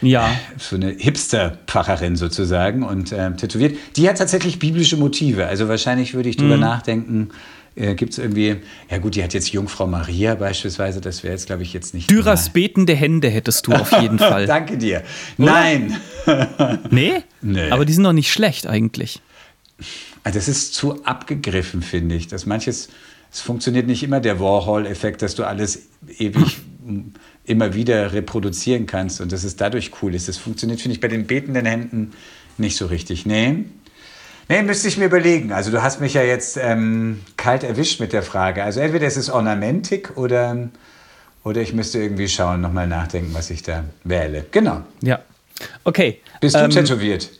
ja. 0.00 0.28
so 0.58 0.74
eine 0.74 0.88
Hipster-Pfarrerin 0.88 2.16
sozusagen 2.16 2.82
und 2.82 3.12
äh, 3.12 3.30
tätowiert. 3.34 3.76
Die 3.94 4.08
hat 4.08 4.18
tatsächlich 4.18 4.58
biblische 4.58 4.96
Motive. 4.96 5.46
Also 5.46 5.68
wahrscheinlich 5.68 6.14
würde 6.14 6.30
ich 6.30 6.36
drüber 6.36 6.56
mhm. 6.56 6.62
nachdenken, 6.62 7.28
äh, 7.76 7.94
gibt 7.94 8.14
es 8.14 8.18
irgendwie, 8.18 8.56
ja 8.90 8.98
gut, 8.98 9.14
die 9.14 9.22
hat 9.22 9.34
jetzt 9.34 9.52
Jungfrau 9.52 9.86
Maria 9.86 10.34
beispielsweise, 10.34 11.00
das 11.00 11.22
wäre 11.22 11.34
jetzt, 11.34 11.46
glaube 11.46 11.62
ich, 11.62 11.72
jetzt 11.72 11.94
nicht. 11.94 12.10
Dürers 12.10 12.46
mal. 12.46 12.54
betende 12.54 12.96
Hände 12.96 13.28
hättest 13.28 13.68
du 13.68 13.72
auf 13.72 13.92
jeden 14.00 14.18
Fall. 14.18 14.46
Danke 14.46 14.78
dir. 14.78 15.04
Oder? 15.38 15.52
Nein. 15.52 15.96
nee? 16.90 17.22
Nee. 17.44 17.70
Aber 17.70 17.84
die 17.84 17.92
sind 17.92 18.04
doch 18.04 18.12
nicht 18.12 18.32
schlecht 18.32 18.68
eigentlich. 18.68 19.20
Also 20.24 20.38
das 20.38 20.48
ist 20.48 20.74
zu 20.74 21.04
abgegriffen, 21.04 21.82
finde 21.82 22.14
ich. 22.14 22.28
Dass 22.28 22.46
manches, 22.46 22.88
es 23.32 23.40
funktioniert 23.40 23.86
nicht 23.86 24.02
immer 24.02 24.20
der 24.20 24.40
Warhol-Effekt, 24.40 25.22
dass 25.22 25.34
du 25.34 25.44
alles 25.44 25.88
ewig 26.18 26.58
immer 27.44 27.74
wieder 27.74 28.12
reproduzieren 28.12 28.86
kannst 28.86 29.20
und 29.20 29.32
dass 29.32 29.44
es 29.44 29.56
dadurch 29.56 29.90
cool 30.02 30.14
ist. 30.14 30.28
Das 30.28 30.38
funktioniert, 30.38 30.80
finde 30.80 30.94
ich, 30.94 31.00
bei 31.00 31.08
den 31.08 31.26
betenden 31.26 31.66
Händen 31.66 32.12
nicht 32.58 32.76
so 32.76 32.86
richtig. 32.86 33.26
Nee. 33.26 33.64
Nee, 34.48 34.62
müsste 34.62 34.88
ich 34.88 34.98
mir 34.98 35.06
überlegen. 35.06 35.52
Also 35.52 35.70
du 35.70 35.82
hast 35.82 36.00
mich 36.00 36.14
ja 36.14 36.22
jetzt 36.22 36.56
ähm, 36.60 37.20
kalt 37.36 37.64
erwischt 37.64 38.00
mit 38.00 38.12
der 38.12 38.22
Frage. 38.22 38.62
Also 38.62 38.80
entweder 38.80 39.06
es 39.06 39.16
ist 39.16 39.30
Ornamentik 39.30 40.16
oder, 40.16 40.68
oder 41.44 41.60
ich 41.60 41.72
müsste 41.72 42.00
irgendwie 42.00 42.28
schauen, 42.28 42.60
nochmal 42.60 42.86
nachdenken, 42.86 43.32
was 43.34 43.50
ich 43.50 43.62
da 43.62 43.84
wähle. 44.04 44.44
Genau. 44.50 44.82
Ja. 45.00 45.20
Okay. 45.84 46.20
Bist 46.40 46.54
du 46.54 46.60
ähm, 46.60 46.70
tätowiert? 46.70 47.30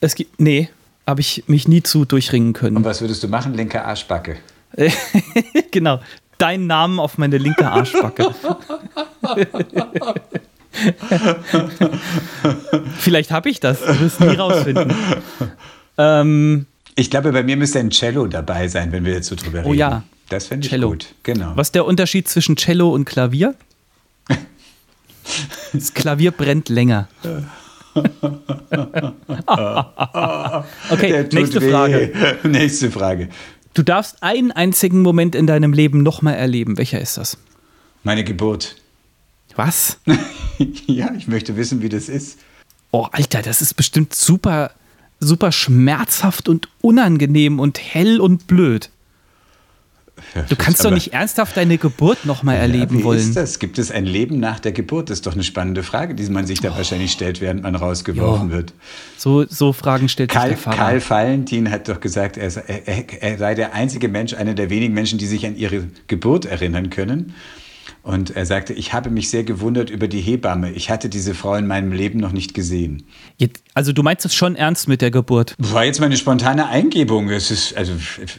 Es 0.00 0.14
gibt, 0.14 0.40
nee, 0.40 0.68
habe 1.06 1.20
ich 1.20 1.44
mich 1.46 1.68
nie 1.68 1.82
zu 1.82 2.04
durchringen 2.04 2.52
können. 2.52 2.76
Und 2.76 2.84
was 2.84 3.00
würdest 3.00 3.22
du 3.22 3.28
machen? 3.28 3.54
Linke 3.54 3.84
Arschbacke. 3.84 4.36
genau. 5.70 6.00
Deinen 6.38 6.66
Namen 6.66 6.98
auf 7.00 7.16
meine 7.16 7.38
linke 7.38 7.66
Arschbacke. 7.70 8.34
Vielleicht 12.98 13.30
habe 13.30 13.48
ich 13.48 13.60
das. 13.60 13.80
Du 13.80 14.00
wirst 14.00 14.20
nie 14.20 14.34
rausfinden. 14.34 14.92
Ähm, 15.96 16.66
ich 16.94 17.10
glaube, 17.10 17.32
bei 17.32 17.42
mir 17.42 17.56
müsste 17.56 17.78
ein 17.78 17.90
Cello 17.90 18.26
dabei 18.26 18.68
sein, 18.68 18.92
wenn 18.92 19.04
wir 19.04 19.14
jetzt 19.14 19.28
so 19.28 19.34
drüber 19.34 19.60
reden. 19.60 19.68
Oh 19.70 19.72
ja. 19.72 20.02
Das 20.28 20.48
fände 20.48 20.66
ich 20.66 20.70
Cello. 20.70 20.90
gut. 20.90 21.14
Genau. 21.22 21.52
Was 21.54 21.68
ist 21.68 21.74
der 21.74 21.86
Unterschied 21.86 22.28
zwischen 22.28 22.56
Cello 22.56 22.90
und 22.90 23.04
Klavier? 23.04 23.54
Das 25.72 25.92
Klavier 25.92 26.30
brennt 26.30 26.68
länger. 26.68 27.08
Okay, 30.90 31.26
nächste 31.32 31.60
weh. 31.60 31.70
Frage. 31.70 32.12
Nächste 32.44 32.90
Frage. 32.90 33.28
Du 33.74 33.82
darfst 33.82 34.22
einen 34.22 34.52
einzigen 34.52 35.02
Moment 35.02 35.34
in 35.34 35.46
deinem 35.46 35.72
Leben 35.72 36.02
nochmal 36.02 36.34
erleben. 36.34 36.78
Welcher 36.78 37.00
ist 37.00 37.16
das? 37.18 37.36
Meine 38.02 38.24
Geburt. 38.24 38.76
Was? 39.54 39.98
ja, 40.86 41.12
ich 41.16 41.28
möchte 41.28 41.56
wissen, 41.56 41.82
wie 41.82 41.88
das 41.88 42.08
ist. 42.08 42.38
Oh, 42.90 43.06
Alter, 43.12 43.42
das 43.42 43.60
ist 43.60 43.74
bestimmt 43.74 44.14
super, 44.14 44.70
super 45.20 45.52
schmerzhaft 45.52 46.48
und 46.48 46.68
unangenehm 46.80 47.60
und 47.60 47.78
hell 47.78 48.20
und 48.20 48.46
blöd. 48.46 48.90
Du 50.48 50.56
kannst 50.56 50.84
doch 50.84 50.90
nicht 50.90 51.12
ernsthaft 51.12 51.56
deine 51.56 51.78
Geburt 51.78 52.24
nochmal 52.24 52.56
erleben 52.56 52.96
ja, 52.96 53.00
wie 53.00 53.04
wollen. 53.04 53.18
Ist 53.18 53.36
das? 53.36 53.58
Gibt 53.58 53.78
es 53.78 53.90
ein 53.90 54.04
Leben 54.04 54.38
nach 54.38 54.60
der 54.60 54.72
Geburt? 54.72 55.10
Das 55.10 55.18
ist 55.18 55.26
doch 55.26 55.34
eine 55.34 55.44
spannende 55.44 55.82
Frage, 55.82 56.14
die 56.14 56.28
man 56.28 56.46
sich 56.46 56.60
da 56.60 56.72
oh. 56.72 56.76
wahrscheinlich 56.76 57.12
stellt, 57.12 57.40
während 57.40 57.62
man 57.62 57.74
rausgeworfen 57.74 58.50
jo. 58.50 58.56
wird. 58.56 58.72
So, 59.16 59.46
so 59.46 59.72
Fragen 59.72 60.08
stellt 60.08 60.30
Karl, 60.30 60.50
sich 60.50 60.56
der 60.56 60.58
Pfarrer. 60.58 60.76
Karl 60.76 61.02
Valentin 61.08 61.70
hat 61.70 61.88
doch 61.88 62.00
gesagt, 62.00 62.36
er, 62.36 62.50
er, 62.68 63.04
er 63.22 63.38
sei 63.38 63.54
der 63.54 63.74
einzige 63.74 64.08
Mensch, 64.08 64.34
einer 64.34 64.54
der 64.54 64.70
wenigen 64.70 64.94
Menschen, 64.94 65.18
die 65.18 65.26
sich 65.26 65.46
an 65.46 65.56
ihre 65.56 65.84
Geburt 66.06 66.44
erinnern 66.44 66.90
können. 66.90 67.34
Und 68.02 68.36
er 68.36 68.46
sagte, 68.46 68.72
ich 68.72 68.92
habe 68.92 69.10
mich 69.10 69.30
sehr 69.30 69.42
gewundert 69.42 69.90
über 69.90 70.06
die 70.06 70.20
Hebamme. 70.20 70.70
Ich 70.70 70.90
hatte 70.90 71.08
diese 71.08 71.34
Frau 71.34 71.56
in 71.56 71.66
meinem 71.66 71.90
Leben 71.90 72.20
noch 72.20 72.30
nicht 72.30 72.54
gesehen. 72.54 73.02
Jetzt, 73.36 73.64
also 73.74 73.92
du 73.92 74.04
meinst 74.04 74.24
es 74.24 74.32
schon 74.32 74.54
ernst 74.54 74.86
mit 74.86 75.02
der 75.02 75.10
Geburt? 75.10 75.56
War 75.58 75.84
jetzt 75.84 76.00
meine 76.00 76.16
spontane 76.16 76.68
Eingebung. 76.68 77.30
Es 77.30 77.50
ist, 77.50 77.76
also 77.76 77.92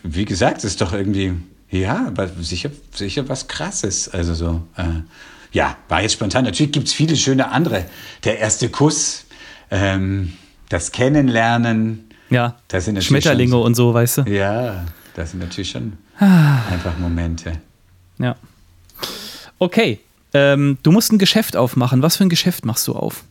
wie 0.04 0.24
gesagt, 0.24 0.60
es 0.60 0.64
ist 0.64 0.82
doch 0.82 0.94
irgendwie 0.94 1.34
ja, 1.70 2.08
aber 2.08 2.30
sicher, 2.40 2.70
sicher 2.94 3.28
was 3.28 3.48
Krasses. 3.48 4.10
Also 4.10 4.34
so. 4.34 4.64
Äh, 4.78 5.02
ja, 5.52 5.78
war 5.90 6.02
jetzt 6.02 6.14
spontan. 6.14 6.46
Natürlich 6.46 6.72
gibt 6.72 6.88
es 6.88 6.94
viele 6.94 7.16
schöne 7.16 7.52
andere. 7.52 7.86
Der 8.24 8.40
erste 8.40 8.70
Kuss, 8.70 9.26
ähm, 9.72 10.34
das 10.70 10.92
Kennenlernen. 10.92 12.10
Ja, 12.30 12.56
das 12.68 12.86
sind 12.86 13.02
Schmetterlinge 13.04 13.52
schon, 13.52 13.62
und 13.62 13.76
so, 13.76 13.94
weißt 13.94 14.20
du? 14.20 14.22
Ja, 14.24 14.86
das 15.16 15.32
sind 15.32 15.40
natürlich 15.40 15.72
schon 15.72 15.94
einfach 16.20 16.98
Momente. 16.98 17.54
Ja. 18.20 18.36
Okay, 19.60 20.00
ähm, 20.34 20.78
du 20.84 20.92
musst 20.92 21.12
ein 21.12 21.18
Geschäft 21.18 21.56
aufmachen. 21.56 22.02
Was 22.02 22.18
für 22.18 22.24
ein 22.24 22.30
Geschäft 22.30 22.66
machst 22.66 22.88
du 22.88 22.94
auf? 22.94 23.24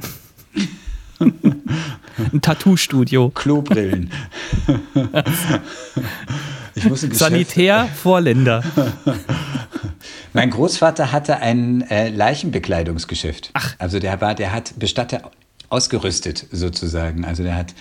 ein 1.20 2.40
Tattoo-Studio. 2.40 3.30
Klobrillen. 3.30 4.10
ich 6.74 6.84
muss 6.84 7.02
ein 7.02 7.10
Geschäft 7.10 7.30
Sanitär 7.30 7.88
Vorländer. 7.94 8.62
Mein 10.32 10.50
Großvater 10.50 11.12
hatte 11.12 11.38
ein 11.38 11.82
äh, 11.90 12.08
Leichenbekleidungsgeschäft. 12.08 13.50
Ach. 13.52 13.74
Also 13.78 13.98
der 13.98 14.20
war, 14.20 14.34
der 14.34 14.52
hat 14.52 14.78
Bestatter 14.78 15.30
ausgerüstet 15.68 16.46
sozusagen. 16.50 17.24
Also 17.24 17.42
der 17.42 17.56
hat 17.56 17.74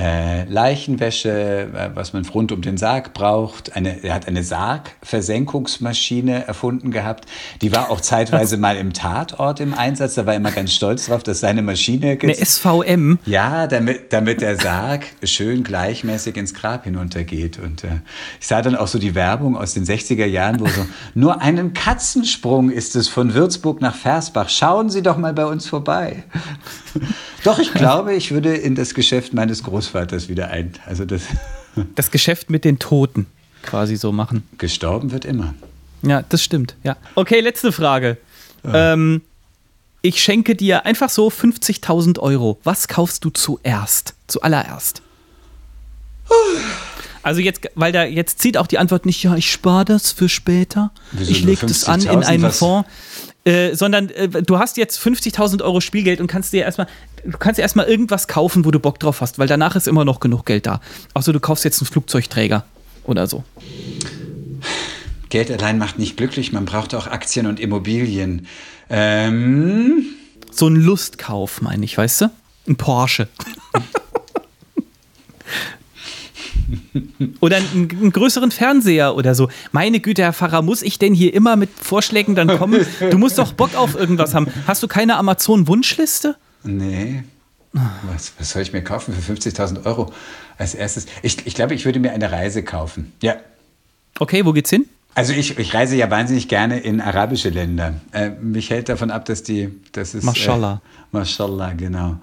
äh, 0.00 0.44
Leichenwäsche, 0.44 1.68
äh, 1.74 1.90
was 1.94 2.14
man 2.14 2.24
rund 2.24 2.52
um 2.52 2.62
den 2.62 2.78
Sarg 2.78 3.12
braucht. 3.12 3.76
Eine, 3.76 4.02
er 4.02 4.14
hat 4.14 4.26
eine 4.26 4.42
Sargversenkungsmaschine 4.42 6.46
erfunden 6.46 6.90
gehabt. 6.90 7.26
Die 7.60 7.70
war 7.72 7.90
auch 7.90 8.00
zeitweise 8.00 8.56
mal 8.56 8.78
im 8.78 8.94
Tatort 8.94 9.60
im 9.60 9.74
Einsatz. 9.74 10.14
Da 10.14 10.24
war 10.24 10.32
er 10.32 10.38
immer 10.38 10.52
ganz 10.52 10.72
stolz 10.72 11.06
drauf, 11.06 11.22
dass 11.22 11.40
seine 11.40 11.60
Maschine... 11.60 12.18
Eine 12.22 12.34
SVM? 12.34 13.18
Ja, 13.26 13.66
damit, 13.66 14.12
damit 14.12 14.40
der 14.40 14.58
Sarg 14.58 15.04
schön 15.22 15.64
gleichmäßig 15.64 16.36
ins 16.36 16.54
Grab 16.54 16.84
hinuntergeht. 16.84 17.58
Und 17.58 17.84
äh, 17.84 18.00
ich 18.40 18.46
sah 18.46 18.62
dann 18.62 18.76
auch 18.76 18.88
so 18.88 18.98
die 18.98 19.14
Werbung 19.14 19.54
aus 19.54 19.74
den 19.74 19.84
60er 19.84 20.24
Jahren, 20.24 20.60
wo 20.60 20.66
so, 20.66 20.86
nur 21.14 21.42
einen 21.42 21.74
Katzensprung 21.74 22.70
ist 22.70 22.96
es 22.96 23.08
von 23.08 23.34
Würzburg 23.34 23.82
nach 23.82 23.96
Versbach. 23.96 24.48
Schauen 24.48 24.88
Sie 24.88 25.02
doch 25.02 25.18
mal 25.18 25.34
bei 25.34 25.44
uns 25.44 25.68
vorbei. 25.68 26.24
Doch, 27.44 27.58
ich 27.58 27.72
glaube, 27.72 28.14
ich 28.14 28.30
würde 28.30 28.54
in 28.54 28.74
das 28.74 28.94
Geschäft 28.94 29.32
meines 29.32 29.62
Großvaters 29.62 30.28
wieder 30.28 30.48
ein. 30.48 30.72
Also 30.86 31.04
das, 31.04 31.22
das 31.94 32.10
Geschäft 32.10 32.50
mit 32.50 32.64
den 32.64 32.78
Toten 32.78 33.26
quasi 33.62 33.96
so 33.96 34.12
machen. 34.12 34.42
Gestorben 34.58 35.12
wird 35.12 35.24
immer. 35.24 35.54
Ja, 36.02 36.22
das 36.28 36.42
stimmt. 36.42 36.76
Ja. 36.82 36.96
Okay, 37.14 37.40
letzte 37.40 37.72
Frage. 37.72 38.16
Ja. 38.64 38.92
Ähm, 38.92 39.22
ich 40.02 40.22
schenke 40.22 40.56
dir 40.56 40.86
einfach 40.86 41.10
so 41.10 41.28
50.000 41.28 42.18
Euro. 42.20 42.58
Was 42.64 42.88
kaufst 42.88 43.24
du 43.24 43.30
zuerst? 43.30 44.14
Zuallererst? 44.28 45.02
Also 47.22 47.40
jetzt, 47.40 47.68
weil 47.74 47.92
da 47.92 48.04
jetzt 48.04 48.38
zieht 48.40 48.56
auch 48.56 48.66
die 48.66 48.78
Antwort 48.78 49.04
nicht, 49.04 49.22
ja, 49.22 49.36
ich 49.36 49.50
spare 49.50 49.84
das 49.84 50.10
für 50.12 50.28
später. 50.28 50.90
Wieso 51.12 51.30
ich 51.30 51.44
lege 51.44 51.66
das 51.66 51.84
an 51.84 52.00
in 52.00 52.24
einen 52.24 52.50
Fonds. 52.50 52.88
Äh, 53.44 53.74
sondern 53.74 54.10
äh, 54.10 54.28
du 54.28 54.58
hast 54.58 54.76
jetzt 54.76 55.00
50.000 55.00 55.62
Euro 55.62 55.80
Spielgeld 55.80 56.20
und 56.20 56.26
kannst 56.26 56.52
dir 56.52 56.62
erstmal, 56.62 56.86
du 57.24 57.38
kannst 57.38 57.58
dir 57.58 57.62
erstmal 57.62 57.86
irgendwas 57.86 58.28
kaufen, 58.28 58.66
wo 58.66 58.70
du 58.70 58.78
Bock 58.78 59.00
drauf 59.00 59.22
hast, 59.22 59.38
weil 59.38 59.48
danach 59.48 59.76
ist 59.76 59.88
immer 59.88 60.04
noch 60.04 60.20
genug 60.20 60.44
Geld 60.44 60.66
da. 60.66 60.80
Außer 61.14 61.32
du 61.32 61.40
kaufst 61.40 61.64
jetzt 61.64 61.80
einen 61.80 61.86
Flugzeugträger 61.86 62.64
oder 63.04 63.26
so. 63.26 63.44
Geld 65.30 65.50
allein 65.50 65.78
macht 65.78 65.98
nicht 65.98 66.16
glücklich, 66.16 66.52
man 66.52 66.66
braucht 66.66 66.94
auch 66.94 67.06
Aktien 67.06 67.46
und 67.46 67.60
Immobilien. 67.60 68.46
Ähm. 68.90 70.04
So 70.50 70.66
ein 70.66 70.76
Lustkauf, 70.76 71.62
meine 71.62 71.84
ich, 71.84 71.96
weißt 71.96 72.22
du? 72.22 72.30
Ein 72.66 72.76
Porsche. 72.76 73.28
oder 77.40 77.56
einen, 77.56 77.88
einen, 77.90 78.12
größeren 78.12 78.50
Fernseher 78.50 79.14
oder 79.14 79.34
so. 79.34 79.48
Meine 79.72 80.00
Güte, 80.00 80.22
Herr 80.22 80.32
Pfarrer, 80.32 80.62
muss 80.62 80.82
ich 80.82 80.98
denn 80.98 81.14
hier 81.14 81.34
immer 81.34 81.56
mit 81.56 81.70
Vorschlägen 81.70 82.34
dann 82.34 82.58
kommen? 82.58 82.86
Du 83.10 83.18
musst 83.18 83.38
doch 83.38 83.52
Bock 83.52 83.74
auf 83.76 83.94
irgendwas 83.94 84.34
haben. 84.34 84.48
Hast 84.66 84.82
du 84.82 84.88
keine 84.88 85.16
Amazon-Wunschliste? 85.16 86.36
Nee. 86.64 87.24
Was, 87.72 88.32
was, 88.38 88.50
soll 88.50 88.62
ich 88.62 88.72
mir 88.72 88.82
kaufen 88.82 89.14
für 89.14 89.32
50.000 89.32 89.86
Euro 89.86 90.12
als 90.58 90.74
erstes? 90.74 91.06
Ich, 91.22 91.46
ich 91.46 91.54
glaube, 91.54 91.74
ich 91.74 91.84
würde 91.84 92.00
mir 92.00 92.12
eine 92.12 92.32
Reise 92.32 92.64
kaufen. 92.64 93.12
Ja. 93.22 93.36
Okay, 94.18 94.44
wo 94.44 94.52
geht's 94.52 94.70
hin? 94.70 94.86
Also 95.14 95.32
ich, 95.32 95.58
ich 95.58 95.74
reise 95.74 95.96
ja 95.96 96.10
wahnsinnig 96.10 96.48
gerne 96.48 96.80
in 96.80 97.00
arabische 97.00 97.48
Länder. 97.50 97.94
Äh, 98.12 98.30
mich 98.30 98.70
hält 98.70 98.88
davon 98.88 99.10
ab, 99.10 99.24
dass 99.24 99.42
die, 99.42 99.68
das 99.92 100.14
ist. 100.14 100.24
Mashallah. 100.24 100.80
Äh, 100.84 101.16
Mashallah, 101.16 101.72
genau. 101.72 102.16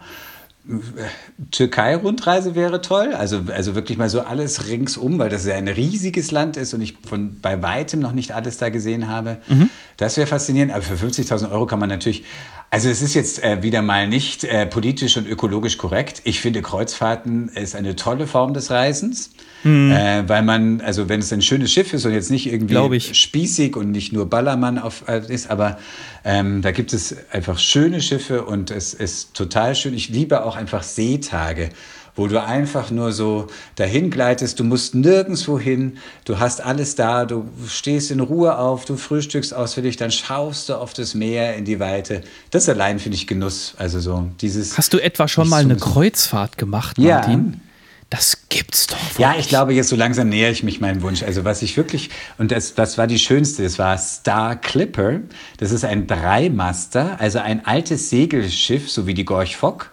Türkei-Rundreise 1.52 2.56
wäre 2.56 2.82
toll. 2.82 3.14
Also, 3.14 3.44
also 3.54 3.76
wirklich 3.76 3.98
mal 3.98 4.10
so 4.10 4.22
alles 4.22 4.68
ringsum, 4.68 5.18
weil 5.20 5.30
das 5.30 5.46
ja 5.46 5.56
ein 5.56 5.68
riesiges 5.68 6.32
Land 6.32 6.58
ist 6.58 6.74
und 6.74 6.82
ich 6.82 6.98
von 7.08 7.40
bei 7.42 7.62
weitem 7.62 8.00
noch 8.00 8.12
nicht 8.12 8.34
alles 8.34 8.58
da 8.58 8.70
gesehen 8.70 9.08
habe. 9.08 9.38
Mhm. 9.48 9.70
Das 9.98 10.18
wäre 10.18 10.28
faszinierend. 10.28 10.74
Aber 10.74 10.82
für 10.82 10.96
50.000 10.96 11.52
Euro 11.52 11.66
kann 11.66 11.80
man 11.80 11.90
natürlich. 11.90 12.26
Also 12.70 12.90
es 12.90 13.02
ist 13.02 13.14
jetzt 13.14 13.42
äh, 13.44 13.64
wieder 13.64 13.82
mal 13.82 14.08
nicht 14.08 14.44
äh, 14.44 14.66
politisch 14.66 15.16
und 15.16 15.28
ökologisch 15.28 15.78
korrekt. 15.78 16.22
Ich 16.26 16.42
finde 16.42 16.62
Kreuzfahrten 16.62 17.50
ist 17.50 17.76
eine 17.76 17.96
tolle 17.96 18.28
Form 18.28 18.54
des 18.54 18.70
Reisens. 18.70 19.32
Mhm. 19.64 19.92
Äh, 19.92 20.30
weil 20.30 20.44
man, 20.44 20.82
also 20.82 21.10
wenn 21.10 21.20
es 21.20 21.34
ein 21.34 21.42
schönes 21.42 21.72
Schiff 21.72 21.94
ist 21.94 22.06
und 22.06 22.14
jetzt 22.14 22.32
nicht 22.32 22.52
irgendwie 22.52 23.00
spießig 23.00 23.76
und 23.76 23.92
nicht 23.92 24.14
nur 24.14 24.30
Ballermann 24.30 24.78
auf, 24.78 25.08
äh, 25.08 25.22
ist, 25.28 25.50
aber 25.50 25.78
ähm, 26.24 26.62
da 26.62 26.72
gibt 26.72 26.94
es 26.94 27.16
einfach 27.32 27.58
schöne 27.60 28.02
Schiffe 28.02 28.44
und 28.46 28.72
es 28.72 28.94
ist 28.94 29.34
total 29.34 29.76
schön. 29.76 29.94
Ich 29.94 30.10
liebe 30.10 30.46
auch 30.46 30.56
einfach 30.56 30.84
Seetage 30.84 31.70
wo 32.18 32.28
du 32.28 32.44
einfach 32.44 32.90
nur 32.90 33.14
so 33.14 33.48
dahin 33.76 34.10
gleitest, 34.10 34.60
du 34.60 34.64
musst 34.64 34.96
nirgendwo 34.96 35.60
hin, 35.60 36.00
du 36.26 36.40
hast 36.40 36.66
alles 36.66 36.96
da, 36.96 37.26
du 37.26 37.48
stehst 37.70 38.12
in 38.12 38.20
Ruhe 38.20 38.58
auf, 38.58 38.86
du 38.86 38.98
frühstückst 38.98 39.54
ausführlich, 39.54 39.98
dann 39.98 40.12
schaust 40.12 40.70
du 40.70 40.76
auf 40.76 40.94
das 40.94 41.14
Meer 41.14 41.56
in 41.56 41.64
die 41.64 41.80
Weite. 41.80 42.24
Das 42.50 42.68
allein 42.68 43.00
finde 43.00 43.18
ich 43.18 43.28
Genuss. 43.28 43.76
Also 43.78 44.00
so 44.00 44.28
dieses. 44.42 44.78
Hast 44.78 44.94
du 44.94 44.98
etwa 44.98 45.28
schon 45.28 45.48
mal 45.48 45.62
eine 45.62 45.78
Kreuzfahrt 45.78 46.58
gemacht, 46.58 46.98
Martin? 46.98 47.54
Ja. 47.54 47.67
Das 48.10 48.48
gibt's 48.48 48.88
doch. 48.88 49.20
Ja, 49.20 49.36
ich 49.38 49.50
glaube, 49.50 49.74
jetzt 49.74 49.90
so 49.90 49.96
langsam 49.98 50.30
nähere 50.30 50.52
ich 50.52 50.64
mich 50.64 50.80
meinem 50.80 51.02
Wunsch. 51.02 51.24
Also, 51.24 51.44
was 51.44 51.62
ich 51.62 51.76
wirklich, 51.76 52.10
und 52.38 52.52
das, 52.52 52.74
das 52.74 52.98
war 52.98 53.06
die 53.06 53.20
schönste, 53.20 53.64
das 53.64 53.78
war 53.80 53.98
Star 53.98 54.56
Clipper. 54.56 55.20
Das 55.58 55.72
ist 55.72 55.84
ein 55.84 56.08
Dreimaster, 56.08 57.20
also 57.20 57.40
ein 57.40 57.66
altes 57.66 58.10
Segelschiff, 58.10 58.90
so 58.90 59.08
wie 59.08 59.14
die 59.14 59.26
Gorch 59.26 59.58
Fock. 59.58 59.92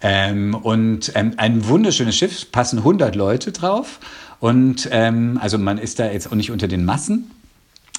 Ähm, 0.00 0.54
und 0.54 1.12
ähm, 1.14 1.34
ein 1.36 1.68
wunderschönes 1.68 2.16
Schiff, 2.16 2.50
passen 2.50 2.78
100 2.78 3.14
Leute 3.14 3.52
drauf. 3.52 4.00
Und 4.38 4.88
ähm, 4.90 5.38
also 5.42 5.58
man 5.58 5.76
ist 5.76 5.98
da 5.98 6.10
jetzt 6.10 6.28
auch 6.28 6.36
nicht 6.36 6.50
unter 6.50 6.66
den 6.66 6.86
Massen. 6.86 7.30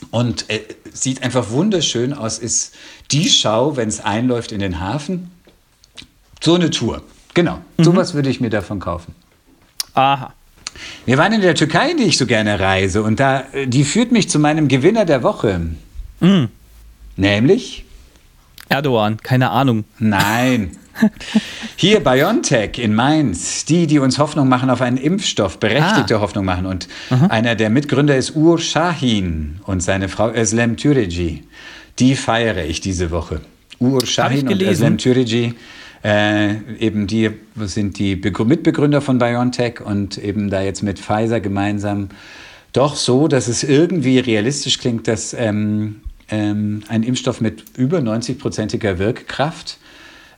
Und 0.09 0.49
äh, 0.49 0.61
sieht 0.91 1.21
einfach 1.21 1.51
wunderschön 1.51 2.13
aus, 2.13 2.39
ist 2.39 2.73
die 3.11 3.29
Schau, 3.29 3.77
wenn 3.77 3.87
es 3.87 3.99
einläuft 3.99 4.51
in 4.51 4.59
den 4.59 4.79
Hafen. 4.79 5.29
So 6.43 6.55
eine 6.55 6.71
Tour. 6.71 7.03
Genau, 7.35 7.59
mhm. 7.77 7.83
sowas 7.83 8.15
würde 8.15 8.29
ich 8.29 8.41
mir 8.41 8.49
davon 8.49 8.79
kaufen. 8.79 9.13
Aha. 9.93 10.33
Wir 11.05 11.17
waren 11.17 11.33
in 11.33 11.41
der 11.41 11.55
Türkei, 11.55 11.91
in 11.91 11.97
die 11.97 12.03
ich 12.03 12.17
so 12.17 12.25
gerne 12.25 12.59
reise, 12.59 13.03
und 13.03 13.19
da, 13.19 13.43
die 13.65 13.83
führt 13.83 14.11
mich 14.11 14.29
zu 14.29 14.39
meinem 14.39 14.67
Gewinner 14.67 15.05
der 15.05 15.23
Woche. 15.23 15.61
Mhm. 16.19 16.49
Nämlich? 17.17 17.85
Erdogan, 18.69 19.17
keine 19.17 19.49
Ahnung. 19.49 19.83
Nein. 19.99 20.77
Hier 21.75 21.99
BioNTech 22.01 22.77
in 22.77 22.93
Mainz, 22.93 23.65
die, 23.65 23.87
die 23.87 23.99
uns 23.99 24.17
Hoffnung 24.17 24.47
machen 24.47 24.69
auf 24.69 24.81
einen 24.81 24.97
Impfstoff, 24.97 25.57
berechtigte 25.57 26.17
ah. 26.17 26.21
Hoffnung 26.21 26.45
machen. 26.45 26.65
Und 26.65 26.87
Aha. 27.09 27.27
einer 27.27 27.55
der 27.55 27.69
Mitgründer 27.69 28.15
ist 28.15 28.35
Ur 28.35 28.59
Shahin 28.59 29.59
und 29.65 29.81
seine 29.81 30.09
Frau 30.09 30.31
Özlem 30.31 30.77
Türeci. 30.77 31.43
Die 31.99 32.15
feiere 32.15 32.65
ich 32.65 32.81
diese 32.81 33.11
Woche. 33.11 33.41
Ur 33.79 34.05
Shahin 34.05 34.47
und 34.47 34.61
Özlem 34.61 34.97
Türeci 34.97 35.53
äh, 36.03 36.55
eben 36.79 37.07
die 37.07 37.31
sind 37.57 37.99
die 37.99 38.15
Mitbegründer 38.15 39.01
von 39.01 39.19
BioNTech 39.19 39.81
und 39.81 40.17
eben 40.17 40.49
da 40.49 40.61
jetzt 40.61 40.81
mit 40.81 40.99
Pfizer 40.99 41.39
gemeinsam 41.39 42.09
doch 42.73 42.95
so, 42.95 43.27
dass 43.27 43.47
es 43.47 43.63
irgendwie 43.63 44.19
realistisch 44.19 44.79
klingt, 44.79 45.07
dass 45.07 45.33
ähm, 45.33 46.01
ähm, 46.29 46.83
ein 46.87 47.03
Impfstoff 47.03 47.41
mit 47.41 47.63
über 47.77 47.99
90-prozentiger 47.99 48.97
Wirkkraft 48.97 49.77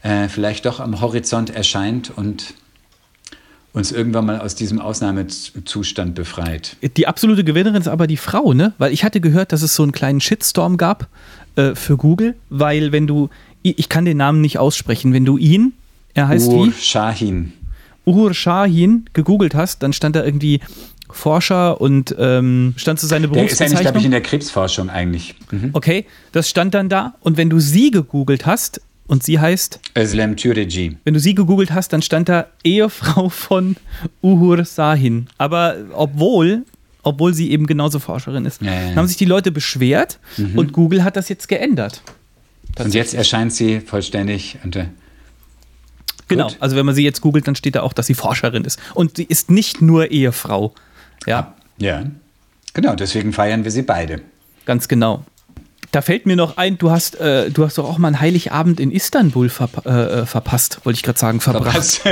äh, 0.02 0.28
vielleicht 0.28 0.66
doch 0.66 0.80
am 0.80 1.00
Horizont 1.00 1.56
erscheint 1.56 2.12
und 2.16 2.56
uns 3.72 3.92
irgendwann 3.92 4.26
mal 4.26 4.40
aus 4.40 4.54
diesem 4.54 4.80
Ausnahmezustand 4.80 6.14
befreit. 6.14 6.78
Die 6.96 7.08
absolute 7.08 7.44
Gewinnerin 7.44 7.82
ist 7.82 7.88
aber 7.88 8.06
die 8.06 8.18
Frau, 8.18 8.54
ne? 8.54 8.74
Weil 8.78 8.94
ich 8.94 9.04
hatte 9.04 9.20
gehört, 9.20 9.52
dass 9.52 9.64
es 9.64 9.76
so 9.76 9.82
einen 9.82 9.92
kleinen 9.92 10.22
Shitstorm 10.22 10.78
gab 10.78 11.08
äh, 11.56 11.74
für 11.74 11.98
Google, 11.98 12.36
weil 12.50 12.92
wenn 12.92 13.08
du 13.08 13.30
ich 13.64 13.90
kann 13.90 14.06
den 14.06 14.18
Namen 14.18 14.42
nicht 14.42 14.60
aussprechen. 14.60 15.14
Wenn 15.14 15.26
du 15.26 15.38
ihn, 15.38 15.74
er 16.14 16.28
heißt 16.28 16.50
Ur 16.50 16.68
wie? 16.68 16.72
Shahin. 16.72 17.54
Ur 18.06 18.34
Shahin 18.34 19.06
gegoogelt 19.14 19.56
hast, 19.56 19.82
dann 19.82 19.94
stand 19.94 20.16
da 20.16 20.24
irgendwie 20.24 20.60
Forscher 21.10 21.80
und 21.80 22.16
ähm, 22.20 22.74
stand 22.76 23.00
zu 23.00 23.08
seine 23.08 23.28
Berufsbezeichnung. 23.28 23.58
Der 23.58 23.66
ist 23.66 23.72
eigentlich, 23.72 23.82
glaube 23.82 24.00
ich, 24.00 24.06
in 24.06 24.12
der 24.12 24.22
Krebsforschung 24.22 24.90
eigentlich. 24.90 25.36
Mhm. 25.52 25.70
Okay, 25.74 26.06
das 26.32 26.50
stand 26.50 26.74
dann 26.74 26.90
da. 26.90 27.16
Und 27.22 27.38
wenn 27.38 27.50
du 27.50 27.60
sie 27.60 27.92
gegoogelt 27.92 28.46
hast, 28.46 28.82
und 29.06 29.22
sie 29.22 29.40
heißt? 29.40 29.80
Özlem 29.98 30.38
Türeci. 30.38 30.98
Wenn 31.04 31.14
du 31.14 31.20
sie 31.20 31.36
gegoogelt 31.36 31.72
hast, 31.72 31.94
dann 31.94 32.02
stand 32.02 32.30
da 32.30 32.48
Ehefrau 32.64 33.30
von 33.30 33.76
Uhur 34.22 34.64
Sahin. 34.66 35.28
Aber 35.38 35.76
obwohl, 35.94 36.64
obwohl 37.04 37.34
sie 37.34 37.52
eben 37.52 37.68
genauso 37.68 38.00
Forscherin 38.00 38.46
ist. 38.46 38.62
Ja, 38.62 38.74
ja, 38.74 38.90
ja. 38.90 38.96
Haben 38.96 39.08
sich 39.08 39.18
die 39.18 39.26
Leute 39.26 39.52
beschwert 39.52 40.20
und 40.56 40.74
Google 40.74 41.04
hat 41.04 41.16
das 41.16 41.30
jetzt 41.30 41.48
geändert. 41.48 42.02
Und 42.80 42.94
jetzt 42.94 43.14
erscheint 43.14 43.54
sie 43.54 43.80
vollständig 43.80 44.58
unter. 44.64 44.88
Genau, 46.28 46.48
Gut. 46.48 46.58
also 46.60 46.76
wenn 46.76 46.86
man 46.86 46.96
sie 46.96 47.04
jetzt 47.04 47.22
googelt, 47.22 47.48
dann 47.48 47.56
steht 47.56 47.76
da 47.76 47.82
auch, 47.82 47.94
dass 47.94 48.08
sie 48.08 48.14
Forscherin 48.16 48.64
ist. 48.64 48.80
Und 48.94 49.18
sie 49.18 49.26
ist 49.26 49.52
nicht 49.52 49.82
nur 49.82 50.12
Ehefrau. 50.12 50.74
Ja, 51.28 51.54
Ja. 51.78 52.06
Genau, 52.76 52.96
deswegen 52.96 53.34
feiern 53.34 53.64
wir 53.64 53.70
sie 53.72 53.84
beide. 53.84 54.22
ganz 54.66 54.88
genau. 54.88 55.24
Da 55.94 56.02
fällt 56.02 56.26
mir 56.26 56.36
noch 56.36 56.58
ein, 56.58 56.80
du 56.80 56.90
hast, 56.90 57.20
äh, 57.20 57.52
du 57.52 57.64
hast 57.64 57.78
doch 57.78 57.88
auch 57.88 58.00
mal 58.00 58.08
einen 58.08 58.20
Heiligabend 58.20 58.80
in 58.80 58.90
Istanbul 58.90 59.48
verpa 59.48 59.84
äh, 59.88 60.22
äh, 60.22 60.26
verpasst, 60.26 60.80
wollte 60.86 60.98
ich 60.98 61.04
gerade 61.04 61.20
sagen, 61.20 61.40
verbracht. 61.40 62.02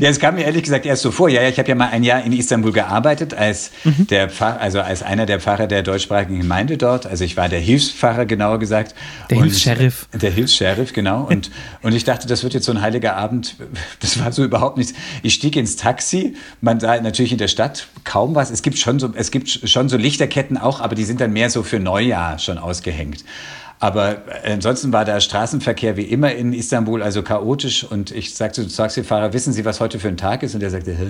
Ja, 0.00 0.08
es 0.08 0.18
kam 0.18 0.36
mir 0.36 0.44
ehrlich 0.44 0.62
gesagt 0.62 0.86
erst 0.86 1.02
so 1.02 1.10
vor. 1.10 1.28
Ja, 1.28 1.42
ja 1.42 1.48
ich 1.48 1.58
habe 1.58 1.68
ja 1.68 1.74
mal 1.74 1.90
ein 1.90 2.04
Jahr 2.04 2.24
in 2.24 2.32
Istanbul 2.32 2.72
gearbeitet 2.72 3.34
als 3.34 3.70
Mhm. 3.84 4.06
der 4.06 4.30
Pfarr, 4.30 4.58
also 4.60 4.80
als 4.80 5.02
einer 5.02 5.26
der 5.26 5.40
Pfarrer 5.40 5.66
der 5.66 5.82
deutschsprachigen 5.82 6.38
Gemeinde 6.38 6.78
dort. 6.78 7.06
Also 7.06 7.24
ich 7.24 7.36
war 7.36 7.50
der 7.50 7.60
Hilfspfarrer, 7.60 8.24
genauer 8.24 8.58
gesagt. 8.58 8.94
Der 9.28 9.42
Hilfs-Sheriff. 9.42 10.08
Der 10.14 10.30
Hilfs-Sheriff, 10.30 10.94
genau. 10.94 11.24
Und, 11.24 11.50
und 11.82 11.94
ich 11.94 12.04
dachte, 12.04 12.26
das 12.26 12.42
wird 12.44 12.54
jetzt 12.54 12.64
so 12.64 12.72
ein 12.72 12.80
heiliger 12.80 13.16
Abend. 13.16 13.56
Das 14.00 14.18
war 14.18 14.32
so 14.32 14.42
überhaupt 14.42 14.78
nichts. 14.78 14.94
Ich 15.22 15.34
stieg 15.34 15.54
ins 15.56 15.76
Taxi. 15.76 16.34
Man 16.62 16.80
sah 16.80 16.98
natürlich 17.00 17.32
in 17.32 17.38
der 17.38 17.48
Stadt 17.48 17.88
kaum 18.04 18.34
was. 18.34 18.50
Es 18.50 18.62
gibt 18.62 18.78
schon 18.78 18.98
so, 18.98 19.10
es 19.14 19.30
gibt 19.30 19.50
schon 19.50 19.90
so 19.90 19.98
Lichterketten 19.98 20.56
auch, 20.56 20.80
aber 20.80 20.94
die 20.94 21.04
sind 21.04 21.20
dann 21.20 21.32
mehr 21.32 21.50
so 21.50 21.57
für 21.62 21.80
Neujahr 21.80 22.38
schon 22.38 22.58
ausgehängt. 22.58 23.24
Aber 23.80 24.22
äh, 24.44 24.54
ansonsten 24.54 24.92
war 24.92 25.04
der 25.04 25.20
Straßenverkehr 25.20 25.96
wie 25.96 26.02
immer 26.02 26.32
in 26.32 26.52
Istanbul 26.52 27.02
also 27.02 27.22
chaotisch 27.22 27.84
und 27.84 28.10
ich 28.10 28.34
sagte 28.34 28.66
zum 28.66 28.76
Taxifahrer, 28.76 29.32
wissen 29.32 29.52
Sie, 29.52 29.64
was 29.64 29.78
heute 29.78 30.00
für 30.00 30.08
ein 30.08 30.16
Tag 30.16 30.42
ist? 30.42 30.54
Und 30.54 30.62
er 30.62 30.70
sagte, 30.70 30.92
Hä? 30.92 31.04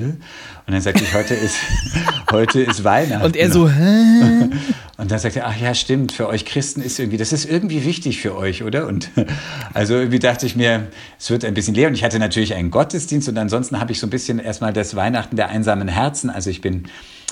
Und 0.66 0.74
dann 0.74 0.80
sagte 0.80 1.02
ich, 1.02 1.14
heute 1.14 1.34
ist, 1.34 1.56
heute 2.30 2.60
ist 2.60 2.84
Weihnachten. 2.84 3.24
Und 3.24 3.36
er 3.36 3.50
so, 3.50 3.68
hä? 3.68 4.50
Und 4.98 5.12
dann 5.12 5.20
sagt 5.20 5.36
er, 5.36 5.46
ach 5.46 5.56
ja, 5.56 5.74
stimmt, 5.74 6.10
für 6.10 6.26
euch 6.26 6.44
Christen 6.44 6.82
ist 6.82 6.98
irgendwie, 6.98 7.18
das 7.18 7.32
ist 7.32 7.48
irgendwie 7.48 7.84
wichtig 7.84 8.20
für 8.20 8.36
euch, 8.36 8.64
oder? 8.64 8.88
Und 8.88 9.10
also 9.72 9.94
irgendwie 9.94 10.18
dachte 10.18 10.44
ich 10.44 10.56
mir, 10.56 10.88
es 11.20 11.30
wird 11.30 11.44
ein 11.44 11.54
bisschen 11.54 11.76
leer. 11.76 11.86
Und 11.86 11.94
ich 11.94 12.02
hatte 12.02 12.18
natürlich 12.18 12.54
einen 12.54 12.72
Gottesdienst 12.72 13.28
und 13.28 13.38
ansonsten 13.38 13.78
habe 13.78 13.92
ich 13.92 14.00
so 14.00 14.08
ein 14.08 14.10
bisschen 14.10 14.40
erstmal 14.40 14.72
das 14.72 14.96
Weihnachten 14.96 15.36
der 15.36 15.50
einsamen 15.50 15.86
Herzen. 15.86 16.30
Also 16.30 16.50
ich 16.50 16.60
bin 16.60 16.88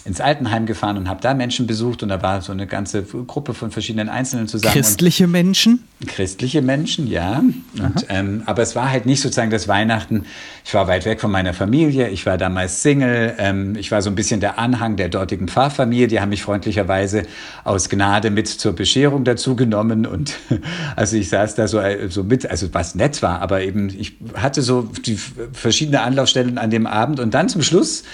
ins 0.06 0.20
Altenheim 0.20 0.66
gefahren 0.66 0.96
und 0.96 1.08
habe 1.08 1.20
da 1.20 1.34
Menschen 1.34 1.66
besucht 1.66 2.02
und 2.02 2.08
da 2.10 2.22
war 2.22 2.40
so 2.40 2.52
eine 2.52 2.66
ganze 2.66 3.02
Gruppe 3.02 3.54
von 3.54 3.70
verschiedenen 3.70 4.08
Einzelnen 4.08 4.46
zusammen. 4.46 4.72
Christliche 4.72 5.26
Menschen? 5.26 5.82
Christliche 6.06 6.62
Menschen, 6.62 7.06
ja. 7.06 7.42
Und, 7.78 8.06
ähm, 8.08 8.42
aber 8.46 8.62
es 8.62 8.76
war 8.76 8.90
halt 8.90 9.06
nicht 9.06 9.20
sozusagen 9.20 9.50
das 9.50 9.66
Weihnachten. 9.66 10.24
Ich 10.64 10.74
war 10.74 10.86
weit 10.86 11.06
weg 11.06 11.20
von 11.20 11.30
meiner 11.30 11.54
Familie. 11.54 12.08
Ich 12.10 12.24
war 12.26 12.38
damals 12.38 12.82
Single. 12.82 13.34
Ähm, 13.38 13.76
ich 13.76 13.90
war 13.90 14.02
so 14.02 14.10
ein 14.10 14.14
bisschen 14.14 14.40
der 14.40 14.58
Anhang 14.58 14.96
der 14.96 15.08
dortigen 15.08 15.48
Pfarrfamilie. 15.48 16.06
Die 16.06 16.20
haben 16.20 16.28
mich 16.28 16.42
freundlicherweise 16.42 17.22
aus 17.64 17.88
Gnade 17.88 18.30
mit 18.30 18.46
zur 18.46 18.74
Bescherung 18.74 19.24
dazu 19.24 19.56
genommen. 19.56 20.06
Und 20.06 20.34
also 20.96 21.16
ich 21.16 21.30
saß 21.30 21.54
da 21.56 21.66
so, 21.66 21.80
äh, 21.80 22.08
so 22.10 22.22
mit, 22.22 22.48
also 22.48 22.72
was 22.72 22.94
nett 22.94 23.22
war, 23.22 23.40
aber 23.40 23.62
eben 23.62 23.88
ich 23.88 24.16
hatte 24.34 24.62
so 24.62 24.82
die 24.82 25.18
verschiedene 25.52 26.02
Anlaufstellen 26.02 26.58
an 26.58 26.70
dem 26.70 26.86
Abend. 26.86 27.18
Und 27.18 27.34
dann 27.34 27.48
zum 27.48 27.62
Schluss 27.62 28.04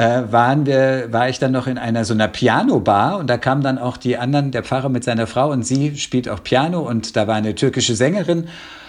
äh, 0.00 0.32
waren 0.32 0.64
wir, 0.64 1.08
war 1.12 1.28
ich 1.28 1.38
dann 1.38 1.52
noch 1.52 1.66
in 1.66 1.76
einer 1.76 2.06
so 2.06 2.14
einer 2.14 2.26
Piano-Bar 2.26 3.18
und 3.18 3.28
da 3.28 3.36
kamen 3.36 3.62
dann 3.62 3.78
auch 3.78 3.98
die 3.98 4.16
anderen, 4.16 4.50
der 4.50 4.62
Pfarrer 4.62 4.88
mit 4.88 5.04
seiner 5.04 5.26
Frau 5.26 5.50
und 5.50 5.62
sie 5.62 5.96
spielt 5.98 6.26
auch 6.26 6.42
Piano 6.42 6.80
und 6.80 7.16
da 7.16 7.26
war 7.26 7.34
eine 7.34 7.54
türkische 7.54 7.94
Sängerin 7.94 8.48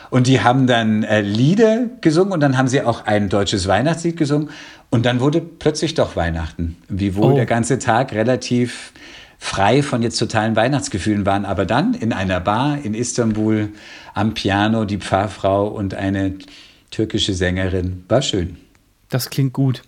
und 0.09 0.27
die 0.27 0.39
haben 0.39 0.67
dann 0.67 1.03
äh, 1.03 1.19
Lieder 1.19 1.87
gesungen 1.99 2.31
und 2.31 2.39
dann 2.39 2.57
haben 2.57 2.69
sie 2.69 2.81
auch 2.81 3.05
ein 3.07 3.27
deutsches 3.27 3.67
Weihnachtslied 3.67 4.15
gesungen 4.15 4.51
und 4.89 5.05
dann 5.05 5.19
wurde 5.19 5.41
plötzlich 5.41 5.95
doch 5.95 6.15
Weihnachten, 6.15 6.77
wiewohl 6.87 7.33
Oh. 7.33 7.35
der 7.35 7.45
ganze 7.45 7.77
Tag 7.77 8.13
relativ 8.13 8.93
frei 9.37 9.83
von 9.83 10.01
jetzt 10.03 10.17
totalen 10.17 10.55
Weihnachtsgefühlen 10.55 11.25
waren, 11.25 11.43
aber 11.43 11.65
dann 11.65 11.93
in 11.93 12.13
einer 12.13 12.39
Bar 12.39 12.77
in 12.81 12.93
Istanbul 12.93 13.67
am 14.13 14.33
Piano 14.33 14.85
die 14.85 14.97
Pfarrfrau 14.99 15.67
und 15.67 15.93
eine 15.93 16.35
türkische 16.89 17.33
Sängerin, 17.33 18.05
war 18.07 18.21
schön. 18.21 18.55
Das 19.09 19.29
klingt 19.29 19.51
gut. 19.51 19.81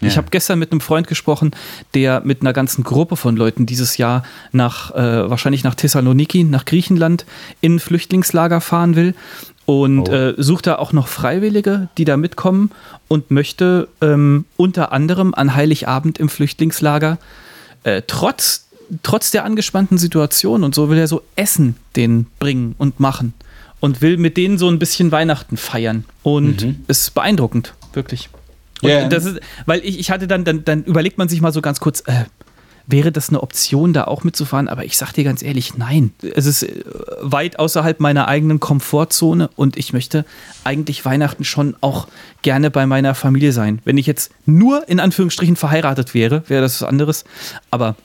Ja. 0.00 0.08
Ich 0.08 0.16
habe 0.16 0.28
gestern 0.30 0.58
mit 0.58 0.72
einem 0.72 0.80
Freund 0.80 1.08
gesprochen, 1.08 1.50
der 1.94 2.22
mit 2.24 2.40
einer 2.40 2.52
ganzen 2.52 2.84
Gruppe 2.84 3.16
von 3.16 3.36
Leuten 3.36 3.66
dieses 3.66 3.96
Jahr 3.98 4.22
nach, 4.52 4.94
äh, 4.94 5.28
wahrscheinlich 5.28 5.62
nach 5.64 5.74
Thessaloniki, 5.74 6.44
nach 6.44 6.64
Griechenland, 6.64 7.26
in 7.60 7.76
ein 7.76 7.78
Flüchtlingslager 7.80 8.60
fahren 8.60 8.96
will 8.96 9.14
und 9.66 10.08
Oh. 10.08 10.12
äh, 10.12 10.34
sucht 10.42 10.66
da 10.66 10.76
auch 10.76 10.92
noch 10.92 11.06
Freiwillige, 11.08 11.88
die 11.98 12.04
da 12.04 12.16
mitkommen 12.16 12.70
und 13.08 13.30
möchte 13.30 13.88
ähm, 14.00 14.44
unter 14.56 14.92
anderem 14.92 15.34
an 15.34 15.54
Heiligabend 15.54 16.18
im 16.18 16.28
Flüchtlingslager 16.28 17.18
äh, 17.84 18.02
trotz, 18.06 18.66
trotz 19.02 19.30
der 19.30 19.44
angespannten 19.44 19.98
Situation 19.98 20.64
und 20.64 20.74
so 20.74 20.88
will 20.90 20.98
er 20.98 21.08
so 21.08 21.22
Essen 21.36 21.76
denen 21.94 22.26
bringen 22.38 22.74
und 22.78 23.00
machen 23.00 23.32
und 23.80 24.02
will 24.02 24.16
mit 24.16 24.36
denen 24.36 24.58
so 24.58 24.68
ein 24.68 24.78
bisschen 24.78 25.12
Weihnachten 25.12 25.56
feiern. 25.56 26.04
Und 26.22 26.66
es 26.86 27.00
ist 27.02 27.14
beeindruckend, 27.14 27.74
wirklich. 27.94 28.28
Ja. 28.82 29.08
das 29.08 29.24
ist, 29.24 29.40
weil 29.66 29.80
ich, 29.84 29.98
ich 29.98 30.10
hatte 30.10 30.26
dann, 30.26 30.44
dann, 30.44 30.64
dann 30.64 30.84
überlegt 30.84 31.18
man 31.18 31.28
sich 31.28 31.40
mal 31.40 31.52
so 31.52 31.60
ganz 31.60 31.80
kurz, 31.80 32.00
äh, 32.06 32.24
wäre 32.86 33.12
das 33.12 33.28
eine 33.28 33.42
Option, 33.42 33.92
da 33.92 34.04
auch 34.04 34.24
mitzufahren? 34.24 34.68
Aber 34.68 34.84
ich 34.84 34.96
sag 34.96 35.12
dir 35.12 35.24
ganz 35.24 35.42
ehrlich, 35.42 35.76
nein. 35.76 36.12
Es 36.34 36.46
ist 36.46 36.62
äh, 36.62 36.82
weit 37.20 37.58
außerhalb 37.58 38.00
meiner 38.00 38.28
eigenen 38.28 38.60
Komfortzone 38.60 39.50
und 39.56 39.76
ich 39.76 39.92
möchte 39.92 40.24
eigentlich 40.64 41.04
Weihnachten 41.04 41.44
schon 41.44 41.76
auch 41.80 42.08
gerne 42.42 42.70
bei 42.70 42.86
meiner 42.86 43.14
Familie 43.14 43.52
sein. 43.52 43.80
Wenn 43.84 43.98
ich 43.98 44.06
jetzt 44.06 44.32
nur 44.46 44.88
in 44.88 45.00
Anführungsstrichen 45.00 45.56
verheiratet 45.56 46.14
wäre, 46.14 46.42
wäre 46.48 46.62
das 46.62 46.80
was 46.80 46.88
anderes. 46.88 47.24
Aber 47.70 47.96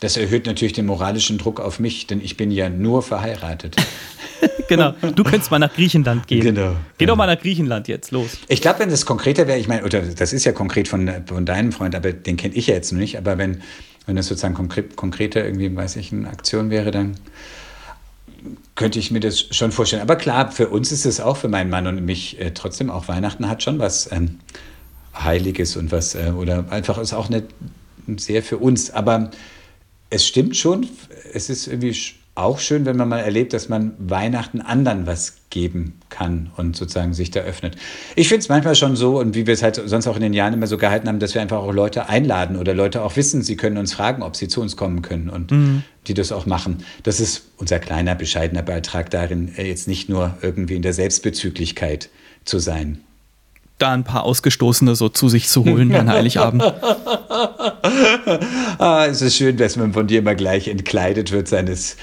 Das 0.00 0.16
erhöht 0.16 0.46
natürlich 0.46 0.72
den 0.72 0.86
moralischen 0.86 1.38
Druck 1.38 1.60
auf 1.60 1.78
mich, 1.78 2.06
denn 2.06 2.20
ich 2.22 2.36
bin 2.36 2.50
ja 2.50 2.68
nur 2.68 3.02
verheiratet. 3.02 3.76
genau, 4.70 4.94
du 5.14 5.24
könntest 5.24 5.50
mal 5.50 5.58
nach 5.58 5.72
Griechenland 5.74 6.26
gehen. 6.26 6.40
Genau. 6.40 6.76
Geh 6.96 7.06
doch 7.06 7.16
mal 7.16 7.26
nach 7.26 7.40
Griechenland 7.40 7.88
jetzt, 7.88 8.10
los. 8.10 8.38
Ich 8.48 8.62
glaube, 8.62 8.80
wenn 8.80 8.90
das 8.90 9.04
konkreter 9.04 9.46
wäre, 9.46 9.58
ich 9.58 9.68
meine, 9.68 9.84
oder 9.84 10.00
das 10.00 10.32
ist 10.32 10.44
ja 10.44 10.52
konkret 10.52 10.88
von, 10.88 11.10
von 11.26 11.44
deinem 11.44 11.72
Freund, 11.72 11.94
aber 11.94 12.12
den 12.12 12.36
kenne 12.36 12.54
ich 12.54 12.68
ja 12.68 12.74
jetzt 12.74 12.92
noch 12.92 12.98
nicht, 12.98 13.18
aber 13.18 13.36
wenn, 13.36 13.62
wenn 14.06 14.16
das 14.16 14.26
sozusagen 14.26 14.54
konkret, 14.54 14.96
konkreter 14.96 15.44
irgendwie, 15.44 15.74
weiß 15.74 15.96
ich, 15.96 16.12
eine 16.12 16.28
Aktion 16.28 16.70
wäre, 16.70 16.90
dann 16.90 17.16
könnte 18.74 18.98
ich 18.98 19.10
mir 19.10 19.20
das 19.20 19.40
schon 19.54 19.72
vorstellen. 19.72 20.02
Aber 20.02 20.16
klar, 20.16 20.50
für 20.50 20.68
uns 20.68 20.92
ist 20.92 21.04
es 21.04 21.20
auch, 21.20 21.36
für 21.36 21.48
meinen 21.48 21.68
Mann 21.68 21.86
und 21.86 22.04
mich, 22.04 22.40
äh, 22.40 22.52
trotzdem 22.52 22.90
auch 22.90 23.08
Weihnachten 23.08 23.48
hat 23.48 23.62
schon 23.62 23.78
was 23.78 24.10
ähm, 24.10 24.38
Heiliges 25.14 25.76
und 25.76 25.92
was, 25.92 26.14
äh, 26.14 26.32
oder 26.34 26.64
einfach 26.70 26.96
ist 26.98 27.12
auch 27.12 27.28
nicht 27.28 27.46
sehr 28.16 28.42
für 28.42 28.58
uns. 28.58 28.90
Aber 28.90 29.30
es 30.08 30.26
stimmt 30.26 30.56
schon, 30.56 30.88
es 31.34 31.50
ist 31.50 31.66
irgendwie 31.66 31.94
auch 32.34 32.58
schön, 32.58 32.86
wenn 32.86 32.96
man 32.96 33.08
mal 33.08 33.18
erlebt, 33.18 33.52
dass 33.52 33.68
man 33.68 33.92
Weihnachten 33.98 34.60
anderen 34.60 35.06
was 35.06 35.36
geben 35.50 36.00
kann 36.08 36.50
und 36.56 36.76
sozusagen 36.76 37.12
sich 37.12 37.30
da 37.30 37.40
öffnet. 37.40 37.76
Ich 38.14 38.28
finde 38.28 38.40
es 38.40 38.48
manchmal 38.48 38.76
schon 38.76 38.96
so, 38.96 39.18
und 39.18 39.34
wie 39.34 39.46
wir 39.46 39.54
es 39.54 39.62
halt 39.62 39.82
sonst 39.84 40.06
auch 40.06 40.16
in 40.16 40.22
den 40.22 40.32
Jahren 40.32 40.54
immer 40.54 40.68
so 40.68 40.78
gehalten 40.78 41.08
haben, 41.08 41.18
dass 41.18 41.34
wir 41.34 41.42
einfach 41.42 41.58
auch 41.58 41.72
Leute 41.72 42.08
einladen 42.08 42.56
oder 42.56 42.72
Leute 42.72 43.02
auch 43.02 43.16
wissen, 43.16 43.42
sie 43.42 43.56
können 43.56 43.76
uns 43.76 43.92
fragen, 43.92 44.22
ob 44.22 44.36
sie 44.36 44.48
zu 44.48 44.60
uns 44.60 44.76
kommen 44.76 45.02
können 45.02 45.28
und 45.28 45.52
die 46.06 46.14
das 46.14 46.32
auch 46.32 46.46
machen. 46.46 46.84
Das 47.02 47.20
ist 47.20 47.50
unser 47.56 47.78
kleiner, 47.78 48.14
bescheidener 48.14 48.62
Beitrag 48.62 49.10
darin, 49.10 49.52
äh, 49.56 49.66
jetzt 49.66 49.88
nicht 49.88 50.08
nur 50.08 50.36
irgendwie 50.40 50.76
in 50.76 50.82
der 50.82 50.94
Selbstbezüglichkeit 50.94 52.10
zu 52.44 52.58
sein. 52.58 53.00
Da 53.80 53.92
ein 53.92 54.04
paar 54.04 54.22
Ausgestoßene 54.24 54.94
so 54.94 55.08
zu 55.08 55.28
sich 55.28 55.48
zu 55.48 55.64
holen 55.64 55.94
an 55.94 56.08
Heiligabend. 56.08 56.62
Ah, 58.78 59.06
es 59.08 59.22
ist 59.22 59.36
schön, 59.36 59.56
dass 59.56 59.76
man 59.76 59.92
von 59.92 60.06
dir 60.06 60.18
immer 60.20 60.34
gleich 60.34 60.68
entkleidet 60.68 61.32
wird, 61.32 61.48
seines 61.48 61.94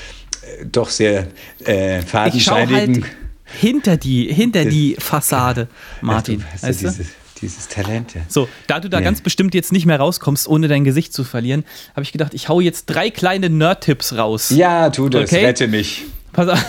äh, 0.60 0.66
doch 0.66 0.90
sehr 0.90 1.28
äh, 1.66 2.00
Ich 2.00 2.04
halt 2.04 2.10
fadenscheinigen. 2.10 3.06
hinter 3.46 3.98
die, 3.98 4.32
hinter 4.34 4.66
die 4.66 4.96
Fassade, 5.00 5.68
Martin. 6.02 6.44
Ach, 6.46 6.50
du 6.50 6.54
hast 6.54 6.64
ja 6.64 6.70
weißt 6.70 6.82
du? 6.84 6.88
dieses, 6.88 7.08
dieses 7.42 7.68
Talent. 7.68 8.16
Ja. 8.16 8.22
So, 8.28 8.48
da 8.68 8.80
du 8.80 8.90
da 8.90 8.98
Ja. 9.00 9.04
ganz 9.06 9.22
bestimmt 9.22 9.54
jetzt 9.56 9.72
nicht 9.72 9.86
mehr 9.86 10.00
rauskommst, 10.00 10.48
ohne 10.48 10.68
dein 10.68 10.84
Gesicht 10.84 11.14
zu 11.14 11.24
verlieren, 11.24 11.64
habe 11.92 12.02
ich 12.04 12.12
gedacht, 12.12 12.34
ich 12.34 12.50
hau 12.50 12.60
jetzt 12.60 12.86
drei 12.88 13.10
kleine 13.10 13.50
Nerd-Tipps 13.50 14.16
raus. 14.18 14.50
ja, 14.50 14.90
tu 14.90 15.10
das, 15.10 15.32
Okay. 15.32 15.46
rette 15.46 15.68
mich. 15.68 16.06
Pass 16.34 16.50
auf. 16.50 16.66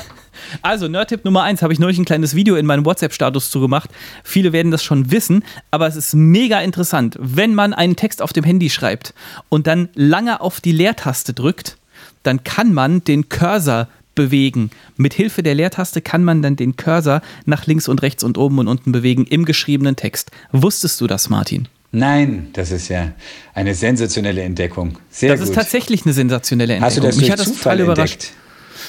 Also, 0.63 0.89
Nerd-Tipp 0.89 1.25
Nummer 1.25 1.43
eins 1.43 1.63
habe 1.63 1.73
ich 1.73 1.79
neulich 1.79 1.99
ein 1.99 2.05
kleines 2.05 2.35
Video 2.35 2.57
in 2.57 2.67
meinem 2.67 2.85
WhatsApp-Status 2.85 3.51
zugemacht. 3.51 3.91
Viele 4.25 4.53
werden 4.53 4.71
das 4.71 4.83
schon 4.83 5.11
wissen, 5.11 5.45
aber 5.71 5.87
es 5.87 5.97
ist 5.97 6.15
mega 6.15 6.61
interessant. 6.61 7.17
Wenn 7.21 7.55
man 7.55 7.73
einen 7.75 7.97
Text 7.97 8.23
auf 8.23 8.33
dem 8.33 8.45
Handy 8.45 8.71
schreibt 8.71 9.15
und 9.49 9.67
dann 9.67 9.89
lange 9.95 10.41
auf 10.41 10.61
die 10.61 10.73
Leertaste 10.73 11.33
drückt, 11.35 11.77
dann 12.23 12.45
kann 12.45 12.73
man 12.75 13.05
den 13.05 13.29
Cursor 13.29 13.89
bewegen. 14.15 14.71
Mit 14.97 15.15
Hilfe 15.15 15.43
der 15.45 15.55
Leertaste 15.55 16.01
kann 16.03 16.25
man 16.25 16.43
dann 16.43 16.57
den 16.57 16.77
Cursor 16.77 17.23
nach 17.47 17.67
links 17.67 17.87
und 17.89 18.03
rechts 18.03 18.25
und 18.25 18.37
oben 18.37 18.59
und 18.59 18.67
unten 18.69 18.91
bewegen 18.91 19.25
im 19.27 19.45
geschriebenen 19.45 19.95
Text. 19.97 20.31
Wusstest 20.51 21.01
du 21.01 21.07
das, 21.07 21.29
Martin? 21.31 21.69
Nein, 21.93 22.49
das 22.53 22.71
ist 22.71 22.89
ja 22.89 23.13
eine 23.55 23.75
sensationelle 23.75 24.43
Entdeckung. 24.43 24.99
Sehr 25.11 25.31
Das 25.31 25.41
gut. 25.41 25.49
ist 25.51 25.55
tatsächlich 25.55 26.05
eine 26.05 26.13
sensationelle 26.13 26.75
Entdeckung. 26.75 26.87
Hast 26.87 26.97
du 26.99 27.01
das 27.01 27.17
Mich 27.17 27.27
durch 27.29 27.33
hat 27.33 27.39
das 27.39 27.47
Zufall 27.47 27.77
total 27.79 27.81
überrascht. 27.93 28.13
entdeckt? 28.15 28.33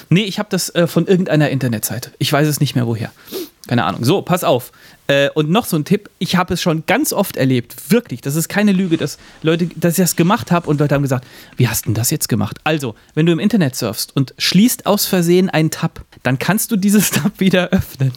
Nee, 0.10 0.24
ich 0.24 0.40
habe 0.40 0.50
das 0.50 0.74
äh, 0.76 0.88
von 0.88 1.08
irgendeiner 1.08 1.50
Internetseite. 1.50 2.12
Ich 2.18 2.32
weiß 2.32 2.48
es 2.48 2.60
nicht 2.60 2.76
mehr 2.76 2.88
woher. 2.88 3.12
Keine 3.68 3.86
Ahnung. 3.86 4.04
So, 4.04 4.24
pass 4.24 4.44
auf. 4.44 4.72
Äh, 5.06 5.30
und 5.30 5.52
noch 5.52 5.66
so 5.66 5.78
ein 5.78 5.86
Tipp, 5.86 6.10
ich 6.18 6.36
habe 6.36 6.56
es 6.56 6.62
schon 6.62 6.86
ganz 6.88 7.14
oft 7.14 7.38
erlebt, 7.38 7.92
wirklich, 7.92 8.22
das 8.22 8.36
ist 8.36 8.50
keine 8.50 8.72
Lüge, 8.72 8.98
dass 8.98 9.20
Leute, 9.44 9.68
dass 9.76 9.94
ich 9.94 10.04
das 10.04 10.16
gemacht 10.16 10.52
habe 10.52 10.68
und 10.68 10.80
Leute 10.80 10.96
haben 10.96 11.04
gesagt, 11.04 11.28
wie 11.58 11.68
hast 11.68 11.86
du 11.86 11.90
denn 11.90 11.94
das 11.94 12.10
jetzt 12.10 12.30
gemacht? 12.30 12.58
Also, 12.64 12.96
wenn 13.14 13.28
du 13.28 13.32
im 13.32 13.40
Internet 13.40 13.76
surfst 13.76 14.16
und 14.16 14.34
schließt 14.40 14.88
aus 14.88 15.06
Versehen 15.06 15.52
einen 15.52 15.70
Tab, 15.70 16.04
dann 16.24 16.40
kannst 16.40 16.72
du 16.72 16.78
dieses 16.78 17.12
Tab 17.12 17.34
wieder 17.40 17.70
öffnen. 17.70 18.12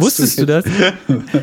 Wusstest 0.00 0.40
du, 0.40 0.46
das? 0.46 0.64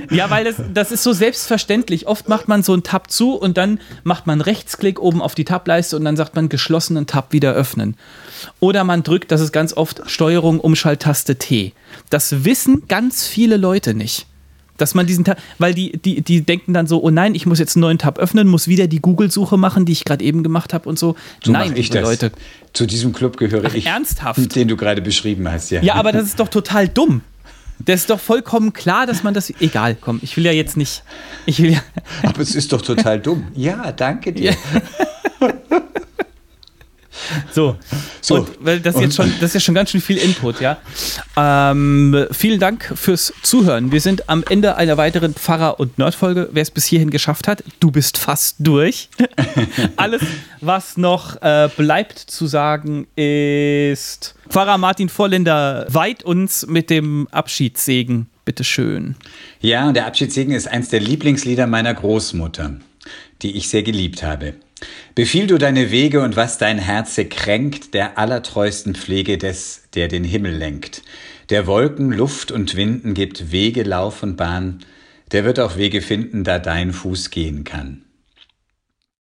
ja, 0.09 0.29
weil 0.29 0.45
das, 0.45 0.55
das 0.73 0.91
ist 0.91 1.03
so 1.03 1.13
selbstverständlich. 1.13 2.07
Oft 2.07 2.27
macht 2.27 2.47
man 2.47 2.63
so 2.63 2.73
einen 2.73 2.83
Tab 2.83 3.11
zu 3.11 3.35
und 3.35 3.57
dann 3.57 3.79
macht 4.03 4.27
man 4.27 4.41
Rechtsklick 4.41 4.99
oben 4.99 5.21
auf 5.21 5.35
die 5.35 5.45
Tableiste 5.45 5.95
und 5.95 6.05
dann 6.05 6.17
sagt 6.17 6.35
man 6.35 6.49
geschlossenen 6.49 7.07
Tab 7.07 7.33
wieder 7.33 7.53
öffnen. 7.53 7.95
Oder 8.59 8.83
man 8.83 9.03
drückt, 9.03 9.31
das 9.31 9.41
ist 9.41 9.51
ganz 9.51 9.73
oft 9.73 10.01
Steuerung 10.07 10.59
Umschalttaste 10.59 11.37
T. 11.37 11.73
Das 12.09 12.43
wissen 12.43 12.83
ganz 12.87 13.27
viele 13.27 13.57
Leute 13.57 13.93
nicht 13.93 14.25
dass 14.79 14.95
man 14.95 15.05
diesen 15.05 15.25
Tab, 15.25 15.37
weil 15.57 15.73
die, 15.73 15.97
die, 15.97 16.21
die 16.21 16.41
denken 16.41 16.73
dann 16.73 16.87
so, 16.87 17.03
oh 17.03 17.09
nein, 17.09 17.35
ich 17.35 17.45
muss 17.45 17.59
jetzt 17.59 17.75
einen 17.75 17.81
neuen 17.81 17.97
Tab 17.97 18.17
öffnen, 18.17 18.47
muss 18.47 18.67
wieder 18.67 18.87
die 18.87 18.99
Google-Suche 18.99 19.57
machen, 19.57 19.85
die 19.85 19.91
ich 19.91 20.05
gerade 20.05 20.23
eben 20.23 20.41
gemacht 20.41 20.73
habe 20.73 20.87
und 20.89 20.97
so. 20.97 21.15
so 21.43 21.51
nein, 21.51 21.73
ich 21.75 21.89
das. 21.89 22.01
Leute. 22.01 22.31
Zu 22.73 22.85
diesem 22.85 23.13
Club 23.13 23.37
gehöre 23.37 23.65
Ach, 23.67 23.73
ich. 23.73 23.85
Ernsthaft? 23.85 24.55
Den 24.55 24.67
du 24.67 24.77
gerade 24.77 25.01
beschrieben 25.01 25.49
hast, 25.51 25.69
ja. 25.71 25.81
Ja, 25.81 25.95
aber 25.95 26.11
das 26.11 26.25
ist 26.25 26.39
doch 26.39 26.47
total 26.47 26.87
dumm. 26.87 27.21
Das 27.79 28.01
ist 28.01 28.09
doch 28.09 28.19
vollkommen 28.19 28.73
klar, 28.73 29.05
dass 29.05 29.23
man 29.23 29.33
das. 29.33 29.49
Egal, 29.61 29.95
komm, 29.99 30.19
ich 30.21 30.35
will 30.37 30.45
ja 30.45 30.51
jetzt 30.51 30.77
nicht. 30.77 31.03
Ich 31.45 31.61
will 31.61 31.71
ja. 31.71 31.81
Aber 32.23 32.41
es 32.41 32.55
ist 32.55 32.73
doch 32.73 32.81
total 32.81 33.19
dumm. 33.19 33.47
Ja, 33.55 33.91
danke 33.91 34.33
dir. 34.33 34.51
Ja. 34.51 35.53
So, 37.51 37.77
so. 38.21 38.35
Und, 38.35 38.49
weil 38.59 38.79
das, 38.79 38.99
jetzt 38.99 39.15
schon, 39.15 39.31
das 39.39 39.49
ist 39.49 39.53
ja 39.55 39.59
schon 39.59 39.75
ganz 39.75 39.91
schön 39.91 40.01
viel 40.01 40.17
Input, 40.17 40.61
ja. 40.61 40.77
Ähm, 41.37 42.27
vielen 42.31 42.59
Dank 42.59 42.91
fürs 42.95 43.33
Zuhören. 43.43 43.91
Wir 43.91 44.01
sind 44.01 44.29
am 44.29 44.43
Ende 44.49 44.75
einer 44.75 44.97
weiteren 44.97 45.33
Pfarrer- 45.33 45.79
und 45.79 45.97
Nerdfolge. 45.97 46.49
Wer 46.51 46.61
es 46.61 46.71
bis 46.71 46.85
hierhin 46.85 47.09
geschafft 47.09 47.47
hat, 47.47 47.63
du 47.79 47.91
bist 47.91 48.17
fast 48.17 48.57
durch. 48.59 49.09
Alles, 49.95 50.21
was 50.61 50.97
noch 50.97 51.41
äh, 51.41 51.69
bleibt 51.75 52.19
zu 52.19 52.47
sagen, 52.47 53.07
ist 53.15 54.35
Pfarrer 54.49 54.77
Martin 54.77 55.09
Vorländer 55.09 55.85
weiht 55.89 56.23
uns 56.23 56.65
mit 56.67 56.89
dem 56.89 57.27
Abschiedssegen. 57.31 58.27
Bitte 58.45 58.63
schön. 58.63 59.15
Ja, 59.61 59.87
und 59.87 59.93
der 59.93 60.07
Abschiedssegen 60.07 60.53
ist 60.53 60.67
eins 60.67 60.89
der 60.89 60.99
Lieblingslieder 60.99 61.67
meiner 61.67 61.93
Großmutter, 61.93 62.77
die 63.43 63.55
ich 63.55 63.69
sehr 63.69 63.83
geliebt 63.83 64.23
habe. 64.23 64.55
Befiehl 65.15 65.47
du 65.47 65.57
deine 65.57 65.91
Wege 65.91 66.21
und 66.21 66.35
was 66.35 66.57
dein 66.57 66.77
Herze 66.77 67.25
kränkt, 67.25 67.93
der 67.93 68.17
allertreusten 68.17 68.95
Pflege 68.95 69.37
des, 69.37 69.83
der 69.93 70.07
den 70.07 70.23
Himmel 70.23 70.55
lenkt. 70.55 71.03
Der 71.49 71.67
Wolken, 71.67 72.11
Luft 72.11 72.51
und 72.51 72.75
Winden 72.75 73.13
gibt 73.13 73.51
Wege, 73.51 73.83
Lauf 73.83 74.23
und 74.23 74.37
Bahn, 74.37 74.79
der 75.31 75.45
wird 75.45 75.59
auch 75.59 75.77
Wege 75.77 76.01
finden, 76.01 76.43
da 76.43 76.59
dein 76.59 76.93
Fuß 76.93 77.29
gehen 77.31 77.63
kann. 77.63 78.03